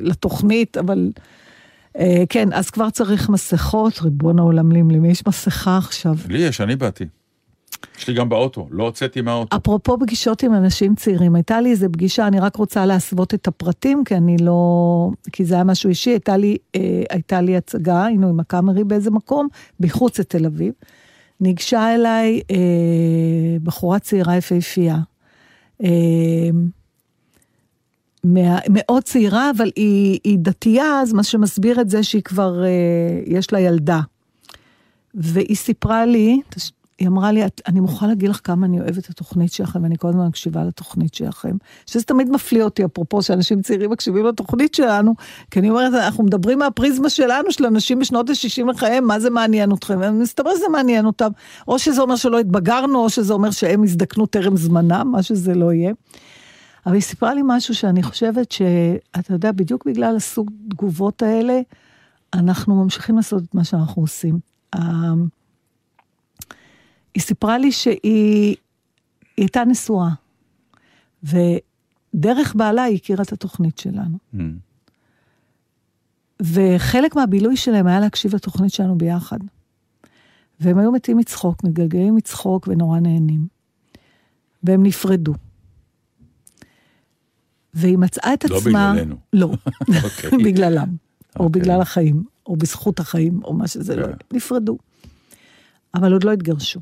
לתוכנית, 0.00 0.76
אבל... 0.76 1.08
אה, 1.98 2.24
כן, 2.28 2.52
אז 2.52 2.70
כבר 2.70 2.90
צריך 2.90 3.28
מסכות, 3.28 3.98
ריבון 4.02 4.38
העולמים, 4.38 4.90
למי 4.90 5.08
יש 5.08 5.26
מסכה 5.26 5.78
עכשיו? 5.78 6.14
לי 6.28 6.38
יש, 6.38 6.60
אני 6.60 6.76
באתי. 6.76 7.04
יש 7.98 8.08
לי 8.08 8.14
גם 8.14 8.28
באוטו, 8.28 8.68
לא 8.70 8.84
הוצאתי 8.84 9.20
מהאוטו. 9.20 9.56
אפרופו 9.56 9.98
פגישות 10.00 10.42
עם 10.42 10.54
אנשים 10.54 10.94
צעירים, 10.94 11.34
הייתה 11.34 11.60
לי 11.60 11.70
איזה 11.70 11.88
פגישה, 11.88 12.26
אני 12.26 12.40
רק 12.40 12.56
רוצה 12.56 12.86
להסוות 12.86 13.34
את 13.34 13.48
הפרטים, 13.48 14.04
כי 14.04 14.14
אני 14.14 14.36
לא... 14.40 15.10
כי 15.32 15.44
זה 15.44 15.54
היה 15.54 15.64
משהו 15.64 15.88
אישי, 15.88 16.10
הייתה 16.10 16.36
לי, 16.36 16.56
אה, 16.76 17.02
הייתה 17.10 17.40
לי 17.40 17.56
הצגה, 17.56 18.04
היינו 18.04 18.28
עם 18.28 18.40
הקאמרי 18.40 18.84
באיזה 18.84 19.10
מקום, 19.10 19.48
מחוץ 19.80 20.20
לתל 20.20 20.46
אביב. 20.46 20.72
ניגשה 21.40 21.94
אליי 21.94 22.40
אה, 22.50 22.56
בחורה 23.62 23.98
צעירה 23.98 24.36
יפהפייה. 24.36 24.98
אה, 25.84 25.88
מה, 28.24 28.58
מאוד 28.70 29.02
צעירה, 29.02 29.50
אבל 29.56 29.70
היא, 29.76 30.18
היא 30.24 30.38
דתייה, 30.38 31.00
אז 31.00 31.12
מה 31.12 31.22
שמסביר 31.22 31.80
את 31.80 31.90
זה 31.90 32.02
שהיא 32.02 32.22
כבר, 32.22 32.64
אה, 32.64 32.68
יש 33.26 33.52
לה 33.52 33.60
ילדה. 33.60 34.00
והיא 35.14 35.56
סיפרה 35.56 36.06
לי, 36.06 36.40
היא 36.98 37.08
אמרה 37.08 37.32
לי, 37.32 37.46
"את- 37.46 37.60
אני 37.66 37.80
מוכרחה 37.80 38.06
להגיד 38.06 38.30
לך 38.30 38.40
כמה 38.44 38.66
אני 38.66 38.80
אוהבת 38.80 38.98
את 38.98 39.10
התוכנית 39.10 39.52
שלכם, 39.52 39.82
ואני 39.82 39.98
כל 39.98 40.08
הזמן 40.08 40.26
מקשיבה 40.26 40.64
לתוכנית 40.64 41.14
שלכם. 41.14 41.56
שזה 41.86 42.04
תמיד 42.04 42.30
מפליא 42.30 42.62
אותי, 42.62 42.84
אפרופו 42.84 43.22
שאנשים 43.22 43.62
צעירים 43.62 43.90
מקשיבים 43.90 44.26
לתוכנית 44.26 44.74
שלנו, 44.74 45.14
כי 45.50 45.60
אני 45.60 45.70
אומרת, 45.70 45.94
אנחנו 45.94 46.24
מדברים 46.24 46.58
מהפריזמה 46.58 47.10
שלנו, 47.10 47.52
של 47.52 47.66
אנשים 47.66 47.98
בשנות 47.98 48.30
ה-60 48.30 48.70
לחייהם, 48.70 49.06
מה 49.06 49.20
זה 49.20 49.30
מעניין 49.30 49.72
אתכם? 49.72 49.98
ומסתבר 50.02 50.50
שזה 50.56 50.68
מעניין 50.72 51.06
אותם. 51.06 51.30
או 51.68 51.78
שזה 51.78 52.00
אומר 52.02 52.16
שלא 52.16 52.38
התבגרנו, 52.38 52.98
או 52.98 53.10
שזה 53.10 53.32
אומר 53.32 53.50
שהם 53.50 53.82
הזדקנו 53.82 54.26
טרם 54.26 54.56
זמנם, 54.56 55.08
מה 55.12 55.22
שזה 55.22 55.54
לא 55.54 55.72
יהיה. 55.72 55.92
אבל 56.88 56.94
היא 56.96 57.02
סיפרה 57.02 57.34
לי 57.34 57.40
משהו 57.44 57.74
שאני 57.74 58.02
חושבת 58.02 58.52
שאתה 58.52 59.32
יודע, 59.32 59.52
בדיוק 59.52 59.86
בגלל 59.86 60.16
הסוג 60.16 60.50
תגובות 60.70 61.22
האלה, 61.22 61.60
אנחנו 62.34 62.84
ממשיכים 62.84 63.16
לעשות 63.16 63.42
את 63.44 63.54
מה 63.54 63.64
שאנחנו 63.64 64.02
עושים. 64.02 64.38
אה, 64.74 64.80
היא 67.14 67.22
סיפרה 67.22 67.58
לי 67.58 67.72
שהיא 67.72 68.00
היא 68.02 68.56
הייתה 69.36 69.64
נשואה, 69.64 70.08
ודרך 71.24 72.54
בעלה 72.54 72.82
היא 72.82 72.96
הכירה 72.96 73.22
את 73.22 73.32
התוכנית 73.32 73.78
שלנו. 73.78 74.18
Mm. 74.34 74.38
וחלק 76.42 77.16
מהבילוי 77.16 77.56
שלהם 77.56 77.86
היה 77.86 78.00
להקשיב 78.00 78.34
לתוכנית 78.34 78.72
שלנו 78.72 78.98
ביחד. 78.98 79.38
והם 80.60 80.78
היו 80.78 80.92
מתים 80.92 81.16
מצחוק, 81.16 81.64
מתגלגלים 81.64 82.16
מצחוק 82.16 82.68
ונורא 82.68 83.00
נהנים. 83.00 83.46
והם 84.62 84.82
נפרדו. 84.82 85.34
והיא 87.74 87.98
מצאה 87.98 88.34
את 88.34 88.50
לא 88.50 88.56
עצמה... 88.56 88.92
בגללנו. 88.92 89.16
לא, 89.32 89.50
אוקיי. 90.04 90.30
בגללם. 90.44 90.88
או 91.38 91.44
אוקיי. 91.44 91.62
בגלל 91.62 91.80
החיים, 91.80 92.24
או 92.46 92.56
בזכות 92.56 93.00
החיים, 93.00 93.40
או 93.44 93.54
מה 93.54 93.68
שזה 93.68 93.96
לא 93.96 94.02
כן. 94.02 94.08
יהיה. 94.08 94.16
נפרדו. 94.32 94.78
אבל 95.94 96.12
עוד 96.12 96.24
לא 96.24 96.32
התגרשו. 96.32 96.80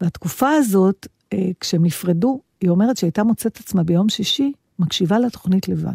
והתקופה 0.00 0.50
הזאת, 0.50 1.06
אה, 1.32 1.50
כשהם 1.60 1.84
נפרדו, 1.84 2.40
היא 2.60 2.70
אומרת 2.70 2.96
שהייתה 2.96 3.24
מוצאת 3.24 3.56
עצמה 3.60 3.82
ביום 3.82 4.08
שישי, 4.08 4.52
מקשיבה 4.78 5.18
לתוכנית 5.18 5.68
לבד. 5.68 5.94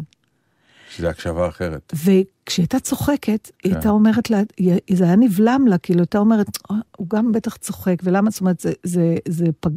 שזה 0.90 1.08
הקשבה 1.08 1.48
אחרת. 1.48 1.92
וכשהיא 1.94 2.62
הייתה 2.62 2.80
צוחקת, 2.80 3.50
היא 3.64 3.70
כן. 3.72 3.76
הייתה 3.76 3.90
אומרת 3.90 4.30
לה, 4.30 4.42
זה 4.92 5.04
היה 5.04 5.16
נבלם 5.16 5.66
לה, 5.66 5.78
כאילו, 5.78 6.00
הייתה 6.00 6.18
אומרת, 6.18 6.58
"אה, 6.70 6.76
הוא 6.96 7.06
גם 7.10 7.32
בטח 7.32 7.56
צוחק, 7.56 7.96
ולמה, 8.02 8.30
זאת 8.30 8.40
אומרת, 8.40 8.60
זה, 8.60 8.72
זה, 8.84 9.16
זה 9.28 9.46
פג... 9.60 9.70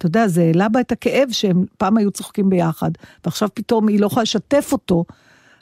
אתה 0.00 0.06
יודע, 0.06 0.28
זה 0.28 0.42
העלה 0.42 0.68
בה 0.68 0.80
את 0.80 0.92
הכאב 0.92 1.28
שהם 1.32 1.64
פעם 1.78 1.96
היו 1.96 2.10
צוחקים 2.10 2.50
ביחד, 2.50 2.90
ועכשיו 3.24 3.48
פתאום 3.54 3.88
היא 3.88 4.00
לא 4.00 4.06
יכולה 4.06 4.22
לשתף 4.22 4.68
אותו 4.72 5.04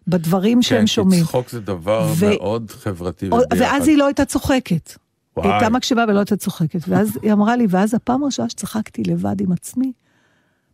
בדברים 0.08 0.62
שהם 0.62 0.80
כן, 0.80 0.86
שומעים. 0.86 1.20
כי 1.20 1.28
צחוק 1.28 1.50
זה 1.50 1.60
דבר 1.60 2.12
ו- 2.16 2.30
מאוד 2.30 2.70
חברתי 2.70 3.28
או-. 3.30 3.38
ואז 3.58 3.88
היא 3.88 3.98
לא 3.98 4.06
הייתה 4.06 4.24
צוחקת. 4.24 4.88
היא 4.88 4.96
וואי. 5.36 5.52
הייתה 5.52 5.68
מקשיבה 5.68 6.04
ולא 6.08 6.18
הייתה 6.18 6.36
צוחקת. 6.36 6.80
ואז 6.88 7.18
היא 7.22 7.32
אמרה 7.32 7.56
לי, 7.56 7.66
ואז 7.70 7.94
הפעם 7.94 8.22
הראשונה 8.22 8.48
שצחקתי 8.48 9.02
לבד 9.02 9.40
עם 9.40 9.52
עצמי, 9.52 9.92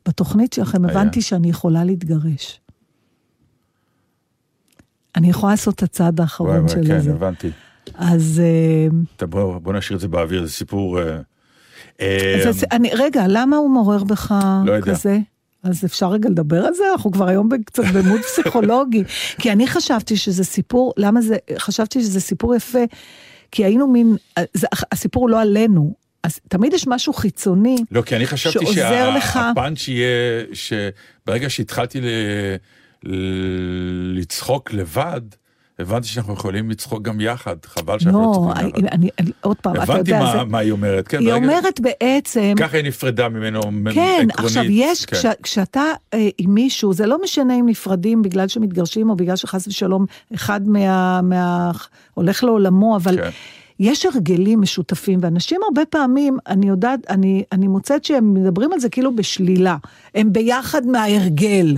בתוכנית 0.08 0.52
שלכם. 0.52 0.84
הבנתי 0.84 1.22
שאני 1.22 1.50
יכולה 1.50 1.84
להתגרש. 1.84 2.60
אני 5.16 5.30
יכולה 5.30 5.52
לעשות 5.52 5.74
את 5.74 5.82
הצעד 5.82 6.20
האחרון 6.20 6.68
של 6.68 6.86
כן, 6.86 7.00
זה. 7.00 7.12
הבנתי. 7.12 7.50
אז 7.94 8.42
אה, 8.44 8.88
טוב, 9.16 9.30
בוא 9.30 9.58
בוא 9.58 9.72
נשאיר 9.72 9.96
את 9.96 10.00
זה 10.00 10.08
באוויר, 10.08 10.44
זה 10.44 10.52
סיפור... 10.52 10.98
זה- 12.44 12.52
זה- 12.52 12.66
אני, 12.72 12.90
רגע, 12.94 13.24
למה 13.28 13.56
הוא 13.56 13.70
מעורר 13.70 14.04
בך 14.04 14.34
לא. 14.66 14.80
כזה? 14.80 15.18
אז 15.62 15.84
אפשר 15.84 16.08
רגע 16.10 16.28
לדבר 16.28 16.64
על 16.66 16.74
זה? 16.74 16.84
אנחנו 16.92 17.12
כבר 17.12 17.28
היום 17.28 17.48
קצת 17.66 17.82
במוד 17.84 18.20
פסיכולוגי. 18.32 19.02
כי 19.38 19.52
אני 19.52 19.66
חשבתי 19.66 20.16
שזה 20.16 20.44
סיפור, 20.44 20.92
למה 20.96 21.20
זה, 21.22 21.36
חשבתי 21.58 22.00
שזה 22.00 22.20
סיפור 22.20 22.54
יפה, 22.54 22.78
כי 23.50 23.64
היינו 23.64 23.86
מין, 23.86 24.16
זה, 24.54 24.66
הסיפור 24.92 25.28
לא 25.28 25.40
עלינו, 25.40 25.94
אז 26.22 26.38
תמיד 26.48 26.72
יש 26.72 26.86
משהו 26.86 27.12
חיצוני. 27.12 27.76
לא, 27.90 28.02
כי 28.02 28.16
אני 28.16 28.26
חשבתי 28.26 28.58
שעוזר 28.66 29.10
לך. 29.16 29.32
שהפאנץ' 29.32 29.88
יהיה, 29.88 30.44
שברגע 30.52 31.50
שהתחלתי 31.50 32.00
ל... 32.00 32.04
ל- 33.04 34.18
לצחוק 34.18 34.72
לבד, 34.72 35.20
הבנתי 35.78 36.08
שאנחנו 36.08 36.32
יכולים 36.32 36.70
לצחוק 36.70 37.02
גם 37.02 37.20
יחד, 37.20 37.56
חבל 37.64 37.98
שאנחנו 37.98 38.20
לא 38.20 38.26
לא, 38.26 38.34
צוחקים 38.34 38.84
יחד. 38.84 38.94
אני, 38.94 39.08
אני, 39.18 39.30
עוד 39.40 39.56
פעם, 39.56 39.74
אתה 39.74 39.82
הבנתי 39.82 39.98
יודע, 39.98 40.18
מה, 40.18 40.32
זה, 40.32 40.44
מה 40.44 40.58
היא 40.58 40.72
אומרת, 40.72 41.08
כן, 41.08 41.18
היא 41.18 41.28
ברגע- 41.28 41.36
אומרת 41.44 41.80
בעצם, 41.80 42.54
ככה 42.58 42.76
היא 42.76 42.84
נפרדה 42.84 43.28
ממנו 43.28 43.60
כן, 43.62 43.70
עקרונית. 43.70 44.38
עכשיו 44.38 44.64
יש, 44.68 45.04
כן. 45.06 45.16
כש, 45.16 45.26
כשאתה 45.42 45.82
אה, 46.14 46.28
עם 46.38 46.54
מישהו, 46.54 46.92
זה 46.92 47.06
לא 47.06 47.22
משנה 47.22 47.54
אם 47.54 47.68
נפרדים 47.68 48.22
בגלל 48.22 48.48
שמתגרשים 48.48 49.10
או 49.10 49.16
בגלל 49.16 49.36
שחס 49.36 49.66
ושלום 49.68 50.06
אחד 50.34 50.68
מה... 50.68 51.22
מה 51.22 51.70
הולך 52.14 52.44
לעולמו, 52.44 52.96
אבל 52.96 53.16
כן. 53.16 53.30
יש 53.80 54.06
הרגלים 54.06 54.60
משותפים, 54.60 55.18
ואנשים 55.22 55.60
הרבה 55.68 55.82
פעמים, 55.90 56.38
אני 56.46 56.68
יודעת, 56.68 57.00
אני, 57.10 57.44
אני 57.52 57.68
מוצאת 57.68 58.04
שהם 58.04 58.34
מדברים 58.34 58.72
על 58.72 58.80
זה 58.80 58.88
כאילו 58.88 59.16
בשלילה. 59.16 59.76
הם 60.14 60.32
ביחד 60.32 60.86
מההרגל. 60.86 61.76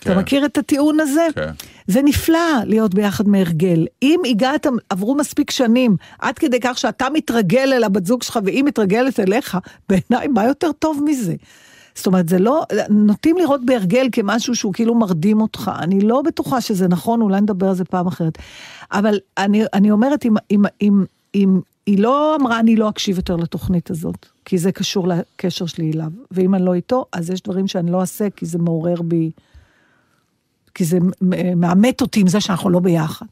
כן. 0.00 0.12
אתה 0.12 0.20
מכיר 0.20 0.44
את 0.44 0.58
הטיעון 0.58 1.00
הזה? 1.00 1.26
כן. 1.34 1.50
זה 1.86 2.02
נפלא 2.02 2.64
להיות 2.64 2.94
ביחד 2.94 3.28
מהרגל. 3.28 3.86
אם 4.02 4.20
הגעת, 4.28 4.66
עברו 4.90 5.14
מספיק 5.14 5.50
שנים, 5.50 5.96
עד 6.18 6.38
כדי 6.38 6.60
כך 6.60 6.78
שאתה 6.78 7.06
מתרגל 7.14 7.72
אל 7.72 7.84
הבת 7.84 8.06
זוג 8.06 8.22
שלך 8.22 8.38
והיא 8.44 8.64
מתרגלת 8.64 9.20
אליך, 9.20 9.58
בעיניי, 9.88 10.28
מה 10.28 10.44
יותר 10.44 10.72
טוב 10.72 11.00
מזה? 11.04 11.34
זאת 11.94 12.06
אומרת, 12.06 12.28
זה 12.28 12.38
לא, 12.38 12.64
נוטים 12.88 13.36
לראות 13.36 13.64
בהרגל 13.64 14.08
כמשהו 14.12 14.54
שהוא 14.54 14.72
כאילו 14.72 14.94
מרדים 14.94 15.40
אותך. 15.40 15.70
אני 15.78 16.00
לא 16.00 16.22
בטוחה 16.22 16.60
שזה 16.60 16.88
נכון, 16.88 17.20
אולי 17.20 17.40
נדבר 17.40 17.68
על 17.68 17.74
זה 17.74 17.84
פעם 17.84 18.06
אחרת. 18.06 18.38
אבל 18.92 19.18
אני, 19.38 19.64
אני 19.74 19.90
אומרת, 19.90 20.24
אם, 20.26 20.34
אם, 20.50 20.62
אם, 20.82 21.04
אם 21.34 21.60
היא 21.86 21.98
לא 21.98 22.36
אמרה, 22.36 22.60
אני 22.60 22.76
לא 22.76 22.88
אקשיב 22.88 23.16
יותר 23.16 23.36
לתוכנית 23.36 23.90
הזאת, 23.90 24.26
כי 24.44 24.58
זה 24.58 24.72
קשור 24.72 25.08
לקשר 25.08 25.66
שלי 25.66 25.90
אליו, 25.92 26.10
ואם 26.30 26.54
אני 26.54 26.64
לא 26.64 26.74
איתו, 26.74 27.04
אז 27.12 27.30
יש 27.30 27.42
דברים 27.42 27.66
שאני 27.66 27.90
לא 27.92 28.00
אעשה, 28.00 28.30
כי 28.30 28.46
זה 28.46 28.58
מעורר 28.58 29.02
בי... 29.02 29.30
כי 30.78 30.84
זה 30.84 30.98
מאמת 31.56 32.00
אותי 32.00 32.20
עם 32.20 32.26
זה 32.26 32.40
שאנחנו 32.40 32.70
לא 32.70 32.80
ביחד. 32.80 33.26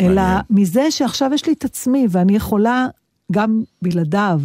אלא. 0.00 0.22
מזה 0.50 0.90
שעכשיו 0.90 1.30
יש 1.34 1.46
לי 1.46 1.52
את 1.52 1.64
עצמי, 1.64 2.06
ואני 2.10 2.36
יכולה 2.36 2.86
גם 3.32 3.62
בלעדיו, 3.82 4.40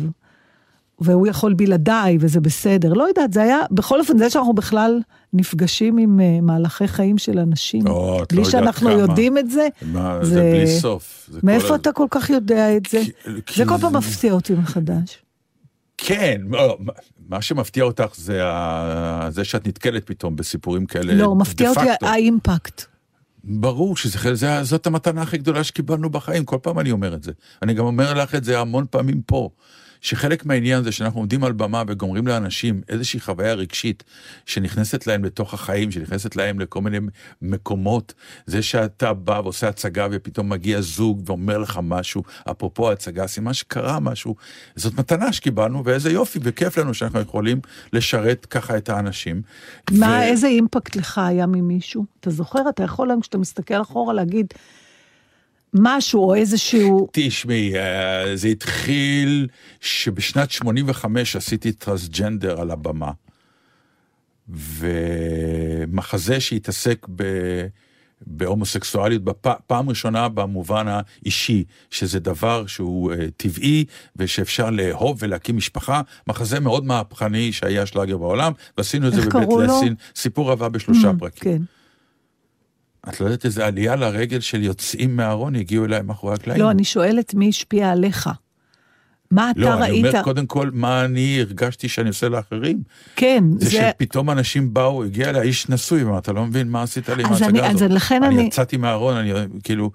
והוא 1.00 1.28
יכול 1.28 1.54
בלעדיי, 1.54 2.18
וזה 2.20 2.40
בסדר. 2.40 2.94
לא 2.94 3.04
יודעת, 3.08 3.34
זה 3.34 3.42
היה, 3.44 3.58
בכל 3.72 4.00
אופן, 4.00 4.18
זה 4.18 4.30
שאנחנו 4.30 4.54
בכלל 4.54 5.00
נפגשים 5.34 5.98
עם 5.98 6.20
uh, 6.20 6.42
מהלכי 6.42 6.88
חיים 6.88 7.18
של 7.18 7.40
אנשים, 7.40 7.88
או, 7.88 8.18
לא 8.20 8.26
בלי 8.30 8.38
יודעת 8.38 8.52
שאנחנו 8.52 8.90
כמה. 8.90 9.00
יודעים 9.00 9.38
את 9.38 9.50
זה, 9.52 9.68
מה, 9.82 10.20
זה- 10.26 10.34
זה 10.34 10.42
בלי 10.54 10.68
סוף. 10.80 11.30
זה 11.32 11.42
כל 11.42 11.48
מאיפה 11.48 11.68
הז- 11.74 11.80
אתה 11.80 11.92
כל 11.92 12.08
כך 12.12 12.30
יודע 12.30 12.78
את 12.78 12.86
זה? 12.90 13.02
כי- 13.04 13.12
כי 13.46 13.64
זה 13.64 13.70
כל 13.70 13.78
פעם 13.82 13.96
מפתיע 13.96 14.34
אותי 14.34 14.54
מחדש. 14.54 15.18
כן, 15.98 16.42
לא, 16.50 16.78
מה 17.30 17.42
שמפתיע 17.42 17.84
אותך 17.84 18.16
זה 18.16 18.42
ה- 18.46 19.28
זה 19.30 19.44
שאת 19.44 19.68
נתקלת 19.68 20.08
פתאום 20.08 20.36
בסיפורים 20.36 20.86
כאלה. 20.86 21.14
לא, 21.14 21.36
מפתיע 21.36 21.70
אותי. 21.70 21.82
האימפקט. 22.06 22.86
ברור 23.44 23.98
שזאת 23.98 24.88
המתנה 24.88 25.22
הכי 25.22 25.38
גדולה 25.38 25.64
שקיבלנו 25.64 26.10
בחיים, 26.10 26.46
כל 26.46 26.58
פעם 26.62 26.80
אני 26.80 26.92
אומר 26.92 27.14
את 27.14 27.24
זה. 27.24 27.32
אני 27.62 27.74
גם 27.74 27.86
אומר 27.86 28.14
לך 28.14 28.36
את 28.36 28.44
זה 28.44 28.60
המון 28.60 28.86
פעמים 28.90 29.22
פה. 29.22 29.50
שחלק 30.02 30.46
מהעניין 30.46 30.84
זה 30.84 30.92
שאנחנו 30.92 31.20
עומדים 31.20 31.44
על 31.44 31.52
במה 31.52 31.84
וגומרים 31.88 32.28
לאנשים 32.28 32.82
איזושהי 32.90 33.20
חוויה 33.20 33.54
רגשית 33.54 34.04
שנכנסת 34.46 35.08
להם 35.08 35.26
לתוך 35.26 35.54
החיים, 35.54 35.92
שנכנסת 35.92 36.36
להם 36.36 36.60
לכל 36.60 36.82
מיני 36.82 36.98
מקומות. 37.42 38.14
זה 38.46 38.62
שאתה 38.62 39.14
בא 39.14 39.42
ועושה 39.44 39.68
הצגה 39.68 40.08
ופתאום 40.12 40.50
מגיע 40.50 40.82
זוג 40.82 41.24
ואומר 41.26 41.58
לך 41.58 41.80
משהו, 41.84 42.24
אפרופו 42.52 42.92
הצגה, 42.92 43.28
סימן 43.28 43.54
שקרה 43.54 44.00
משהו, 44.00 44.36
זאת 44.76 45.00
מתנה 45.00 45.34
שקיבלנו 45.34 45.86
ואיזה 45.86 46.12
יופי 46.12 46.40
וכיף 46.42 46.78
לנו 46.78 46.94
שאנחנו 46.94 47.20
יכולים 47.20 47.60
לשרת 47.94 48.46
ככה 48.46 48.78
את 48.78 48.90
האנשים. 48.90 49.42
מה, 49.92 50.08
ו- 50.08 50.22
איזה 50.22 50.48
אימפקט 50.48 50.96
לך 50.96 51.18
היה 51.18 51.46
ממישהו? 51.46 52.06
אתה 52.20 52.30
זוכר? 52.30 52.70
אתה 52.70 52.84
יכול 52.84 53.10
היום, 53.10 53.22
כשאתה 53.22 53.38
מסתכל 53.38 53.82
אחורה, 53.82 54.14
להגיד 54.14 54.48
משהו 55.74 56.24
או 56.24 56.36
איזשהו... 56.36 57.08
תשמעי, 57.12 57.78
אה, 57.78 58.36
זה 58.36 58.48
התחיל 58.48 59.48
שבשנת 59.82 60.52
85 60.52 61.36
עשיתי 61.36 61.72
טרנסג'נדר 61.72 62.62
על 62.62 62.72
הבמה, 62.72 63.12
ומחזה 64.50 66.40
שהתעסק 66.40 67.08
ב... 67.16 67.24
בהומוסקסואליות 68.26 69.24
בפ... 69.24 69.48
פעם 69.68 69.90
ראשונה 69.90 70.30
במובן 70.30 70.86
האישי, 70.88 71.64
שזה 71.90 72.20
דבר 72.20 72.66
שהוא 72.66 73.14
uh, 73.14 73.16
טבעי 73.38 73.86
ושאפשר 74.16 74.70
לאהוב 74.70 75.18
ולהקים 75.22 75.58
משפחה, 75.58 76.02
מחזה 76.28 76.60
מאוד 76.60 76.86
מהפכני 76.86 77.52
שהיה 77.52 77.86
שלאגר 77.86 78.18
בעולם, 78.18 78.52
ועשינו 78.78 79.08
את 79.08 79.14
זה 79.14 79.22
בבית? 79.22 79.50
לסין, 79.68 79.96
סיפור 80.16 80.50
אהבה 80.50 80.70
בשלושה 80.70 81.12
Mm, 81.12 81.20
פרקים. 81.20 81.58
כן. 81.58 81.64
את 83.10 83.22
לא 83.22 83.26
יודעת 83.26 83.46
איזה 83.46 83.66
עלייה 83.66 83.96
לרגל 83.96 84.40
של 84.40 84.64
יוצאים 84.64 85.16
מהארון 85.16 85.56
הגיעו 85.56 85.86
אליי 85.86 86.02
מאחורי 86.02 86.34
הקלעים. 86.34 86.62
לא, 86.62 86.72
אני 86.72 86.84
שואלת 86.84 87.34
מי 87.34 87.50
השפיע 87.50 87.92
עליך. 87.92 88.30
מה 89.32 89.52
אתה 89.52 89.60
לא, 89.60 89.74
אני 89.74 89.82
ראית? 89.82 90.06
אומר 90.06 90.24
קודם 90.24 90.46
כל 90.46 90.70
מה 90.74 91.06
אני 91.06 91.38
הרגשתי 91.42 91.90
שאני 91.90 92.08
עושה 92.10 92.30
לאחרים. 92.30 92.82
כן, 93.16 93.44
זה 93.60 93.70
זה... 93.70 93.72
שפתאום 93.96 94.30
אנשים 94.30 94.74
באו, 94.74 95.04
הגיע 95.04 95.30
אליי 95.30 95.42
איש 95.48 95.70
נשוי, 95.70 96.02
אמר, 96.04 96.18
אתה 96.18 96.34
לא 96.34 96.46
מבין 96.46 96.70
מה 96.70 96.82
עשית 96.82 97.10
לי 97.10 97.24
עם 97.24 97.30
אז 97.34 97.44
אני- 97.44 97.48
ההצגה 97.60 97.70
אז 97.70 97.76
הזאת. 97.76 97.92
לכן 97.92 98.24
אני 98.24 98.36
אני- 98.36 98.44
יצאתי 98.48 98.78
מהארון, 98.78 99.16
אני 99.18 99.32
כאילו, 99.64 99.92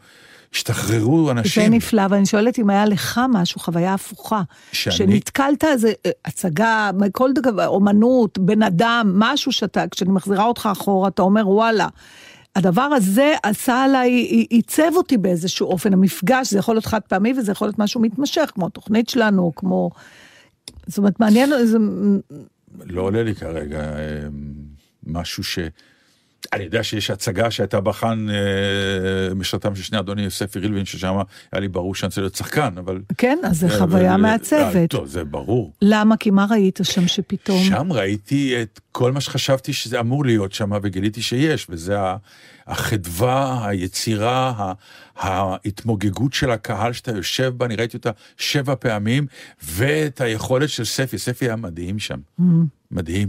השתחררו 0.55 1.25
זה 1.27 1.33
אנשים. 1.33 1.73
נפלא, 1.75 2.03
ואני 2.11 2.27
שואלת 2.27 2.59
אם 2.59 2.71
היה 2.71 2.87
לך 2.87 3.21
משהו, 3.29 3.61
חוויה 3.61 3.95
הפוכה. 3.95 4.43
שאני- 4.73 4.95
שנתקלת, 4.97 5.65
זה 5.77 5.93
אה, 6.07 6.11
הצגה, 6.25 6.91
כל 7.13 7.31
דבר, 7.35 7.67
אומנות, 7.67 8.39
בן 8.39 8.63
אדם, 8.63 9.13
משהו 9.15 9.53
שאתה, 9.53 9.85
כשאני 9.91 10.13
מחזירה 10.13 10.45
אותך 10.45 10.69
אחורה, 10.73 11.09
אתה 11.09 11.23
אומר, 11.23 11.49
וואלה. 11.49 11.89
הדבר 12.57 12.83
הזה 12.83 13.35
עשה 13.43 13.85
עליי, 13.85 14.11
עיצב 14.51 14.93
אותי 14.97 15.19
באיזשהו 15.19 15.67
אופן, 15.67 15.93
המפגש, 15.93 16.51
זה 16.51 16.59
יכול 16.59 16.75
להיות 16.75 16.87
חד 16.87 17.01
פעמי 17.01 17.33
וזה 17.39 17.53
יכול 17.53 17.69
להיות 17.69 17.79
משהו 17.79 18.01
מתמשך, 18.01 18.51
כמו 18.55 18.67
התוכנית 18.67 19.09
שלנו, 19.09 19.53
כמו... 19.57 19.91
זאת 20.87 20.99
אומרת, 20.99 21.21
מעניין, 21.21 21.51
זה... 21.65 21.79
לא 22.85 23.03
עולה 23.03 23.23
לי 23.23 23.35
כרגע 23.35 23.81
אה, 23.81 24.29
משהו 25.07 25.45
ש... 25.45 25.59
אני 26.53 26.65
יודע 26.65 26.83
שיש 26.83 27.11
הצגה 27.11 27.51
שהייתה 27.51 27.81
בחאן 27.81 28.31
אה, 28.31 28.35
משרתם 29.35 29.75
של 29.75 29.83
שני 29.83 29.99
אדוני 29.99 30.23
יוסף 30.23 30.57
רילבין, 30.57 30.85
ששם 30.85 31.15
היה 31.53 31.61
לי 31.61 31.69
ברור 31.69 31.95
שאני 31.95 32.07
רוצה 32.09 32.21
להיות 32.21 32.35
שחקן, 32.35 32.75
אבל... 32.79 33.01
כן, 33.19 33.39
אז 33.45 33.59
זה 33.61 33.67
אה, 33.67 33.79
חוויה 33.79 34.01
אבל- 34.01 34.07
אה, 34.11 34.17
מעצבת. 34.17 34.91
טוב, 34.91 35.07
זה 35.07 35.25
ברור. 35.25 35.73
למה? 35.83 36.17
כי 36.17 36.31
מה 36.31 36.47
ראית 36.51 36.81
שם 36.83 37.09
שפתאום... 37.09 37.65
שם 37.65 37.93
ראיתי 37.93 38.63
את 38.63 38.81
כל 38.93 39.13
מה 39.13 39.21
שחשבתי 39.21 39.73
שזה 39.73 40.01
אמור 40.01 40.25
להיות 40.25 40.53
שם, 40.53 40.71
וגיליתי 40.83 41.23
שיש, 41.23 41.67
וזה 41.71 41.97
החדווה, 42.67 43.69
היצירה, 43.69 44.73
ההתמוגגות 45.17 46.33
של 46.33 46.51
הקהל 46.51 46.93
שאתה 46.93 47.11
יושב 47.13 47.53
בה, 47.57 47.67
אני 47.67 47.77
ראיתי 47.77 47.97
אותה 47.97 48.11
שבע 48.37 48.75
פעמים, 48.75 49.27
ואת 49.65 50.21
היכולת 50.21 50.69
של 50.69 50.85
ספי, 50.85 51.19
ספי 51.19 51.45
היה 51.45 51.57
מדהים 51.57 51.99
שם, 51.99 52.19
מדהים. 52.91 53.29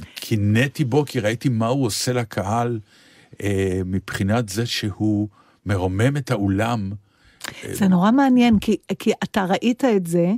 וקינאתי 0.00 0.84
בו, 0.84 1.04
כי 1.04 1.20
ראיתי 1.20 1.48
מה 1.48 1.66
הוא 1.66 1.86
עושה 1.86 2.12
לקהל, 2.12 2.80
אה, 3.42 3.80
מבחינת 3.84 4.48
זה 4.48 4.66
שהוא 4.66 5.28
מרומם 5.66 6.16
את 6.16 6.30
האולם. 6.30 6.92
זה 7.72 7.88
נורא 7.88 8.10
מעניין, 8.10 8.58
כי, 8.58 8.76
כי 8.98 9.12
אתה 9.24 9.44
ראית 9.44 9.84
את 9.84 10.06
זה, 10.06 10.32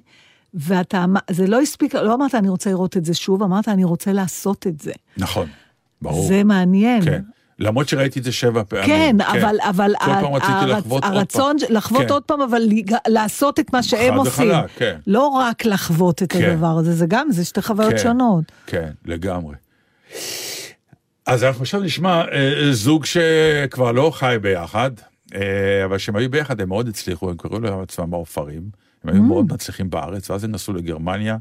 ואתה, 0.54 1.04
אמ- 1.04 1.14
זה 1.30 1.46
לא 1.46 1.60
הספיק, 1.60 1.94
לא 1.94 2.14
אמרת 2.14 2.34
אני 2.34 2.48
רוצה 2.48 2.70
לראות 2.70 2.96
את 2.96 3.04
זה 3.04 3.14
שוב, 3.14 3.42
אמרת 3.42 3.68
אני 3.68 3.84
רוצה 3.84 4.12
לעשות 4.12 4.66
את 4.66 4.80
זה. 4.80 4.92
נכון, 5.16 5.48
ברור. 6.02 6.28
זה 6.28 6.44
מעניין. 6.44 7.04
כן. 7.04 7.22
למרות 7.58 7.88
שראיתי 7.88 8.18
את 8.18 8.24
זה 8.24 8.32
שבע 8.32 8.62
פעמים. 8.68 8.86
כן, 8.86 9.16
אבל, 9.20 9.56
אבל 9.68 9.92
כל 10.00 10.06
פעם 10.06 10.34
רציתי 10.34 10.52
הרצ- 10.52 10.66
לחוות 10.66 10.92
עוד 10.92 11.02
פעם. 11.02 11.12
הרצון 11.16 11.56
לחוות 11.68 12.02
כן. 12.06 12.12
עוד 12.12 12.22
פעם, 12.22 12.40
אבל 12.40 12.62
לעשות 13.08 13.60
את 13.60 13.72
מה 13.72 13.82
שהם 13.82 14.12
חד 14.12 14.18
עושים. 14.18 14.50
וחלק, 14.50 14.70
כן. 14.76 14.96
לא 15.06 15.28
רק 15.28 15.64
לחוות 15.64 16.22
את 16.22 16.32
כן. 16.32 16.50
הדבר 16.50 16.66
הזה, 16.78 16.92
זה 16.92 17.06
גם, 17.08 17.26
זה 17.30 17.44
שתי 17.44 17.62
חוויות 17.62 17.92
כן. 17.92 17.98
שונות. 17.98 18.44
כן, 18.66 18.90
לגמרי. 19.04 19.54
אז 21.26 21.44
אנחנו 21.44 21.62
עכשיו 21.62 21.80
נשמע 21.80 22.22
אה, 22.32 22.72
זוג 22.72 23.04
שכבר 23.04 23.92
לא 23.92 24.10
חי 24.14 24.36
ביחד, 24.42 24.90
אה, 25.34 25.40
אבל 25.84 25.96
כשהם 25.96 26.16
היו 26.16 26.30
ביחד 26.30 26.60
הם 26.60 26.68
מאוד 26.68 26.88
הצליחו, 26.88 27.30
הם 27.30 27.36
קראו 27.36 27.60
לעצמם 27.60 28.10
מעופרים, 28.10 28.62
הם 29.04 29.14
היו 29.14 29.22
מאוד 29.22 29.52
מצליחים 29.52 29.90
בארץ, 29.90 30.30
ואז 30.30 30.44
הם 30.44 30.50
נסעו 30.52 30.74
לגרמניה, 30.74 31.36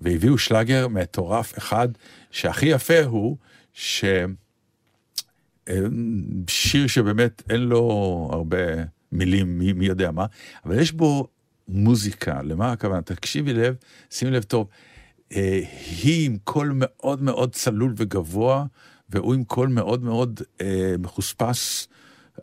והביאו 0.00 0.38
שלאגר 0.38 0.88
מטורף 0.88 1.58
אחד, 1.58 1.88
שהכי 2.30 2.66
יפה 2.66 3.02
הוא 3.04 3.36
ש... 3.74 4.04
שיר 6.48 6.86
שבאמת 6.86 7.42
אין 7.50 7.60
לו 7.60 7.80
הרבה 8.32 8.58
מילים, 9.12 9.58
מי, 9.58 9.72
מי 9.72 9.86
יודע 9.86 10.10
מה, 10.10 10.26
אבל 10.64 10.78
יש 10.78 10.92
בו 10.92 11.28
מוזיקה, 11.68 12.42
למה 12.42 12.72
הכוונה? 12.72 13.02
תקשיבי 13.02 13.52
לב, 13.52 13.74
שימי 14.10 14.30
לב 14.30 14.42
טוב, 14.42 14.68
אה, 15.32 15.60
היא 16.02 16.26
עם 16.26 16.36
קול 16.44 16.72
מאוד 16.74 17.22
מאוד 17.22 17.52
צלול 17.52 17.94
וגבוה, 17.96 18.64
והוא 19.10 19.34
עם 19.34 19.44
קול 19.44 19.68
מאוד 19.68 20.02
מאוד 20.02 20.40
אה, 20.60 20.94
מחוספס 20.98 21.88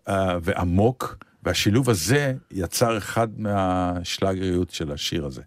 אה, 0.08 0.38
ועמוק, 0.44 1.18
והשילוב 1.44 1.90
הזה 1.90 2.34
יצר 2.52 2.98
אחד 2.98 3.28
מהשלאגריות 3.38 4.70
של 4.70 4.92
השיר 4.92 5.26
הזה. 5.26 5.42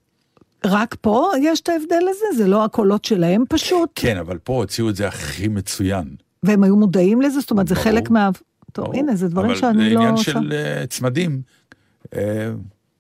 רק 0.65 0.97
פה 1.01 1.31
יש 1.43 1.61
את 1.61 1.69
ההבדל 1.69 2.05
הזה? 2.09 2.25
זה 2.37 2.49
לא 2.49 2.65
הקולות 2.65 3.05
שלהם 3.05 3.45
פשוט? 3.49 3.91
כן, 3.95 4.17
אבל 4.17 4.39
פה 4.39 4.53
הוציאו 4.53 4.91
את 4.91 4.97
זה 4.97 5.09
הכי 5.09 5.49
מצוין. 5.49 6.17
והם 6.43 6.63
היו 6.63 6.77
מודעים 6.77 7.23
לזה? 7.23 7.41
זאת 7.41 7.51
אומרת, 7.51 7.69
זה 7.69 7.75
ברור. 7.75 7.85
חלק 7.85 8.11
מה... 8.11 8.31
טוב, 8.73 8.85
ברור. 8.85 8.99
הנה, 8.99 9.17
זה 9.17 9.29
דברים 9.29 9.57
שאני 9.57 9.71
אבל 9.71 9.89
לא... 9.89 9.95
לעניין 9.95 10.15
עושה. 10.15 10.33
של 10.33 10.53
אה, 10.53 10.87
צמדים, 10.87 11.43
אה, 12.17 12.51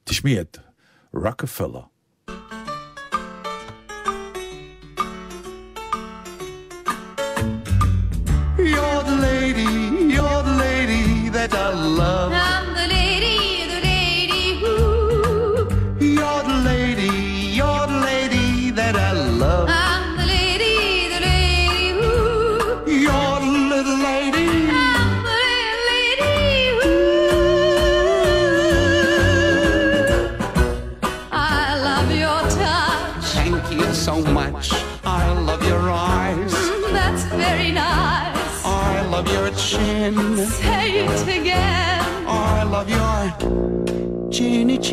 תשמעי 0.05 0.41
את 0.41 0.59
רוקפלר. 1.15 1.81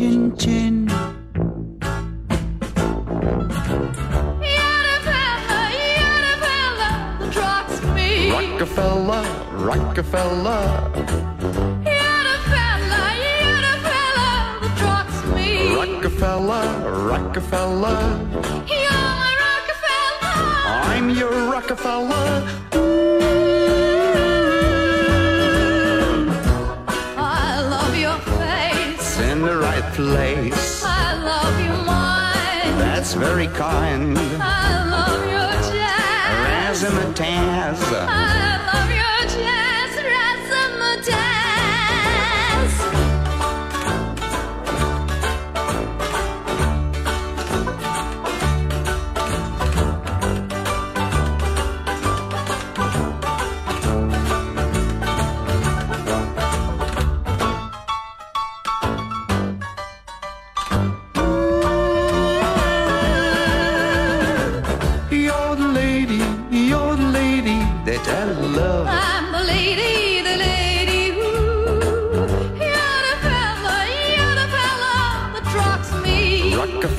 chin 0.04 0.36
chin. 0.36 0.86
Trucks 7.32 7.82
me. 7.94 8.30
Rockefeller, 8.30 9.24
Rockefeller. 9.68 10.64
Rockefeller, 15.76 16.66
Rockefeller. 17.10 18.00
You're 18.68 19.08
my 19.22 19.32
Rockefeller. 19.44 20.36
I'm 20.92 21.08
your 21.10 21.34
Rockefeller. 21.50 22.63
That's 33.46 33.58
very 33.58 33.70
kind. 33.70 34.18
I 34.40 34.84
love 34.90 35.22
your 35.26 35.52
jazz. 35.70 36.82
Razzmatazz. 36.82 37.82
I 37.92 38.72
love 38.72 38.83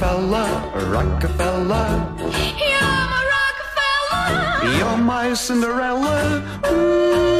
Rockefeller, 0.05 0.91
Rockefeller. 0.91 1.89
You're 2.61 3.01
my 3.09 3.23
Rockefeller. 3.33 4.77
You're 4.77 4.97
my 4.97 5.33
Cinderella. 5.33 6.43
I 6.63 7.34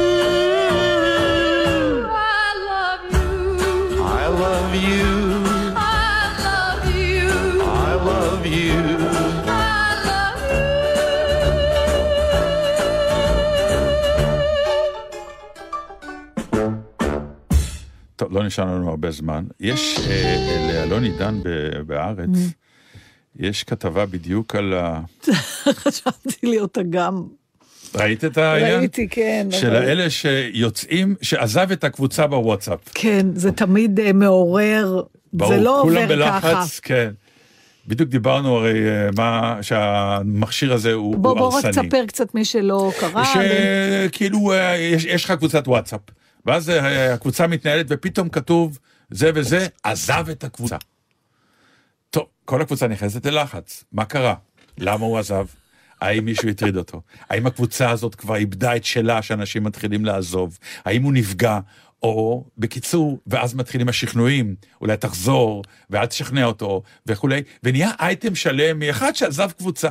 לא 18.36 18.44
נשאר 18.44 18.64
לנו 18.64 18.90
הרבה 18.90 19.10
זמן. 19.10 19.44
יש 19.60 19.98
אה, 20.10 20.36
לאלון 20.72 21.04
עידן 21.04 21.40
ב- 21.42 21.80
בהארץ, 21.86 22.28
יש 23.36 23.64
כתבה 23.64 24.06
בדיוק 24.06 24.54
על 24.56 24.74
ה... 24.74 25.00
חשבתי 25.66 26.46
לי 26.46 26.58
אותה 26.60 26.80
גם. 26.90 27.22
ראית 27.94 28.24
את 28.24 28.38
העניין? 28.38 28.78
ראיתי, 28.78 29.08
כן. 29.08 29.46
של 29.50 29.66
אבל- 29.66 29.76
האלה 29.76 30.10
שיוצאים, 30.10 31.14
שעזב 31.22 31.70
את 31.72 31.84
הקבוצה 31.84 32.26
בוואטסאפ. 32.26 32.78
כן, 32.94 33.26
זה 33.34 33.52
תמיד 33.52 34.00
אה, 34.00 34.12
מעורר, 34.12 35.02
ברור, 35.32 35.52
זה 35.52 35.60
לא 35.60 35.78
כולם 35.82 36.02
עובר 36.02 36.26
ככה. 36.28 36.52
בלחץ, 36.54 36.80
כן. 36.80 37.10
בדיוק 37.88 38.08
דיברנו 38.10 38.56
הרי 38.56 38.88
אה, 38.88 39.08
מה, 39.16 39.58
שהמכשיר 39.62 40.72
הזה 40.72 40.92
הוא, 40.92 41.16
בוא, 41.16 41.30
הוא 41.30 41.38
בוא 41.38 41.58
רק 41.58 41.64
הרסני. 41.64 41.88
תספר 41.88 42.06
קצת 42.06 42.34
מי 42.34 42.44
שלא 42.44 42.92
קרא. 43.00 43.24
שכאילו 43.24 44.52
אה, 44.52 44.76
יש, 44.76 45.04
יש 45.04 45.24
לך 45.24 45.30
קבוצת 45.32 45.68
וואטסאפ, 45.68 46.00
ואז 46.46 46.70
אה, 46.70 47.14
הקבוצה 47.14 47.46
מתנהלת 47.46 47.86
ופתאום 47.88 48.28
כתוב 48.28 48.78
זה 49.10 49.30
וזה, 49.34 49.66
עזב 49.82 50.28
את 50.30 50.44
הקבוצה. 50.44 50.76
טוב, 52.10 52.26
כל 52.44 52.62
הקבוצה 52.62 52.88
נכנסת 52.88 53.26
ללחץ, 53.26 53.84
מה 53.92 54.04
קרה? 54.04 54.34
למה 54.78 55.06
הוא 55.06 55.18
עזב? 55.18 55.46
האם 56.00 56.24
מישהו 56.24 56.48
הטריד 56.48 56.76
אותו? 56.76 57.02
האם 57.30 57.46
הקבוצה 57.46 57.90
הזאת 57.90 58.14
כבר 58.14 58.36
איבדה 58.36 58.76
את 58.76 58.84
שלה 58.84 59.22
שאנשים 59.22 59.64
מתחילים 59.64 60.04
לעזוב? 60.04 60.58
האם 60.84 61.02
הוא 61.02 61.12
נפגע? 61.12 61.60
או 62.02 62.44
בקיצור, 62.58 63.18
ואז 63.26 63.54
מתחילים 63.54 63.88
השכנועים, 63.88 64.54
אולי 64.80 64.96
תחזור, 64.96 65.62
ואל 65.90 66.06
תשכנע 66.06 66.44
אותו, 66.44 66.82
וכולי, 67.06 67.42
ונהיה 67.62 67.90
אייטם 68.00 68.34
שלם 68.34 68.78
מאחד 68.78 69.16
שעזב 69.16 69.50
קבוצה. 69.50 69.90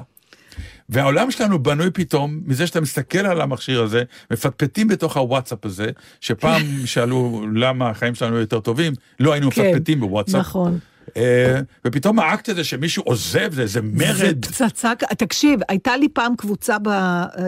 והעולם 0.90 1.32
שלנו 1.32 1.64
בנוי 1.64 1.92
פתאום 1.92 2.40
מזה 2.46 2.68
שאתה 2.68 2.82
מסתכל 2.82 3.26
על 3.26 3.42
המכשיר 3.42 3.84
הזה, 3.84 4.04
מפטפטים 4.32 4.88
בתוך 4.88 5.18
הוואטסאפ 5.18 5.66
הזה, 5.66 5.90
שפעם 6.22 6.62
שאלו 6.86 7.46
למה 7.56 7.90
החיים 7.90 8.16
שלנו 8.16 8.38
יותר 8.38 8.60
טובים, 8.60 8.94
לא 9.20 9.34
היינו 9.34 9.52
כן, 9.52 9.62
מפטפטים 9.62 10.00
בוואטסאפ. 10.00 10.40
נכון. 10.40 10.80
אה, 11.18 11.60
ופתאום 11.86 12.20
האקט 12.20 12.50
הזה 12.50 12.64
שמישהו 12.64 13.04
עוזב, 13.04 13.54
זה 13.54 13.62
איזה 13.62 13.82
מרד. 13.82 14.46
זה 14.46 14.52
פצצה, 14.52 14.92
תקשיב, 14.96 15.60
הייתה 15.70 15.98
לי 15.98 16.10
פעם 16.10 16.36
קבוצה 16.36 16.78
ב, 16.82 16.90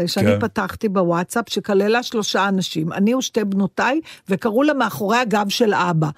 שאני 0.08 0.32
כן. 0.32 0.40
פתחתי 0.40 0.90
בוואטסאפ, 0.90 1.50
שכללה 1.50 2.04
שלושה 2.04 2.48
אנשים, 2.48 2.94
אני 2.94 3.16
ושתי 3.16 3.44
בנותיי, 3.44 4.02
וקראו 4.30 4.64
לה 4.64 4.74
מאחורי 4.74 5.18
הגב 5.18 5.46
של 5.50 5.74
אבא. 5.74 6.10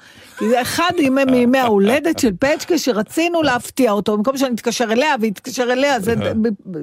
אחד 0.61 0.91
ימי 0.97 1.25
מימי 1.25 1.57
ההולדת 1.57 2.19
של 2.19 2.31
פצ'קה, 2.39 2.77
שרצינו 2.77 3.43
להפתיע 3.43 3.91
אותו, 3.91 4.17
במקום 4.17 4.37
שאני 4.37 4.55
אתקשר 4.55 4.91
אליה 4.91 5.15
והיא 5.19 5.33
תתקשר 5.33 5.71
אליה, 5.71 5.99
זה, 5.99 6.15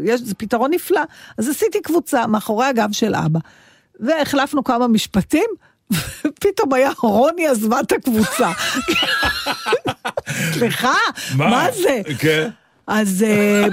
יש, 0.05 0.21
זה 0.21 0.35
פתרון 0.35 0.71
נפלא. 0.71 1.03
אז 1.39 1.49
עשיתי 1.49 1.81
קבוצה 1.83 2.27
מאחורי 2.27 2.67
הגב 2.67 2.89
של 2.93 3.15
אבא. 3.15 3.39
והחלפנו 4.01 4.65
כמה 4.65 4.89
משפטים, 4.89 5.51
ופתאום 6.27 6.75
היה 6.75 6.91
רוני 7.03 7.47
עזבה 7.47 7.81
את 7.81 7.93
הקבוצה. 7.93 8.53
סליחה, 10.55 10.95
מה 11.37 11.67
זה? 11.73 12.01
כן. 12.19 12.49
אז 12.87 13.23
אה, 13.23 13.67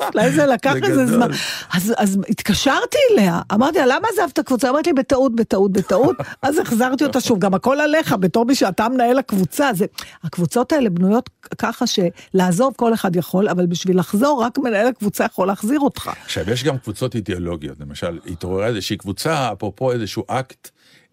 אולי 0.14 0.32
זה 0.32 0.46
לקח 0.46 0.72
זה 0.72 0.86
איזה. 0.86 1.06
זמן. 1.06 1.28
אז, 1.72 1.94
אז 1.96 2.18
התקשרתי 2.28 2.98
אליה, 3.12 3.40
אמרתי 3.54 3.78
לה, 3.78 3.86
למה 3.86 4.08
עזבת 4.12 4.32
את 4.32 4.38
הקבוצה? 4.38 4.70
אמרתי 4.70 4.90
לי, 4.90 4.94
בטעות, 4.94 5.34
בטעות, 5.34 5.72
בטעות. 5.72 6.16
אז 6.42 6.58
החזרתי 6.58 7.04
אותה 7.04 7.20
שוב, 7.20 7.38
גם 7.38 7.54
הכל 7.54 7.80
עליך, 7.80 8.12
בתור 8.12 8.44
מי 8.44 8.54
שאתה 8.54 8.88
מנהל 8.88 9.18
הקבוצה. 9.18 9.70
זה, 9.74 9.86
הקבוצות 10.24 10.72
האלה 10.72 10.90
בנויות 10.90 11.30
ככה 11.58 11.84
שלעזוב 11.86 12.74
כל 12.76 12.94
אחד 12.94 13.16
יכול, 13.16 13.48
אבל 13.48 13.66
בשביל 13.66 13.98
לחזור, 13.98 14.42
רק 14.44 14.58
מנהל 14.58 14.86
הקבוצה 14.86 15.24
יכול 15.24 15.46
להחזיר 15.46 15.80
אותך. 15.80 16.10
עכשיו, 16.24 16.50
יש 16.50 16.64
גם 16.64 16.78
קבוצות 16.78 17.14
אידיאולוגיות, 17.14 17.80
למשל, 17.80 18.18
התעוררה 18.26 18.66
איזושהי 18.66 18.96
קבוצה, 18.96 19.52
אפרופו 19.52 19.92
איזשהו 19.92 20.24
אקט 20.26 20.70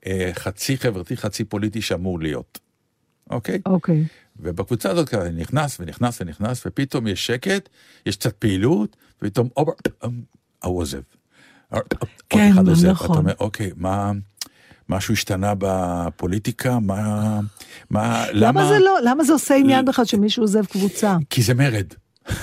אה, 0.07 0.31
חצי 0.33 0.77
חברתי, 0.77 1.17
חצי 1.17 1.43
פוליטי 1.43 1.81
שאמור 1.81 2.19
להיות, 2.19 2.59
אוקיי? 3.29 3.61
אוקיי. 3.65 4.03
ובקבוצה 4.39 4.91
הזאת 4.91 5.09
כזה 5.09 5.31
נכנס 5.31 5.79
ונכנס 5.79 6.21
ונכנס, 6.21 6.63
ופתאום 6.65 7.07
יש 7.07 7.25
שקט, 7.25 7.69
יש 8.05 8.15
קצת 8.15 8.33
פעילות, 8.33 8.95
ופתאום, 9.17 9.49
אופ, 9.57 9.69
אמ, 10.05 10.21
ההוא 10.63 10.81
עוזב. 10.81 11.01
כן, 12.29 12.51
אחד 12.51 12.67
עוזב. 12.67 12.89
נכון. 12.89 13.11
אתה 13.11 13.19
אומר, 13.19 13.33
אוקיי, 13.39 13.71
מה... 13.75 14.11
משהו 14.89 15.13
השתנה 15.13 15.53
בפוליטיקה? 15.57 16.79
מה... 16.79 17.39
מה... 17.89 18.25
למה 18.33 18.67
זה 18.67 18.79
לא, 18.79 18.97
למה 19.03 19.23
זה 19.23 19.33
עושה 19.33 19.55
עניין 19.55 19.85
בכלל 19.85 20.05
שמישהו 20.05 20.43
עוזב 20.43 20.65
קבוצה? 20.65 21.17
כי 21.29 21.41
זה 21.41 21.53
מרד. 21.53 21.87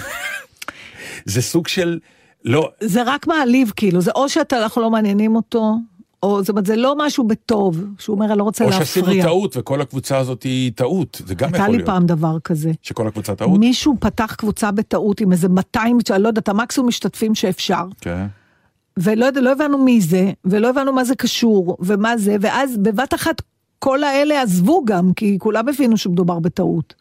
זה 1.24 1.42
סוג 1.42 1.68
של... 1.68 1.98
לא, 2.44 2.70
זה 2.80 3.02
רק 3.06 3.26
מעליב, 3.26 3.72
כאילו, 3.76 4.00
זה 4.00 4.10
או 4.14 4.28
שאתה, 4.28 4.62
אנחנו 4.62 4.82
לא 4.82 4.90
מעניינים 4.90 5.36
אותו, 5.36 5.74
או 6.22 6.40
זאת 6.40 6.48
אומרת, 6.48 6.66
זה 6.66 6.76
לא 6.76 6.94
משהו 6.98 7.24
בטוב, 7.24 7.84
שהוא 7.98 8.14
אומר, 8.14 8.26
אני 8.26 8.38
לא 8.38 8.42
רוצה 8.42 8.64
או 8.64 8.70
להפריע. 8.70 8.86
שעשינו 8.86 9.22
טעות 9.22 9.56
וכל 9.56 9.80
הקבוצה 9.80 10.18
הזאת 10.18 10.42
היא 10.42 10.72
טעות, 10.74 11.22
זה 11.26 11.34
גם 11.34 11.46
הייתה 11.46 11.58
יכול 11.58 11.70
לי 11.70 11.76
להיות. 11.76 11.86
פעם 11.86 12.06
דבר 12.06 12.38
כזה. 12.44 12.72
שכל 12.82 13.06
הקבוצה 13.08 13.34
טעות? 13.34 13.60
מישהו 13.60 13.96
פתח 14.00 14.34
קבוצה 14.38 14.70
בטעות 14.70 15.20
עם 15.20 15.32
איזה 15.32 15.48
200, 15.48 15.98
אני 16.10 16.22
לא 16.22 16.28
יודעת, 16.28 16.48
המקסימום 16.48 16.88
משתתפים 16.88 17.34
שאפשר, 17.34 17.84
כן. 18.00 18.26
ולא 18.96 19.24
יודע, 19.24 19.40
לא 19.40 19.52
הבנו 19.52 19.78
מי 19.78 20.00
זה, 20.00 20.32
ולא 20.44 20.70
הבנו 20.70 20.92
מה 20.92 21.04
זה 21.04 21.14
קשור, 21.14 21.76
ומה 21.80 22.16
זה, 22.16 22.36
ואז 22.40 22.76
בבת 22.76 23.14
אחת 23.14 23.42
כל 23.78 24.04
האלה 24.04 24.42
עזבו 24.42 24.84
גם, 24.84 25.12
כי 25.16 25.36
כולם 25.40 25.68
הבינו 25.68 25.96
שמדובר 25.96 26.38
בטעות. 26.38 26.94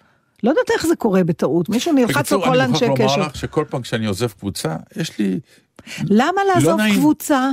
לא 0.44 0.50
יודעת 0.50 0.70
איך 0.74 0.88
זה 0.88 0.96
קורה 0.96 1.24
בטעות, 1.24 1.70
מישהו 1.70 1.94
נלחץ 1.94 2.18
בקיצור, 2.18 2.46
כל 2.46 2.60
אני 2.60 2.66
אנשי 2.66 2.88
מוכרח 2.88 3.06
קשר. 3.06 3.16
לומר 3.16 3.28
לך 3.28 3.36
שכל 3.36 3.66
פעם 3.70 3.82
כשאני 3.82 4.06
עוזב 4.06 4.28
קבוצה, 4.28 4.76
יש 4.96 5.20
לי... 5.20 5.40
למה 6.04 6.42
לעזוב 6.54 6.80
נעים. 6.80 6.96
קבוצה? 6.96 7.50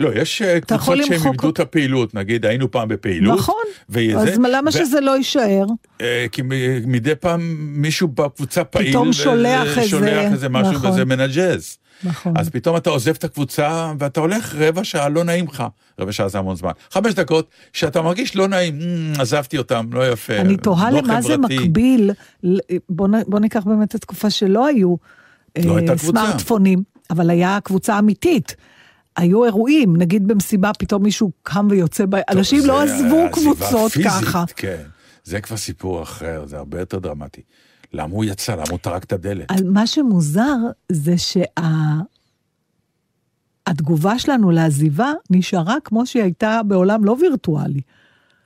לא, 0.00 0.10
יש 0.14 0.42
אה, 0.42 0.60
קבוצות 0.60 0.96
שהם 0.96 1.12
למחוק 1.12 1.26
איבדו 1.34 1.50
את 1.50 1.60
הפעילות, 1.60 2.14
נגיד 2.14 2.46
היינו 2.46 2.70
פעם 2.70 2.88
בפעילות. 2.88 3.38
נכון, 3.38 3.64
וזה, 3.88 4.18
אז 4.32 4.38
מה- 4.38 4.48
למה 4.48 4.68
ו- 4.68 4.72
שזה 4.72 5.00
לא 5.00 5.16
יישאר? 5.16 5.64
אה, 6.00 6.26
כי 6.32 6.42
מדי 6.86 7.14
פעם 7.14 7.40
מישהו 7.58 8.08
בקבוצה 8.08 8.64
פעיל, 8.64 8.90
פתאום 8.90 9.12
שולח 9.12 9.78
איזה- 9.78 9.88
שולח 9.88 10.32
איזה 10.32 10.48
משהו 10.48 10.72
נכון. 10.72 10.90
וזה 10.90 11.04
מנג'ז. 11.04 11.78
נכון. 12.04 12.32
אז 12.36 12.50
פתאום 12.50 12.76
אתה 12.76 12.90
עוזב 12.90 13.10
את 13.18 13.24
הקבוצה 13.24 13.92
ואתה 13.98 14.20
הולך 14.20 14.54
רבע 14.58 14.84
שעה, 14.84 15.08
לא 15.08 15.24
נעים 15.24 15.46
לך. 15.46 15.64
רבע 15.98 16.12
שעה 16.12 16.28
זה 16.28 16.38
המון 16.38 16.56
זמן. 16.56 16.70
חמש 16.90 17.14
דקות, 17.14 17.48
שאתה 17.72 18.02
מרגיש 18.02 18.36
לא 18.36 18.48
נעים, 18.48 18.78
"מ, 18.78 19.20
עזבתי 19.20 19.58
אותם, 19.58 19.86
לא 19.92 20.08
יפה. 20.12 20.36
אני 20.36 20.56
תוהה 20.56 20.90
לא 20.90 20.98
למה 20.98 21.22
זה 21.22 21.34
חברתי." 21.34 21.58
מקביל, 21.58 22.10
בוא 22.88 23.08
בוא 23.26 23.40
ניקח 23.40 23.64
באמת 23.64 23.88
את 23.88 23.94
התקופה 23.94 24.30
שלא 24.30 24.66
היו 24.66 24.94
לא 25.64 25.78
אה. 25.78 25.98
סמארטפונים, 25.98 26.82
אבל 27.10 27.30
היה 27.30 27.58
קבוצה 27.64 27.98
אמיתית. 27.98 28.56
היו 29.16 29.44
אירועים, 29.44 29.96
נגיד 29.96 30.28
במסיבה 30.28 30.70
פתאום 30.78 31.02
מישהו 31.02 31.30
קם 31.42 31.68
ויוצא. 31.70 32.04
טוב, 32.04 32.14
אנשים 32.30 32.60
לא 32.66 32.82
עזבו 32.82 33.26
קבוצות 33.32 33.92
פיזית, 33.92 34.10
ככה. 34.10 34.44
כן, 34.56 34.82
זה 35.24 35.40
כבר 35.40 35.56
סיפור 35.56 36.02
אחר, 36.02 36.42
זה 36.46 36.58
הרבה 36.58 36.80
יותר 36.80 36.98
דרמטי. 36.98 37.40
למה 37.92 38.12
הוא 38.14 38.24
יצא? 38.24 38.52
למה 38.52 38.64
הוא 38.70 38.78
טרק 38.78 39.04
את 39.04 39.12
הדלת? 39.12 39.50
על 39.50 39.64
מה 39.64 39.86
שמוזר 39.86 40.56
זה 40.92 41.14
שהתגובה 43.68 44.18
שלנו 44.18 44.50
לעזיבה 44.50 45.12
נשארה 45.30 45.76
כמו 45.84 46.06
שהיא 46.06 46.22
הייתה 46.22 46.60
בעולם 46.66 47.04
לא 47.04 47.16
וירטואלי. 47.20 47.80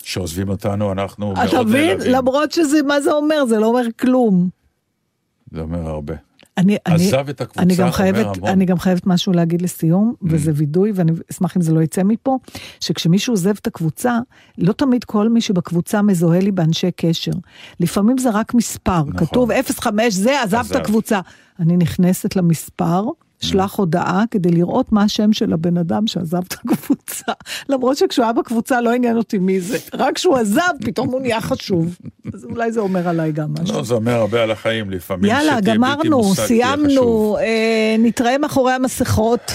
שעוזבים 0.03 0.49
אותנו, 0.49 0.93
אנחנו 0.93 1.35
מאוד 1.35 1.49
אתה 1.49 1.63
מבין? 1.63 1.89
נעלבים. 1.99 2.13
למרות 2.13 2.53
שזה, 2.53 2.83
מה 2.83 3.01
זה 3.01 3.13
אומר? 3.13 3.45
זה 3.49 3.59
לא 3.59 3.67
אומר 3.67 3.87
כלום. 4.01 4.49
זה 5.53 5.61
אומר 5.61 5.89
הרבה. 5.89 6.15
אני, 6.59 6.77
אני, 6.87 6.95
עזב 7.07 7.29
את 7.29 7.41
הקבוצה, 7.41 7.63
אני 7.63 7.77
גם 7.77 7.91
חייבת, 7.93 8.37
המון. 8.37 8.49
אני 8.51 8.65
גם 8.65 8.79
חייבת 8.79 9.07
משהו 9.07 9.33
להגיד 9.33 9.63
לסיום, 9.63 10.15
Mm. 10.17 10.27
וזה 10.31 10.53
וידוי, 10.55 10.93
ואני 10.95 11.13
אשמח 11.31 11.57
אם 11.57 11.63
זה 11.63 11.73
לא 11.73 11.81
יצא 11.81 12.03
מפה, 12.03 12.39
שכשמישהו 12.81 13.33
עוזב 13.33 13.55
את 13.61 13.67
הקבוצה, 13.67 14.19
לא 14.59 14.73
תמיד 14.73 15.05
כל 15.05 15.29
מי 15.29 15.41
שבקבוצה 15.41 16.03
מזוהה 16.03 16.41
לי 16.41 16.51
באנשי 16.53 16.91
קשר. 16.97 17.33
לפעמים 17.81 18.19
זה 18.19 18.31
רק 18.31 18.55
מספר, 18.55 19.01
נכון. 19.07 19.27
כתוב 19.27 19.51
05, 19.81 20.15
זה, 20.15 20.43
עזב 20.43 20.57
את 20.57 20.65
עזב. 20.65 20.77
הקבוצה. 20.77 21.21
אני 21.61 21.77
נכנסת 21.77 22.37
למספר, 22.37 23.05
שלח 23.41 23.75
הודעה 23.75 24.25
כדי 24.31 24.51
לראות 24.51 24.93
מה 24.93 25.03
השם 25.03 25.33
של 25.33 25.53
הבן 25.53 25.77
אדם 25.77 26.07
שעזב 26.07 26.43
את 26.49 26.53
הקבוצה. 26.53 27.33
למרות 27.69 27.97
שכשהוא 27.97 28.25
היה 28.25 28.33
בקבוצה 28.33 28.81
לא 28.81 28.93
עניין 28.93 29.17
אותי 29.17 29.39
מי 29.39 29.61
זה, 29.61 29.79
רק 29.95 30.15
כשהוא 30.15 30.37
עזב, 30.37 30.63
פתאום 30.85 31.09
הוא 31.09 31.21
נהיה 31.21 31.41
חשוב. 31.41 31.99
אז 32.35 32.45
אולי 32.45 32.73
זה 32.73 32.81
אומר 32.81 33.09
עליי 33.09 33.33
גם 33.33 33.49
משהו. 33.61 33.77
לא, 33.77 33.83
זה 33.83 33.95
אומר 33.95 34.13
הרבה 34.13 34.43
על 34.43 34.51
החיים 34.51 34.91
לפעמים. 34.91 35.31
יאללה, 35.31 35.61
גמרנו, 35.61 36.35
סיימנו. 36.35 37.37
אה, 37.41 37.97
נתראה 37.99 38.39
מאחורי 38.39 38.73
המסכות. 38.73 39.53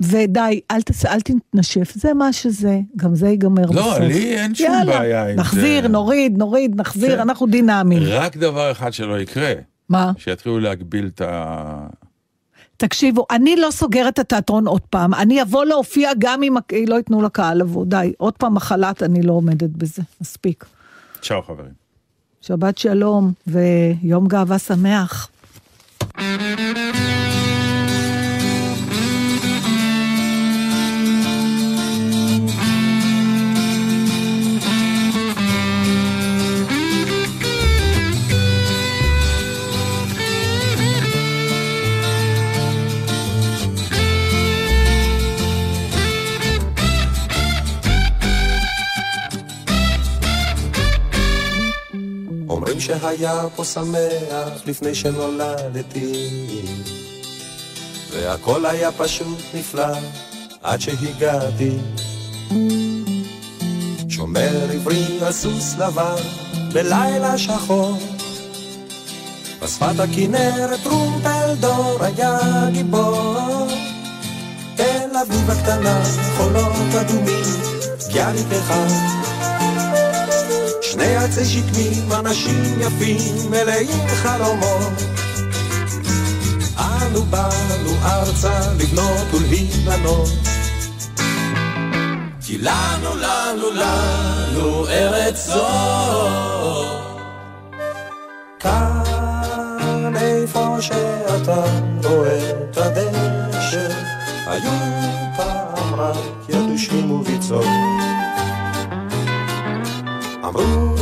ודי, 0.00 0.60
אל, 0.70 0.82
תס... 0.82 1.06
אל 1.06 1.20
תתנשף, 1.20 1.92
זה 1.94 2.14
מה 2.14 2.32
שזה, 2.32 2.80
גם 2.96 3.14
זה 3.14 3.28
ייגמר 3.28 3.66
בסוף. 3.66 3.98
לא, 3.98 4.06
לי 4.06 4.36
אין 4.36 4.54
שום 4.54 4.66
יאללה, 4.66 4.98
בעיה 4.98 5.28
עם 5.28 5.36
נחזיר, 5.36 5.82
זה. 5.82 5.88
נוריד, 5.88 6.38
נוריד, 6.38 6.80
נחזיר, 6.80 7.14
כן. 7.14 7.20
אנחנו 7.20 7.46
דינמיים. 7.46 8.02
רק 8.06 8.36
דבר 8.36 8.70
אחד 8.70 8.92
שלא 8.92 9.20
יקרה, 9.20 9.52
מה? 9.88 10.12
שיתחילו 10.18 10.60
להגביל 10.60 11.10
את 11.14 11.20
ה... 11.20 11.86
תקשיבו, 12.76 13.26
אני 13.30 13.56
לא 13.56 13.70
סוגרת 13.70 14.14
את 14.14 14.18
התיאטרון 14.18 14.66
עוד 14.66 14.80
פעם, 14.90 15.14
אני 15.14 15.42
אבוא 15.42 15.64
להופיע 15.64 16.10
גם 16.18 16.42
אם 16.42 16.54
לא 16.86 16.94
ייתנו 16.94 17.22
לקהל 17.22 17.58
לבוא, 17.58 17.84
די, 17.86 18.12
עוד 18.18 18.34
פעם 18.34 18.54
מחלת, 18.54 19.02
אני 19.02 19.22
לא 19.22 19.32
עומדת 19.32 19.70
בזה, 19.70 20.02
מספיק. 20.20 20.64
צ'או 21.22 21.42
חברים. 21.42 21.84
שבת 22.40 22.78
שלום 22.78 23.32
ויום 23.46 24.28
גאווה 24.28 24.58
שמח. 24.58 25.28
שהיה 52.84 53.42
פה 53.56 53.64
שמח 53.64 54.66
לפני 54.66 54.94
שנולדתי. 54.94 56.12
והכל 58.10 58.66
היה 58.66 58.92
פשוט 58.92 59.38
נפלא 59.54 59.96
עד 60.62 60.80
שהגעתי. 60.80 61.76
שומר 64.08 64.70
עברי 64.72 65.18
על 65.26 65.32
סוס 65.32 65.74
לבן 65.78 66.22
בלילה 66.72 67.38
שחור. 67.38 67.98
בשפת 69.62 70.00
הכנרת 70.00 70.80
טרומפלדור 70.82 71.98
היה 72.00 72.38
גיבור. 72.72 73.66
תל 74.76 75.16
אביב 75.22 75.50
הקטנה, 75.50 76.02
חולות 76.36 76.94
אדומים, 77.00 77.44
ביאליק 78.12 78.52
אחד 78.52 79.23
שני 81.04 81.16
עצי 81.16 81.44
שקמים, 81.44 82.12
אנשים 82.12 82.80
יפים, 82.80 83.50
מלאים 83.50 84.06
חלומות. 84.06 84.92
אנו 86.78 87.22
באנו 87.22 87.90
ארצה 88.04 88.72
לבנות 88.78 89.34
ולהיבנות 89.34 90.28
כי 92.40 92.58
לנו, 92.58 93.16
לנו, 93.16 93.70
לנו 93.70 94.86
ארץ 94.88 95.46
זו. 95.46 95.66
כאן 98.58 100.12
איפה 100.16 100.76
שאתה 100.80 101.64
רואה 102.04 102.50
את 102.50 102.76
הדשא 102.76 103.88
היו 104.46 104.70
פעם 105.36 105.94
רק 105.94 106.16
יתושים 106.48 107.10
וביצות 107.10 107.66
אמרו 110.44 110.94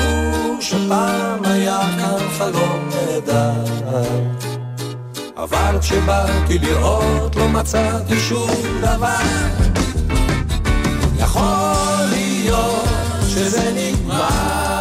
שפעם 0.61 1.45
היה 1.45 1.80
כאן 1.99 2.28
חלום 2.38 2.88
נהדר 2.88 3.64
אבל 5.36 5.78
כשבאתי 5.80 6.59
לראות 6.59 7.36
לא 7.36 7.49
מצאתי 7.49 8.20
שום 8.20 8.51
דבר. 8.80 9.18
יכול 11.18 12.07
להיות 12.11 12.88
שזה 13.28 13.72
נגמר 13.76 14.71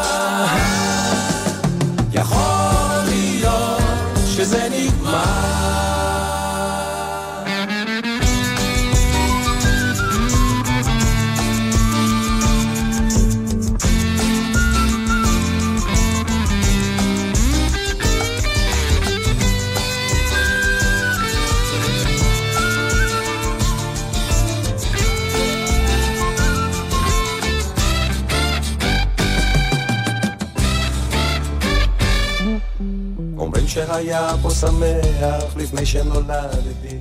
שהיה 34.11 34.33
פה 34.41 34.49
שמח 34.49 35.55
לפני 35.57 35.85
שנולדתי 35.85 36.97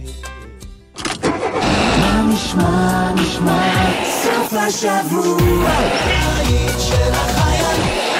מה 2.00 2.22
נשמע, 2.34 3.12
נשמע, 3.14 3.90
סוף 4.22 4.52
השבוע, 4.52 5.68
העיר 5.68 6.78
של 6.78 7.12
החיילים. 7.12 8.10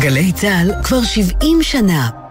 גלי 0.00 0.32
צה"ל 0.32 0.82
כבר 0.82 1.02
70 1.02 1.62
שנה. 1.62 2.21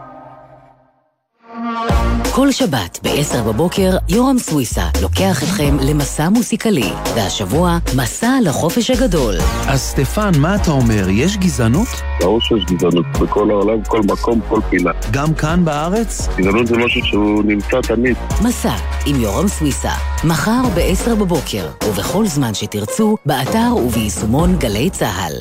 כל 2.41 2.51
שבת 2.51 2.99
ב-10 3.03 3.41
בבוקר, 3.47 3.97
יורם 4.09 4.39
סוויסה 4.39 4.83
לוקח 5.01 5.43
אתכם 5.43 5.77
למסע 5.81 6.29
מוסיקלי, 6.29 6.89
והשבוע, 7.15 7.77
מסע 7.95 8.37
לחופש 8.43 8.91
הגדול. 8.91 9.35
אז 9.67 9.81
סטפן, 9.81 10.31
מה 10.37 10.55
אתה 10.55 10.71
אומר? 10.71 11.09
יש 11.09 11.37
גזענות? 11.37 11.87
ברור 12.19 12.41
שיש 12.41 12.65
גזענות 12.65 13.05
בכל 13.21 13.49
העולם, 13.49 13.83
כל 13.83 13.99
מקום, 13.99 14.41
כל 14.49 14.59
פינה. 14.69 14.91
גם 15.11 15.33
כאן 15.33 15.65
בארץ? 15.65 16.27
גזענות 16.37 16.67
זה 16.67 16.77
משהו 16.77 17.01
שהוא 17.03 17.43
נמצא 17.43 17.81
תמיד. 17.81 18.15
מסע 18.43 18.75
עם 19.05 19.21
יורם 19.21 19.47
סוויסה, 19.47 19.93
מחר 20.23 20.61
ב-10 20.75 21.15
בבוקר, 21.15 21.69
ובכל 21.87 22.25
זמן 22.25 22.53
שתרצו, 22.53 23.17
באתר 23.25 23.75
וביישומון 23.85 24.55
גלי 24.57 24.89
צה"ל. 24.89 25.33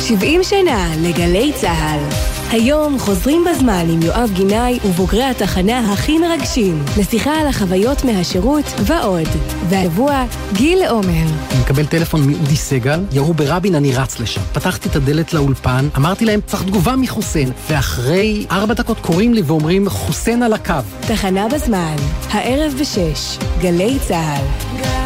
70 0.00 0.42
שנה 0.42 0.88
לגלי 1.02 1.52
צה"ל. 1.60 2.35
היום 2.50 2.98
חוזרים 2.98 3.44
בזמן 3.50 3.86
עם 3.90 4.02
יואב 4.02 4.30
גינאי 4.32 4.78
ובוגרי 4.84 5.24
התחנה 5.24 5.92
הכי 5.92 6.18
מרגשים, 6.18 6.84
לשיחה 6.98 7.40
על 7.40 7.46
החוויות 7.46 8.04
מהשירות 8.04 8.64
ועוד. 8.80 9.28
והשבוע, 9.68 10.24
גיל 10.52 10.78
עומר. 10.88 11.26
אני 11.50 11.60
מקבל 11.60 11.86
טלפון 11.86 12.20
מאודי 12.30 12.56
סגל, 12.56 13.00
ירו 13.12 13.34
ברבין, 13.34 13.74
אני 13.74 13.92
רץ 13.92 14.20
לשם. 14.20 14.40
פתחתי 14.52 14.88
את 14.88 14.96
הדלת 14.96 15.34
לאולפן, 15.34 15.88
אמרתי 15.96 16.24
להם, 16.24 16.40
צריך 16.46 16.62
תגובה 16.62 16.96
מחוסיין. 16.96 17.50
ואחרי 17.70 18.46
ארבע 18.50 18.74
דקות 18.74 19.00
קוראים 19.00 19.34
לי 19.34 19.42
ואומרים, 19.42 19.88
חוסיין 19.88 20.42
על 20.42 20.52
הקו. 20.52 20.74
תחנה 21.00 21.48
בזמן, 21.48 21.96
הערב 22.30 22.74
בשש, 22.80 23.38
גלי 23.60 23.98
צה"ל. 24.08 25.05